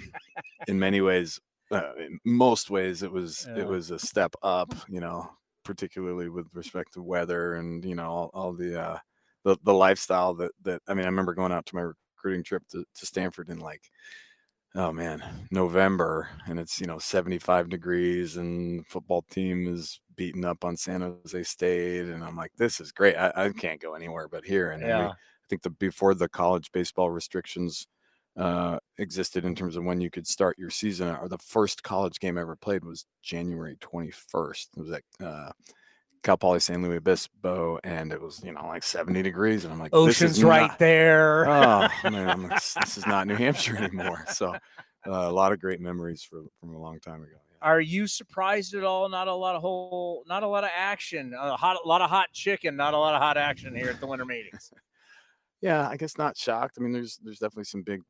in 0.68 0.79
many 0.79 1.00
ways, 1.00 1.40
uh, 1.70 1.94
in 1.98 2.18
most 2.24 2.68
ways, 2.68 3.02
it 3.02 3.11
was 3.11 3.46
Yeah. 3.48 3.62
it 3.62 3.66
was 3.68 3.90
a 3.90 3.98
step 3.98 4.35
up. 4.42 4.74
You 4.88 5.00
know, 5.00 5.31
particularly 5.66 6.29
with 6.29 6.46
respect 6.55 6.94
to 6.94 7.02
weather 7.02 7.55
and 7.55 7.85
you 7.85 7.94
know 7.94 8.07
all, 8.09 8.31
all 8.33 8.52
the 8.52 8.81
uh, 8.81 8.98
the 9.44 9.57
the 9.64 9.74
lifestyle 9.74 10.35
that 10.35 10.52
that 10.62 10.81
I 10.88 10.94
mean. 10.94 11.05
I 11.05 11.09
remember 11.09 11.35
going 11.35 11.52
out 11.52 11.66
to 11.66 11.74
my 11.76 11.83
recruiting 11.83 12.44
trip 12.44 12.62
to, 12.70 12.85
to 12.94 13.07
Stanford 13.07 13.50
in 13.50 13.59
like 13.59 13.83
oh 14.74 14.92
man 14.92 15.22
november 15.50 16.29
and 16.46 16.59
it's 16.61 16.81
you 16.81 16.87
know 16.87 16.98
75 16.98 17.68
degrees 17.70 18.37
and 18.37 18.81
the 18.81 18.85
football 18.85 19.22
team 19.31 19.66
is 19.66 20.00
beating 20.16 20.44
up 20.44 20.64
on 20.64 20.76
san 20.76 21.00
jose 21.00 21.42
state 21.44 22.07
and 22.07 22.22
i'm 22.22 22.37
like 22.37 22.52
this 22.59 22.81
is 22.81 22.92
great 22.92 23.16
i, 23.16 23.33
I 23.35 23.48
can't 23.50 23.81
go 23.81 23.94
anywhere 23.94 24.29
but 24.29 24.44
here 24.44 24.70
and 24.72 24.83
then 24.83 24.90
we- 24.98 25.05
i 25.07 25.48
think 25.48 25.62
the 25.62 25.70
before 25.70 26.14
the 26.14 26.29
college 26.29 26.70
baseball 26.72 27.11
restrictions 27.11 27.87
uh, 28.37 28.79
existed 28.99 29.44
in 29.44 29.55
terms 29.55 29.77
of 29.77 29.85
when 29.85 30.01
you 30.01 30.11
could 30.11 30.27
start 30.27 30.59
your 30.59 30.70
season 30.70 31.09
or 31.09 31.29
the 31.29 31.38
first 31.38 31.83
college 31.83 32.18
game 32.20 32.37
i 32.37 32.40
ever 32.42 32.57
played 32.57 32.85
was 32.85 33.07
january 33.22 33.77
21st 33.77 34.66
it 34.77 34.81
was 34.81 34.90
at 34.90 35.03
uh, 35.25 35.51
cal 36.22 36.37
poly 36.37 36.61
san 36.61 36.83
luis 36.83 36.99
obispo 36.99 37.79
and 37.83 38.12
it 38.12 38.20
was 38.20 38.42
you 38.44 38.53
know 38.53 38.66
like 38.66 38.83
70 38.83 39.22
degrees 39.22 39.64
and 39.64 39.72
i'm 39.72 39.79
like 39.81 39.90
this 39.92 40.20
is 40.20 40.22
Ocean's 40.22 40.44
right 40.44 40.68
not- 40.68 40.79
there. 40.79 41.46
oh 41.49 41.88
man, 42.11 42.29
I'm 42.29 42.42
like, 42.42 42.62
this 42.62 42.99
is 42.99 43.07
not 43.07 43.27
New 43.27 43.37
Hampshire 43.37 43.77
anymore. 43.77 44.25
So 44.29 44.49
uh, 44.53 44.59
a 45.07 45.33
lot 45.33 45.53
of 45.53 45.61
great 45.61 45.81
memories 45.81 46.22
for, 46.22 46.42
from 46.61 46.75
a 46.75 46.79
long 46.79 46.99
time 47.01 47.22
ago. 47.22 47.33
yeah. 47.35 47.57
Are 47.62 47.81
you 47.81 48.07
surprised 48.07 48.75
at 48.75 48.83
all? 48.85 49.09
Not 49.09 49.29
a 49.29 49.35
lot 49.35 49.55
of 49.55 49.62
whole, 49.62 50.25
not 50.27 50.42
a 50.42 50.49
lot 50.49 50.64
of 50.64 50.70
action. 50.77 51.33
A 51.38 51.57
hot, 51.57 51.79
a 51.83 51.88
lot 51.88 52.03
of 52.03 52.11
hot 52.11 52.27
chicken. 52.33 52.77
Not 52.77 52.92
a 52.92 52.99
lot 52.99 53.14
of 53.14 53.22
hot 53.22 53.37
action 53.37 53.75
here 53.75 53.88
at 53.88 54.01
the 54.01 54.07
winter 54.07 54.25
meetings. 54.27 54.70
Yeah, 55.62 55.88
I 55.88 55.96
guess 55.96 56.18
not 56.18 56.37
shocked. 56.37 56.77
I 56.79 56.83
mean, 56.83 56.92
there's 56.92 57.18
there's 57.25 57.38
definitely 57.38 57.64
some 57.64 57.81
big 57.83 58.03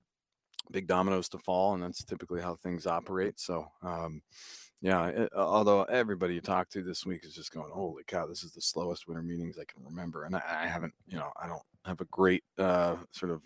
big 0.70 0.86
dominoes 0.86 1.28
to 1.30 1.38
fall, 1.38 1.74
and 1.74 1.82
that's 1.82 2.04
typically 2.04 2.40
how 2.40 2.56
things 2.56 2.86
operate. 2.86 3.38
So 3.38 3.66
um, 3.82 4.22
yeah, 4.80 5.06
it, 5.06 5.32
although 5.34 5.84
everybody 5.84 6.34
you 6.34 6.40
talk 6.40 6.68
to 6.70 6.82
this 6.82 7.06
week 7.06 7.24
is 7.24 7.34
just 7.34 7.52
going, 7.52 7.70
holy 7.72 8.04
cow, 8.06 8.26
this 8.26 8.42
is 8.42 8.52
the 8.52 8.60
slowest 8.60 9.08
winter 9.08 9.22
meetings 9.22 9.58
I 9.58 9.64
can 9.64 9.84
remember, 9.84 10.24
and 10.24 10.36
I, 10.36 10.42
I 10.48 10.66
haven't, 10.66 10.92
you 11.06 11.16
know, 11.16 11.30
I 11.40 11.46
don't 11.46 11.62
have 11.84 12.00
a 12.00 12.06
great 12.06 12.44
uh, 12.58 12.96
sort 13.10 13.30
of 13.30 13.42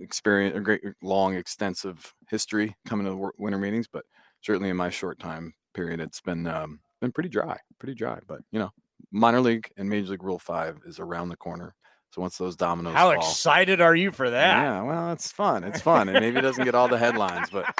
experience, 0.00 0.56
a 0.56 0.60
great 0.60 0.82
long 1.02 1.34
extensive 1.34 2.12
history 2.28 2.74
coming 2.86 3.06
to 3.06 3.30
winter 3.38 3.58
meetings, 3.58 3.86
but 3.86 4.04
certainly 4.42 4.70
in 4.70 4.76
my 4.76 4.90
short 4.90 5.18
time 5.18 5.54
period, 5.74 6.00
it's 6.00 6.20
been 6.20 6.46
um, 6.46 6.80
been 7.00 7.12
pretty 7.12 7.28
dry, 7.28 7.58
pretty 7.78 7.94
dry. 7.94 8.18
But 8.26 8.40
you 8.52 8.58
know, 8.58 8.70
minor 9.10 9.40
league 9.40 9.70
and 9.76 9.88
major 9.88 10.12
league 10.12 10.22
Rule 10.22 10.38
Five 10.38 10.78
is 10.86 10.98
around 10.98 11.28
the 11.28 11.36
corner. 11.36 11.74
So 12.12 12.20
once 12.20 12.36
those 12.38 12.56
dominoes 12.56 12.94
How 12.94 13.12
fall, 13.12 13.18
excited 13.20 13.80
are 13.80 13.94
you 13.94 14.10
for 14.10 14.30
that? 14.30 14.62
yeah, 14.62 14.82
well, 14.82 15.12
it's 15.12 15.30
fun. 15.30 15.62
It's 15.64 15.80
fun, 15.80 16.08
and 16.08 16.18
maybe 16.18 16.38
it 16.38 16.42
doesn't 16.42 16.64
get 16.64 16.74
all 16.74 16.88
the 16.88 16.98
headlines, 16.98 17.48
but 17.50 17.72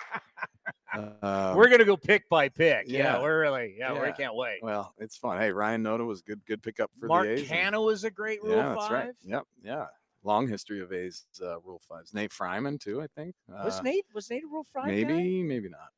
uh, 1.23 1.53
we're 1.57 1.69
gonna 1.69 1.85
go 1.85 1.97
pick 1.97 2.29
by 2.29 2.49
pick. 2.49 2.85
Yeah, 2.87 2.99
yeah. 3.17 3.21
we're 3.23 3.41
really, 3.41 3.75
yeah, 3.79 3.93
we 3.93 4.13
can't 4.13 4.35
wait. 4.37 4.61
well, 4.63 4.95
it's 4.99 5.17
fun. 5.17 5.39
Hey, 5.39 5.51
Ryan 5.53 5.83
Noda 5.83 6.07
was 6.07 6.23
good, 6.23 6.41
good 6.47 6.63
pickup 6.63 6.91
for 6.99 7.07
Mark 7.07 7.27
the 7.27 7.33
A's. 7.33 7.41
and- 7.41 7.49
Cano 7.49 7.89
is 7.89 8.05
a 8.05 8.11
great 8.11 8.41
Rule 8.43 8.57
yeah, 8.57 8.75
Five. 8.75 8.79
that's 8.79 8.91
right. 8.93 9.11
Yep, 9.25 9.43
yeah. 9.65 9.87
Long 10.23 10.47
history 10.47 10.81
of 10.81 10.93
A's 10.93 11.25
uh, 11.43 11.59
Rule 11.63 11.81
Fives. 11.89 12.13
Nate 12.15 12.31
Freiman 12.31 12.79
too, 12.79 13.01
I 13.01 13.07
think. 13.17 13.35
Was 13.49 13.81
Uh, 13.81 13.83
Nate 13.83 14.05
was 14.15 14.31
Nate 14.31 14.45
a 14.45 14.47
Rule 14.47 14.67
Five? 14.73 14.85
guy? 14.85 14.91
maybe, 14.91 15.43
maybe 15.43 15.69
not. 15.69 15.89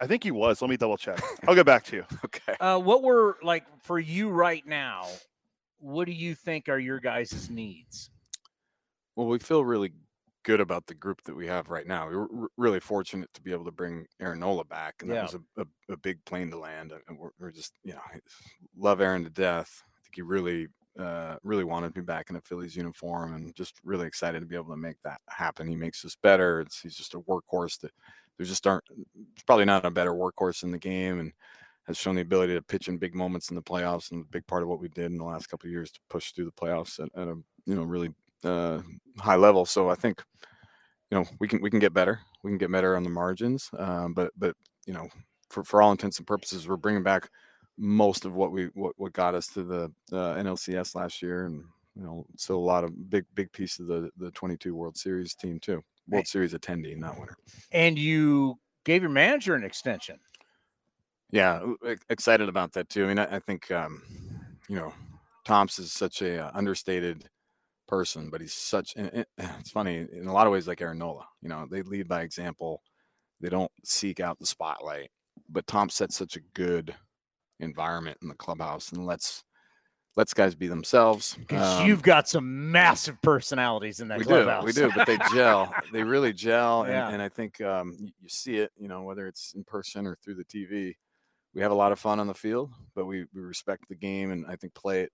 I 0.00 0.06
think 0.06 0.24
he 0.24 0.30
was. 0.30 0.62
Let 0.62 0.70
me 0.70 0.78
double 0.78 0.96
check. 0.96 1.20
I'll 1.46 1.54
get 1.54 1.66
back 1.66 1.84
to 1.84 1.96
you. 1.96 2.04
Okay. 2.24 2.54
Uh, 2.58 2.78
what 2.78 3.02
were 3.02 3.36
like 3.42 3.64
for 3.84 3.98
you 3.98 4.30
right 4.30 4.66
now? 4.66 5.06
What 5.80 6.06
do 6.06 6.12
you 6.12 6.34
think 6.34 6.68
are 6.68 6.78
your 6.78 7.00
guys' 7.00 7.50
needs? 7.50 8.10
Well, 9.16 9.26
we 9.26 9.38
feel 9.38 9.64
really 9.64 9.92
good 10.42 10.60
about 10.60 10.86
the 10.86 10.94
group 10.94 11.22
that 11.24 11.34
we 11.34 11.46
have 11.46 11.68
right 11.68 11.86
now. 11.86 12.08
We 12.08 12.16
were 12.16 12.48
really 12.56 12.80
fortunate 12.80 13.32
to 13.34 13.42
be 13.42 13.52
able 13.52 13.64
to 13.64 13.70
bring 13.70 14.06
Aaron 14.20 14.40
Nola 14.40 14.64
back, 14.64 14.96
and 15.00 15.10
Yeah. 15.10 15.16
that 15.16 15.32
was 15.32 15.34
a, 15.34 15.62
a, 15.62 15.94
a 15.94 15.96
big 15.96 16.24
plane 16.24 16.50
to 16.50 16.58
land. 16.58 16.92
And 17.08 17.18
we're, 17.18 17.30
we're 17.38 17.50
just, 17.50 17.72
you 17.82 17.92
know, 17.94 18.00
love 18.76 19.00
Aaron 19.00 19.24
to 19.24 19.30
death. 19.30 19.82
I 19.86 20.02
think 20.02 20.16
he 20.16 20.22
really 20.22 20.68
uh, 20.98 21.36
really 21.42 21.64
wanted 21.64 21.94
me 21.96 22.02
back 22.02 22.30
in 22.30 22.36
a 22.36 22.40
Phillies 22.40 22.76
uniform, 22.76 23.34
and 23.34 23.54
just 23.54 23.80
really 23.84 24.06
excited 24.06 24.40
to 24.40 24.46
be 24.46 24.56
able 24.56 24.70
to 24.70 24.76
make 24.76 25.00
that 25.02 25.20
happen. 25.28 25.66
He 25.66 25.76
makes 25.76 26.04
us 26.04 26.16
better. 26.22 26.60
It's 26.60 26.80
he's 26.80 26.96
just 26.96 27.14
a 27.14 27.20
workhorse 27.20 27.80
that 27.80 27.92
there 28.36 28.46
just 28.46 28.66
aren't. 28.66 28.84
There's 28.88 29.44
probably 29.46 29.66
not 29.66 29.84
a 29.84 29.90
better 29.90 30.12
workhorse 30.12 30.62
in 30.62 30.72
the 30.72 30.78
game, 30.78 31.20
and 31.20 31.32
has 31.90 31.98
shown 31.98 32.14
the 32.14 32.22
ability 32.22 32.54
to 32.54 32.62
pitch 32.62 32.88
in 32.88 32.98
big 32.98 33.14
moments 33.14 33.50
in 33.50 33.56
the 33.56 33.62
playoffs, 33.62 34.12
and 34.12 34.22
a 34.22 34.28
big 34.30 34.46
part 34.46 34.62
of 34.62 34.68
what 34.68 34.80
we 34.80 34.88
did 34.88 35.06
in 35.06 35.18
the 35.18 35.24
last 35.24 35.48
couple 35.48 35.66
of 35.66 35.72
years 35.72 35.90
to 35.90 36.00
push 36.08 36.32
through 36.32 36.44
the 36.44 36.52
playoffs 36.52 37.00
at, 37.00 37.08
at 37.20 37.28
a 37.28 37.36
you 37.66 37.74
know 37.74 37.82
really 37.82 38.10
uh, 38.44 38.80
high 39.18 39.36
level. 39.36 39.66
So 39.66 39.90
I 39.90 39.96
think 39.96 40.22
you 41.10 41.18
know 41.18 41.26
we 41.40 41.48
can 41.48 41.60
we 41.60 41.68
can 41.68 41.80
get 41.80 41.92
better. 41.92 42.20
We 42.42 42.50
can 42.50 42.58
get 42.58 42.70
better 42.70 42.96
on 42.96 43.02
the 43.02 43.10
margins, 43.10 43.70
um, 43.76 44.14
but 44.14 44.30
but 44.38 44.54
you 44.86 44.94
know 44.94 45.08
for 45.48 45.64
for 45.64 45.82
all 45.82 45.90
intents 45.90 46.18
and 46.18 46.26
purposes, 46.26 46.68
we're 46.68 46.76
bringing 46.76 47.02
back 47.02 47.28
most 47.76 48.24
of 48.24 48.34
what 48.34 48.52
we 48.52 48.66
what, 48.74 48.92
what 48.96 49.12
got 49.12 49.34
us 49.34 49.48
to 49.48 49.64
the 49.64 49.84
uh, 50.12 50.34
NLCS 50.36 50.94
last 50.94 51.20
year, 51.20 51.46
and 51.46 51.64
you 51.96 52.02
know 52.02 52.24
still 52.36 52.56
a 52.56 52.58
lot 52.58 52.84
of 52.84 53.10
big 53.10 53.24
big 53.34 53.50
piece 53.52 53.80
of 53.80 53.88
the 53.88 54.10
the 54.16 54.30
22 54.30 54.74
World 54.74 54.96
Series 54.96 55.34
team 55.34 55.58
too. 55.58 55.82
World 56.08 56.26
Series 56.26 56.54
attendee, 56.54 56.96
not 56.96 57.18
winner. 57.18 57.36
And 57.72 57.98
you 57.98 58.58
gave 58.84 59.02
your 59.02 59.10
manager 59.10 59.54
an 59.54 59.64
extension. 59.64 60.18
Yeah, 61.32 61.60
excited 62.08 62.48
about 62.48 62.72
that 62.72 62.88
too. 62.88 63.04
I 63.04 63.08
mean, 63.08 63.18
I, 63.18 63.36
I 63.36 63.38
think 63.38 63.70
um, 63.70 64.02
you 64.68 64.76
know 64.76 64.92
Tom's 65.44 65.78
is 65.78 65.92
such 65.92 66.22
a 66.22 66.46
uh, 66.46 66.50
understated 66.54 67.28
person, 67.86 68.30
but 68.30 68.40
he's 68.40 68.54
such. 68.54 68.94
It, 68.96 69.28
it's 69.38 69.70
funny 69.70 70.06
in 70.12 70.26
a 70.26 70.32
lot 70.32 70.46
of 70.46 70.52
ways, 70.52 70.66
like 70.66 70.80
Aaron 70.80 70.98
Nola. 70.98 71.26
You 71.42 71.48
know, 71.48 71.66
they 71.70 71.82
lead 71.82 72.08
by 72.08 72.22
example. 72.22 72.82
They 73.40 73.48
don't 73.48 73.72
seek 73.84 74.20
out 74.20 74.38
the 74.38 74.46
spotlight. 74.46 75.10
But 75.48 75.66
Tom 75.66 75.88
sets 75.88 76.16
such 76.16 76.36
a 76.36 76.40
good 76.54 76.94
environment 77.58 78.18
in 78.22 78.28
the 78.28 78.34
clubhouse 78.34 78.92
and 78.92 79.06
lets 79.06 79.44
lets 80.16 80.34
guys 80.34 80.54
be 80.54 80.66
themselves. 80.66 81.36
Because 81.38 81.80
um, 81.80 81.86
you've 81.86 82.02
got 82.02 82.28
some 82.28 82.70
massive 82.70 83.20
personalities 83.22 84.00
in 84.00 84.08
that 84.08 84.18
we 84.18 84.24
clubhouse. 84.24 84.62
do, 84.62 84.66
we 84.66 84.72
do, 84.72 84.92
but 84.94 85.06
they 85.06 85.18
gel. 85.34 85.72
they 85.92 86.02
really 86.02 86.32
gel, 86.32 86.84
yeah. 86.86 87.06
and, 87.06 87.14
and, 87.14 87.22
I 87.22 87.28
think 87.28 87.60
um, 87.60 87.96
you, 87.98 88.10
you, 88.20 88.28
see 88.28 88.56
it. 88.56 88.70
You 88.78 88.88
know, 88.88 89.02
whether 89.02 89.26
it's 89.26 89.54
in 89.54 89.64
person 89.64 90.06
or 90.06 90.16
through 90.22 90.34
the 90.34 90.44
TV, 90.44 90.94
we 91.54 91.62
have 91.62 91.72
a 91.72 91.76
lot 91.76 91.92
of 91.92 91.98
fun 91.98 92.20
on 92.20 92.26
the 92.26 92.34
field, 92.34 92.70
but 92.94 93.06
we 93.06 93.26
we 93.34 93.40
respect 93.40 93.88
the 93.88 93.96
game, 93.96 94.30
and 94.30 94.46
I 94.46 94.56
think 94.56 94.74
play 94.74 95.02
it 95.02 95.12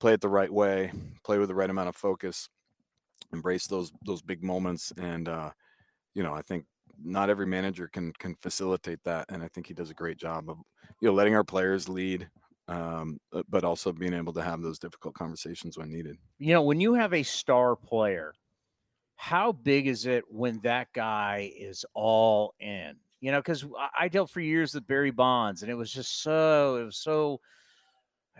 play 0.00 0.14
it 0.14 0.20
the 0.20 0.28
right 0.28 0.52
way, 0.52 0.92
play 1.24 1.38
with 1.38 1.48
the 1.48 1.54
right 1.54 1.70
amount 1.70 1.88
of 1.88 1.96
focus, 1.96 2.48
embrace 3.32 3.66
those 3.66 3.92
those 4.04 4.22
big 4.22 4.42
moments, 4.42 4.92
and 4.96 5.28
uh, 5.28 5.50
you 6.14 6.22
know, 6.22 6.34
I 6.34 6.42
think 6.42 6.64
not 7.02 7.30
every 7.30 7.46
manager 7.46 7.88
can 7.88 8.12
can 8.14 8.34
facilitate 8.36 9.00
that, 9.04 9.26
and 9.28 9.42
I 9.42 9.48
think 9.48 9.66
he 9.66 9.74
does 9.74 9.90
a 9.90 9.94
great 9.94 10.18
job 10.18 10.50
of 10.50 10.58
you 11.00 11.08
know 11.08 11.14
letting 11.14 11.34
our 11.34 11.44
players 11.44 11.88
lead, 11.88 12.28
um, 12.68 13.18
but 13.48 13.64
also 13.64 13.92
being 13.92 14.14
able 14.14 14.32
to 14.34 14.42
have 14.42 14.62
those 14.62 14.78
difficult 14.78 15.14
conversations 15.14 15.78
when 15.78 15.92
needed. 15.92 16.16
You 16.38 16.54
know, 16.54 16.62
when 16.62 16.80
you 16.80 16.94
have 16.94 17.14
a 17.14 17.22
star 17.22 17.76
player, 17.76 18.34
how 19.16 19.52
big 19.52 19.86
is 19.86 20.06
it 20.06 20.24
when 20.28 20.60
that 20.60 20.88
guy 20.92 21.52
is 21.56 21.84
all 21.94 22.54
in? 22.58 22.96
You 23.20 23.32
know, 23.32 23.38
because 23.40 23.64
I 23.98 24.08
dealt 24.08 24.30
for 24.30 24.40
years 24.40 24.74
with 24.74 24.86
Barry 24.86 25.10
Bonds, 25.10 25.62
and 25.62 25.70
it 25.70 25.74
was 25.74 25.92
just 25.92 26.22
so 26.22 26.76
it 26.76 26.84
was 26.84 26.96
so 26.96 27.40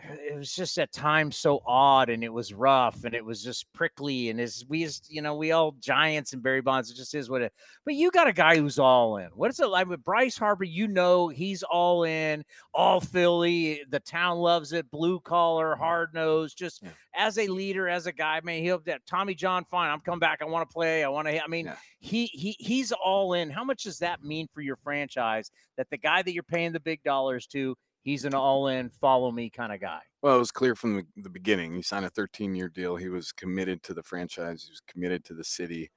it 0.08 0.36
was 0.36 0.54
just 0.54 0.78
at 0.78 0.92
times 0.92 1.36
so 1.36 1.60
odd 1.66 2.08
and 2.08 2.24
it 2.24 2.32
was 2.32 2.52
rough 2.52 3.04
and 3.04 3.14
it 3.14 3.24
was 3.24 3.42
just 3.42 3.70
prickly 3.72 4.30
and 4.30 4.40
as 4.40 4.64
we 4.68 4.84
just 4.84 5.10
you 5.10 5.22
know 5.22 5.34
we 5.34 5.52
all 5.52 5.72
giants 5.80 6.32
and 6.32 6.42
Barry 6.42 6.60
Bonds 6.60 6.90
it 6.90 6.94
just 6.94 7.14
is 7.14 7.28
what 7.28 7.42
it 7.42 7.52
but 7.84 7.94
you 7.94 8.10
got 8.10 8.28
a 8.28 8.32
guy 8.32 8.56
who's 8.56 8.78
all 8.78 9.16
in 9.16 9.28
what 9.34 9.50
is 9.50 9.60
it 9.60 9.66
like 9.66 9.88
with 9.88 10.04
Bryce 10.04 10.36
Harper 10.36 10.64
you 10.64 10.88
know 10.88 11.28
he's 11.28 11.62
all 11.62 12.04
in 12.04 12.44
all 12.74 13.00
Philly 13.00 13.82
the 13.90 14.00
town 14.00 14.38
loves 14.38 14.72
it 14.72 14.90
blue 14.90 15.20
collar 15.20 15.76
hard 15.76 16.14
nose 16.14 16.54
just 16.54 16.82
yeah. 16.82 16.90
as 17.14 17.38
a 17.38 17.48
leader 17.48 17.88
as 17.88 18.06
a 18.06 18.12
guy 18.12 18.40
man 18.42 18.62
he'll 18.62 18.78
that 18.80 19.06
Tommy 19.06 19.34
John 19.34 19.64
fine 19.64 19.90
I'm 19.90 20.00
coming 20.00 20.20
back 20.20 20.40
I 20.42 20.46
want 20.46 20.68
to 20.68 20.72
play 20.72 21.04
I 21.04 21.08
want 21.08 21.28
to 21.28 21.42
I 21.42 21.46
mean 21.46 21.66
yeah. 21.66 21.76
he 21.98 22.26
he 22.26 22.56
he's 22.58 22.92
all 22.92 23.34
in 23.34 23.50
how 23.50 23.64
much 23.64 23.84
does 23.84 23.98
that 23.98 24.22
mean 24.22 24.48
for 24.52 24.60
your 24.60 24.76
franchise 24.76 25.50
that 25.76 25.90
the 25.90 25.98
guy 25.98 26.22
that 26.22 26.32
you're 26.32 26.42
paying 26.42 26.72
the 26.72 26.80
big 26.80 27.02
dollars 27.02 27.46
to 27.48 27.76
he's 28.02 28.24
an 28.24 28.34
all-in 28.34 28.90
follow 28.90 29.30
me 29.30 29.50
kind 29.50 29.72
of 29.72 29.80
guy. 29.80 30.00
Well 30.22 30.36
it 30.36 30.40
was 30.40 30.52
clear 30.52 30.74
from 30.74 30.96
the, 30.96 31.06
the 31.16 31.30
beginning 31.30 31.74
he 31.74 31.82
signed 31.82 32.04
a 32.04 32.10
13-year 32.10 32.68
deal 32.68 32.96
he 32.96 33.08
was 33.08 33.32
committed 33.32 33.82
to 33.84 33.94
the 33.94 34.02
franchise 34.02 34.64
he 34.64 34.70
was 34.70 34.80
committed 34.80 35.24
to 35.26 35.34
the 35.34 35.44
city. 35.44 35.90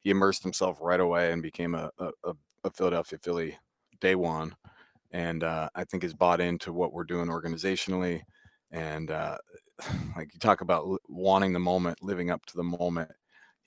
He 0.00 0.10
immersed 0.10 0.42
himself 0.42 0.78
right 0.80 1.00
away 1.00 1.32
and 1.32 1.42
became 1.42 1.74
a, 1.74 1.90
a, 1.98 2.10
a 2.64 2.70
philadelphia 2.70 3.18
philly 3.18 3.58
day 4.00 4.14
one 4.14 4.54
and 5.12 5.42
uh, 5.42 5.68
i 5.74 5.84
think 5.84 6.02
has 6.02 6.14
bought 6.14 6.40
into 6.40 6.72
what 6.72 6.92
we're 6.92 7.04
doing 7.04 7.28
organizationally 7.28 8.22
and 8.70 9.10
uh, 9.10 9.36
like 10.16 10.32
you 10.32 10.38
talk 10.38 10.60
about 10.60 11.00
wanting 11.08 11.52
the 11.52 11.58
moment 11.58 12.02
living 12.02 12.30
up 12.30 12.44
to 12.46 12.56
the 12.56 12.62
moment 12.62 13.10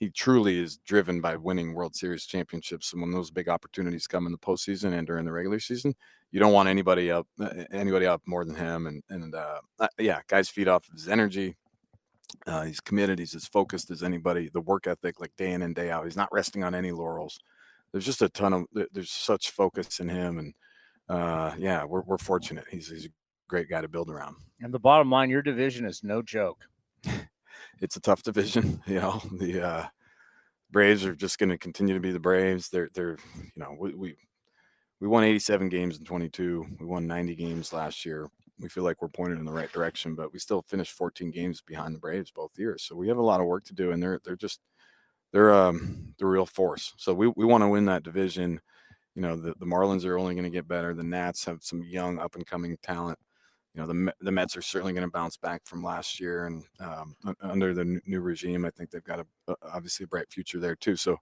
he 0.02 0.10
truly 0.10 0.58
is 0.58 0.78
driven 0.78 1.20
by 1.20 1.36
winning 1.36 1.74
World 1.74 1.94
Series 1.94 2.26
championships. 2.26 2.92
And 2.92 3.00
when 3.00 3.12
those 3.12 3.30
big 3.30 3.48
opportunities 3.48 4.08
come 4.08 4.26
in 4.26 4.32
the 4.32 4.38
postseason 4.38 4.98
and 4.98 5.06
during 5.06 5.24
the 5.24 5.30
regular 5.30 5.60
season, 5.60 5.94
you 6.32 6.40
don't 6.40 6.52
want 6.52 6.68
anybody 6.68 7.08
up 7.12 7.28
anybody 7.70 8.06
up 8.06 8.20
more 8.26 8.44
than 8.44 8.56
him. 8.56 8.88
And 8.88 9.04
and 9.10 9.32
uh, 9.32 9.60
uh, 9.78 9.86
yeah, 10.00 10.18
guys 10.26 10.48
feed 10.48 10.66
off 10.66 10.88
of 10.88 10.94
his 10.94 11.06
energy. 11.08 11.56
Uh, 12.48 12.64
he's 12.64 12.80
committed. 12.80 13.20
He's 13.20 13.36
as 13.36 13.46
focused 13.46 13.92
as 13.92 14.02
anybody. 14.02 14.50
The 14.52 14.60
work 14.60 14.88
ethic, 14.88 15.20
like 15.20 15.36
day 15.36 15.52
in 15.52 15.62
and 15.62 15.72
day 15.72 15.92
out. 15.92 16.02
He's 16.02 16.16
not 16.16 16.32
resting 16.32 16.64
on 16.64 16.74
any 16.74 16.90
laurels. 16.90 17.38
There's 17.92 18.04
just 18.04 18.22
a 18.22 18.28
ton 18.28 18.52
of 18.52 18.64
there's 18.92 19.12
such 19.12 19.52
focus 19.52 20.00
in 20.00 20.08
him, 20.08 20.38
and 20.38 20.54
uh, 21.08 21.52
yeah, 21.56 21.84
we're 21.84 22.02
we're 22.02 22.18
fortunate. 22.18 22.64
He's 22.68 22.88
he's 22.88 23.06
a 23.06 23.10
great 23.46 23.70
guy 23.70 23.82
to 23.82 23.88
build 23.88 24.10
around. 24.10 24.34
And 24.62 24.74
the 24.74 24.80
bottom 24.80 25.12
line, 25.12 25.30
your 25.30 25.42
division 25.42 25.86
is 25.86 26.02
no 26.02 26.22
joke. 26.22 26.66
it's 27.80 27.96
a 27.96 28.00
tough 28.00 28.22
division. 28.22 28.82
You 28.86 29.00
know 29.00 29.22
the 29.32 29.66
uh, 29.66 29.86
Braves 30.70 31.04
are 31.04 31.14
just 31.14 31.38
going 31.38 31.50
to 31.50 31.58
continue 31.58 31.94
to 31.94 32.00
be 32.00 32.12
the 32.12 32.20
Braves. 32.20 32.68
They're 32.68 32.90
they're 32.94 33.18
you 33.36 33.50
know 33.56 33.76
we, 33.78 33.94
we 33.94 34.16
we 35.00 35.08
won 35.08 35.24
87 35.24 35.68
games 35.68 35.98
in 35.98 36.04
22. 36.04 36.66
We 36.80 36.86
won 36.86 37.06
90 37.06 37.34
games 37.34 37.72
last 37.72 38.04
year. 38.04 38.28
We 38.60 38.68
feel 38.68 38.84
like 38.84 39.02
we're 39.02 39.08
pointed 39.08 39.38
in 39.38 39.44
the 39.44 39.52
right 39.52 39.72
direction, 39.72 40.14
but 40.14 40.32
we 40.32 40.38
still 40.38 40.62
finished 40.62 40.92
14 40.92 41.30
games 41.32 41.60
behind 41.60 41.94
the 41.94 41.98
Braves 41.98 42.30
both 42.30 42.56
years. 42.56 42.84
So 42.84 42.94
we 42.94 43.08
have 43.08 43.18
a 43.18 43.22
lot 43.22 43.40
of 43.40 43.46
work 43.46 43.64
to 43.64 43.74
do, 43.74 43.92
and 43.92 44.02
they're 44.02 44.20
they're 44.24 44.36
just 44.36 44.60
they're 45.32 45.52
um 45.52 46.14
the 46.18 46.26
real 46.26 46.46
force. 46.46 46.94
So 46.96 47.14
we 47.14 47.28
we 47.28 47.44
want 47.44 47.62
to 47.62 47.68
win 47.68 47.86
that 47.86 48.04
division. 48.04 48.60
You 49.14 49.22
know 49.22 49.36
the 49.36 49.54
the 49.58 49.66
Marlins 49.66 50.04
are 50.04 50.18
only 50.18 50.34
going 50.34 50.44
to 50.44 50.50
get 50.50 50.68
better. 50.68 50.94
The 50.94 51.02
Nats 51.04 51.44
have 51.46 51.62
some 51.62 51.82
young 51.82 52.18
up 52.18 52.34
and 52.36 52.46
coming 52.46 52.76
talent. 52.82 53.18
You 53.74 53.80
know 53.80 53.86
the 53.86 54.14
the 54.20 54.32
Mets 54.32 54.56
are 54.56 54.62
certainly 54.62 54.92
going 54.92 55.06
to 55.06 55.10
bounce 55.10 55.36
back 55.36 55.62
from 55.64 55.82
last 55.82 56.20
year, 56.20 56.46
and 56.46 56.62
um, 56.80 57.16
under 57.40 57.72
the 57.72 58.00
new 58.06 58.20
regime, 58.20 58.64
I 58.64 58.70
think 58.70 58.90
they've 58.90 59.02
got 59.02 59.20
a, 59.20 59.56
obviously 59.62 60.04
a 60.04 60.08
bright 60.08 60.30
future 60.30 60.60
there 60.60 60.76
too. 60.76 60.96
So 60.96 61.18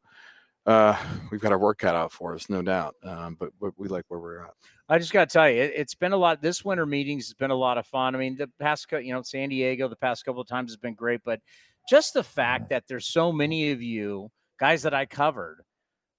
uh, 0.66 0.96
we've 1.30 1.40
got 1.40 1.52
our 1.52 1.58
work 1.58 1.78
cut 1.78 1.94
out 1.94 2.12
for 2.12 2.34
us, 2.34 2.50
no 2.50 2.62
doubt. 2.62 2.94
Um, 3.02 3.36
but, 3.38 3.50
but 3.60 3.72
we 3.78 3.88
like 3.88 4.04
where 4.08 4.20
we're 4.20 4.44
at. 4.44 4.50
I 4.88 4.98
just 4.98 5.12
got 5.12 5.28
to 5.28 5.32
tell 5.32 5.48
you, 5.48 5.62
it, 5.62 5.76
has 5.76 5.94
been 5.94 6.12
a 6.12 6.16
lot. 6.16 6.42
This 6.42 6.64
winter 6.64 6.86
meetings 6.86 7.26
has 7.26 7.34
been 7.34 7.50
a 7.50 7.56
lot 7.56 7.78
of 7.78 7.86
fun. 7.86 8.14
I 8.14 8.18
mean, 8.18 8.36
the 8.36 8.50
past, 8.58 8.86
you 8.92 9.12
know, 9.12 9.22
San 9.22 9.48
Diego, 9.48 9.88
the 9.88 9.96
past 9.96 10.24
couple 10.24 10.40
of 10.40 10.48
times 10.48 10.70
has 10.70 10.76
been 10.76 10.94
great, 10.94 11.20
but 11.24 11.40
just 11.88 12.14
the 12.14 12.22
fact 12.22 12.68
that 12.70 12.84
there's 12.86 13.06
so 13.06 13.32
many 13.32 13.70
of 13.70 13.82
you 13.82 14.28
guys 14.58 14.82
that 14.82 14.92
I 14.92 15.06
covered 15.06 15.62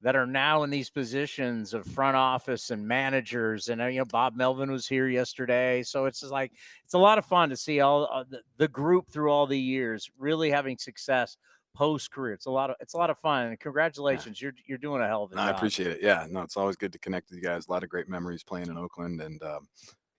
that 0.01 0.15
are 0.15 0.25
now 0.25 0.63
in 0.63 0.69
these 0.69 0.89
positions 0.89 1.73
of 1.73 1.85
front 1.85 2.15
office 2.15 2.71
and 2.71 2.87
managers. 2.87 3.69
And, 3.69 3.81
uh, 3.81 3.85
you 3.85 3.99
know, 3.99 4.05
Bob 4.05 4.35
Melvin 4.35 4.71
was 4.71 4.87
here 4.87 5.07
yesterday. 5.07 5.83
So 5.83 6.05
it's 6.05 6.21
just 6.21 6.31
like, 6.31 6.51
it's 6.83 6.95
a 6.95 6.99
lot 6.99 7.17
of 7.17 7.25
fun 7.25 7.49
to 7.49 7.57
see 7.57 7.81
all 7.81 8.09
uh, 8.11 8.23
the, 8.29 8.39
the 8.57 8.67
group 8.67 9.09
through 9.09 9.31
all 9.31 9.45
the 9.45 9.59
years 9.59 10.09
really 10.17 10.49
having 10.49 10.77
success 10.77 11.37
post 11.73 12.11
career. 12.11 12.33
It's 12.33 12.47
a 12.47 12.51
lot 12.51 12.69
of 12.69 12.75
it's 12.79 12.93
a 12.93 12.97
lot 12.97 13.09
of 13.09 13.17
fun. 13.17 13.47
And 13.47 13.59
congratulations, 13.59 14.41
yeah. 14.41 14.47
you're 14.47 14.53
you're 14.65 14.77
doing 14.77 15.01
a 15.01 15.07
hell 15.07 15.23
of 15.23 15.31
a 15.31 15.35
no, 15.35 15.41
job. 15.41 15.53
I 15.53 15.57
appreciate 15.57 15.91
it. 15.91 15.99
Yeah, 16.01 16.25
no, 16.29 16.41
it's 16.41 16.57
always 16.57 16.75
good 16.75 16.93
to 16.93 16.99
connect 16.99 17.29
with 17.29 17.37
you 17.37 17.43
guys. 17.43 17.67
A 17.67 17.71
lot 17.71 17.83
of 17.83 17.89
great 17.89 18.09
memories 18.09 18.43
playing 18.43 18.67
in 18.67 18.77
Oakland, 18.77 19.21
and 19.21 19.41
um, 19.43 19.67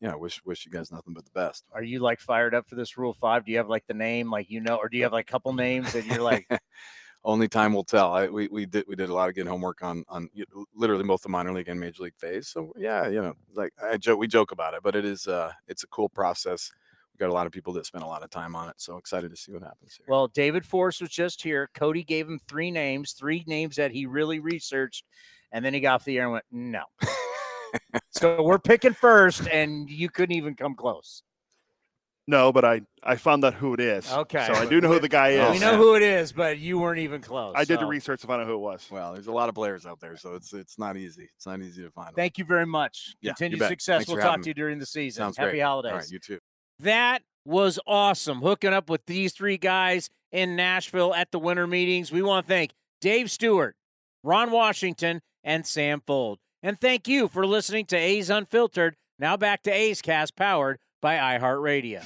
yeah, 0.01 0.15
wish 0.15 0.43
wish 0.45 0.65
you 0.65 0.73
guys 0.73 0.91
nothing 0.91 1.15
but 1.15 1.25
the 1.25 1.31
best. 1.33 1.65
Are 1.73 1.83
you 1.83 2.01
like 2.01 2.21
fired 2.21 2.55
up 2.55 2.69
for 2.69 2.75
this 2.75 2.97
Rule 2.97 3.13
Five? 3.13 3.45
Do 3.45 3.53
you 3.53 3.59
have 3.59 3.69
like 3.69 3.87
the 3.87 3.95
name, 3.95 4.31
like 4.31 4.51
you 4.51 4.61
know, 4.61 4.77
or 4.77 4.89
do 4.89 4.97
you 4.97 5.03
have 5.03 5.13
like 5.13 5.29
a 5.29 5.33
couple 5.33 5.53
names 5.53 5.93
that 5.93 6.07
you're 6.07 6.23
like? 6.23 6.47
Only 7.25 7.47
time 7.47 7.73
will 7.73 7.85
tell. 7.85 8.13
I, 8.13 8.27
we, 8.27 8.49
we 8.49 8.67
did 8.67 8.85
we 8.89 8.97
did 8.97 9.09
a 9.09 9.15
lot 9.15 9.29
of 9.29 9.35
good 9.35 9.47
homework 9.47 9.83
on 9.83 10.05
on 10.09 10.29
literally 10.75 11.05
both 11.05 11.23
the 11.23 11.29
minor 11.29 11.53
league 11.53 11.69
and 11.69 11.79
major 11.79 12.03
league 12.03 12.17
phase. 12.19 12.49
So 12.49 12.73
yeah, 12.77 13.09
you 13.09 13.23
know, 13.23 13.35
like 13.55 13.73
I 13.83 13.97
joke 13.97 14.19
we 14.19 14.27
joke 14.27 14.51
about 14.51 14.75
it, 14.75 14.83
but 14.83 14.97
it 14.97 15.05
is 15.05 15.29
uh 15.29 15.53
it's 15.69 15.85
a 15.85 15.89
cool 15.89 16.09
process 16.09 16.73
we've 17.13 17.19
got 17.19 17.31
a 17.31 17.35
lot 17.35 17.47
of 17.47 17.53
people 17.53 17.73
that 17.75 17.87
spend 17.87 18.05
a 18.05 18.07
lot 18.07 18.23
of 18.23 18.31
time 18.31 18.57
on 18.57 18.69
it. 18.69 18.75
So 18.79 18.97
excited 18.97 19.31
to 19.31 19.37
see 19.37 19.53
what 19.53 19.63
happens 19.63 19.97
here. 19.97 20.07
Well, 20.09 20.29
David 20.29 20.65
Forst 20.65 21.01
was 21.01 21.11
just 21.11 21.43
here. 21.43 21.69
Cody 21.75 22.03
gave 22.03 22.27
him 22.27 22.41
three 22.49 22.71
names, 22.71 23.13
three 23.13 23.45
names 23.47 23.77
that 23.77 23.91
he 23.91 24.07
really 24.07 24.41
researched, 24.41 25.05
and 25.53 25.65
then 25.65 25.75
he 25.75 25.81
got 25.81 25.97
off 25.97 26.05
the 26.05 26.19
air 26.19 26.25
and 26.25 26.33
went, 26.33 26.45
"No." 26.51 26.83
so 28.11 28.43
we're 28.43 28.59
picking 28.59 28.95
first, 28.95 29.47
and 29.49 29.89
you 29.89 30.09
couldn't 30.09 30.37
even 30.37 30.55
come 30.55 30.75
close. 30.75 31.23
No, 32.29 32.53
but 32.53 32.65
I 32.65 32.83
I 33.03 33.17
found 33.17 33.45
out 33.45 33.55
who 33.55 33.75
it 33.75 33.81
is. 33.81 34.11
Okay, 34.11 34.47
so 34.47 34.55
I 34.55 34.65
do 34.67 34.81
know 34.81 34.89
who 34.89 35.01
the 35.01 35.09
guy 35.09 35.31
is. 35.31 35.53
We 35.53 35.59
know 35.59 35.77
who 35.77 35.97
it 35.97 36.03
is, 36.03 36.33
but 36.33 36.59
you 36.59 36.79
weren't 36.79 37.01
even 37.01 37.21
close. 37.21 37.55
I 37.57 37.65
did 37.65 37.81
the 37.81 37.87
research 37.87 38.21
to 38.21 38.29
find 38.29 38.41
out 38.41 38.47
who 38.47 38.55
it 38.55 38.59
was. 38.59 38.87
Well, 38.91 39.13
there's 39.13 39.27
a 39.27 39.33
lot 39.33 39.49
of 39.49 39.57
players 39.57 39.87
out 39.87 39.99
there, 39.99 40.17
so 40.17 40.35
it's 40.35 40.53
it's 40.53 40.79
not 40.79 40.97
easy. 40.97 41.29
It's 41.35 41.47
not 41.47 41.61
easy 41.61 41.83
to 41.83 41.91
find. 41.91 42.15
Thank 42.15 42.37
them. 42.37 42.43
you 42.43 42.47
very 42.47 42.67
much. 42.67 43.17
Yeah, 43.21 43.33
Continued 43.33 43.67
success. 43.67 43.99
Thanks 43.99 44.09
we'll 44.09 44.23
talk 44.23 44.43
to 44.43 44.49
you 44.49 44.55
during 44.55 44.79
the 44.79 44.87
season. 44.87 45.21
Sounds 45.21 45.37
Happy 45.37 45.53
great. 45.53 45.61
holidays. 45.61 45.93
All 45.93 45.99
right, 45.99 46.11
you 46.11 46.21
too. 46.21 46.39
That 46.79 47.23
was 47.45 47.81
awesome. 47.89 48.41
Hooking 48.41 48.73
up 48.73 48.89
with 48.89 49.05
these 49.07 49.33
three 49.33 49.59
guys 49.59 50.09
in 50.31 50.55
Nashville 50.55 51.13
at 51.15 51.33
the 51.33 51.41
winter 51.41 51.67
meetings. 51.67 52.13
We 52.13 52.23
want 52.23 52.47
to 52.47 52.53
thank 52.53 52.73
Dave 53.01 53.33
Stewart, 53.33 53.75
Ron 54.23 54.53
Washington, 54.53 55.23
and 55.43 55.67
Sam 55.67 56.01
Fuld. 56.07 56.39
And 56.63 56.81
thank 56.81 57.09
you 57.09 57.27
for 57.27 57.45
listening 57.45 57.87
to 57.87 57.97
A's 57.97 58.31
Unfiltered. 58.31 58.97
Now 59.19 59.37
back 59.37 59.65
to 59.65 59.73
A's 59.73 60.01
Cast 60.01 60.37
powered 60.37 60.79
by 61.03 61.17
iHeartRadio. 61.17 62.01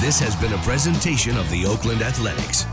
This 0.00 0.18
has 0.20 0.34
been 0.36 0.54
a 0.54 0.58
presentation 0.62 1.36
of 1.36 1.48
the 1.50 1.66
Oakland 1.66 2.00
Athletics. 2.00 2.64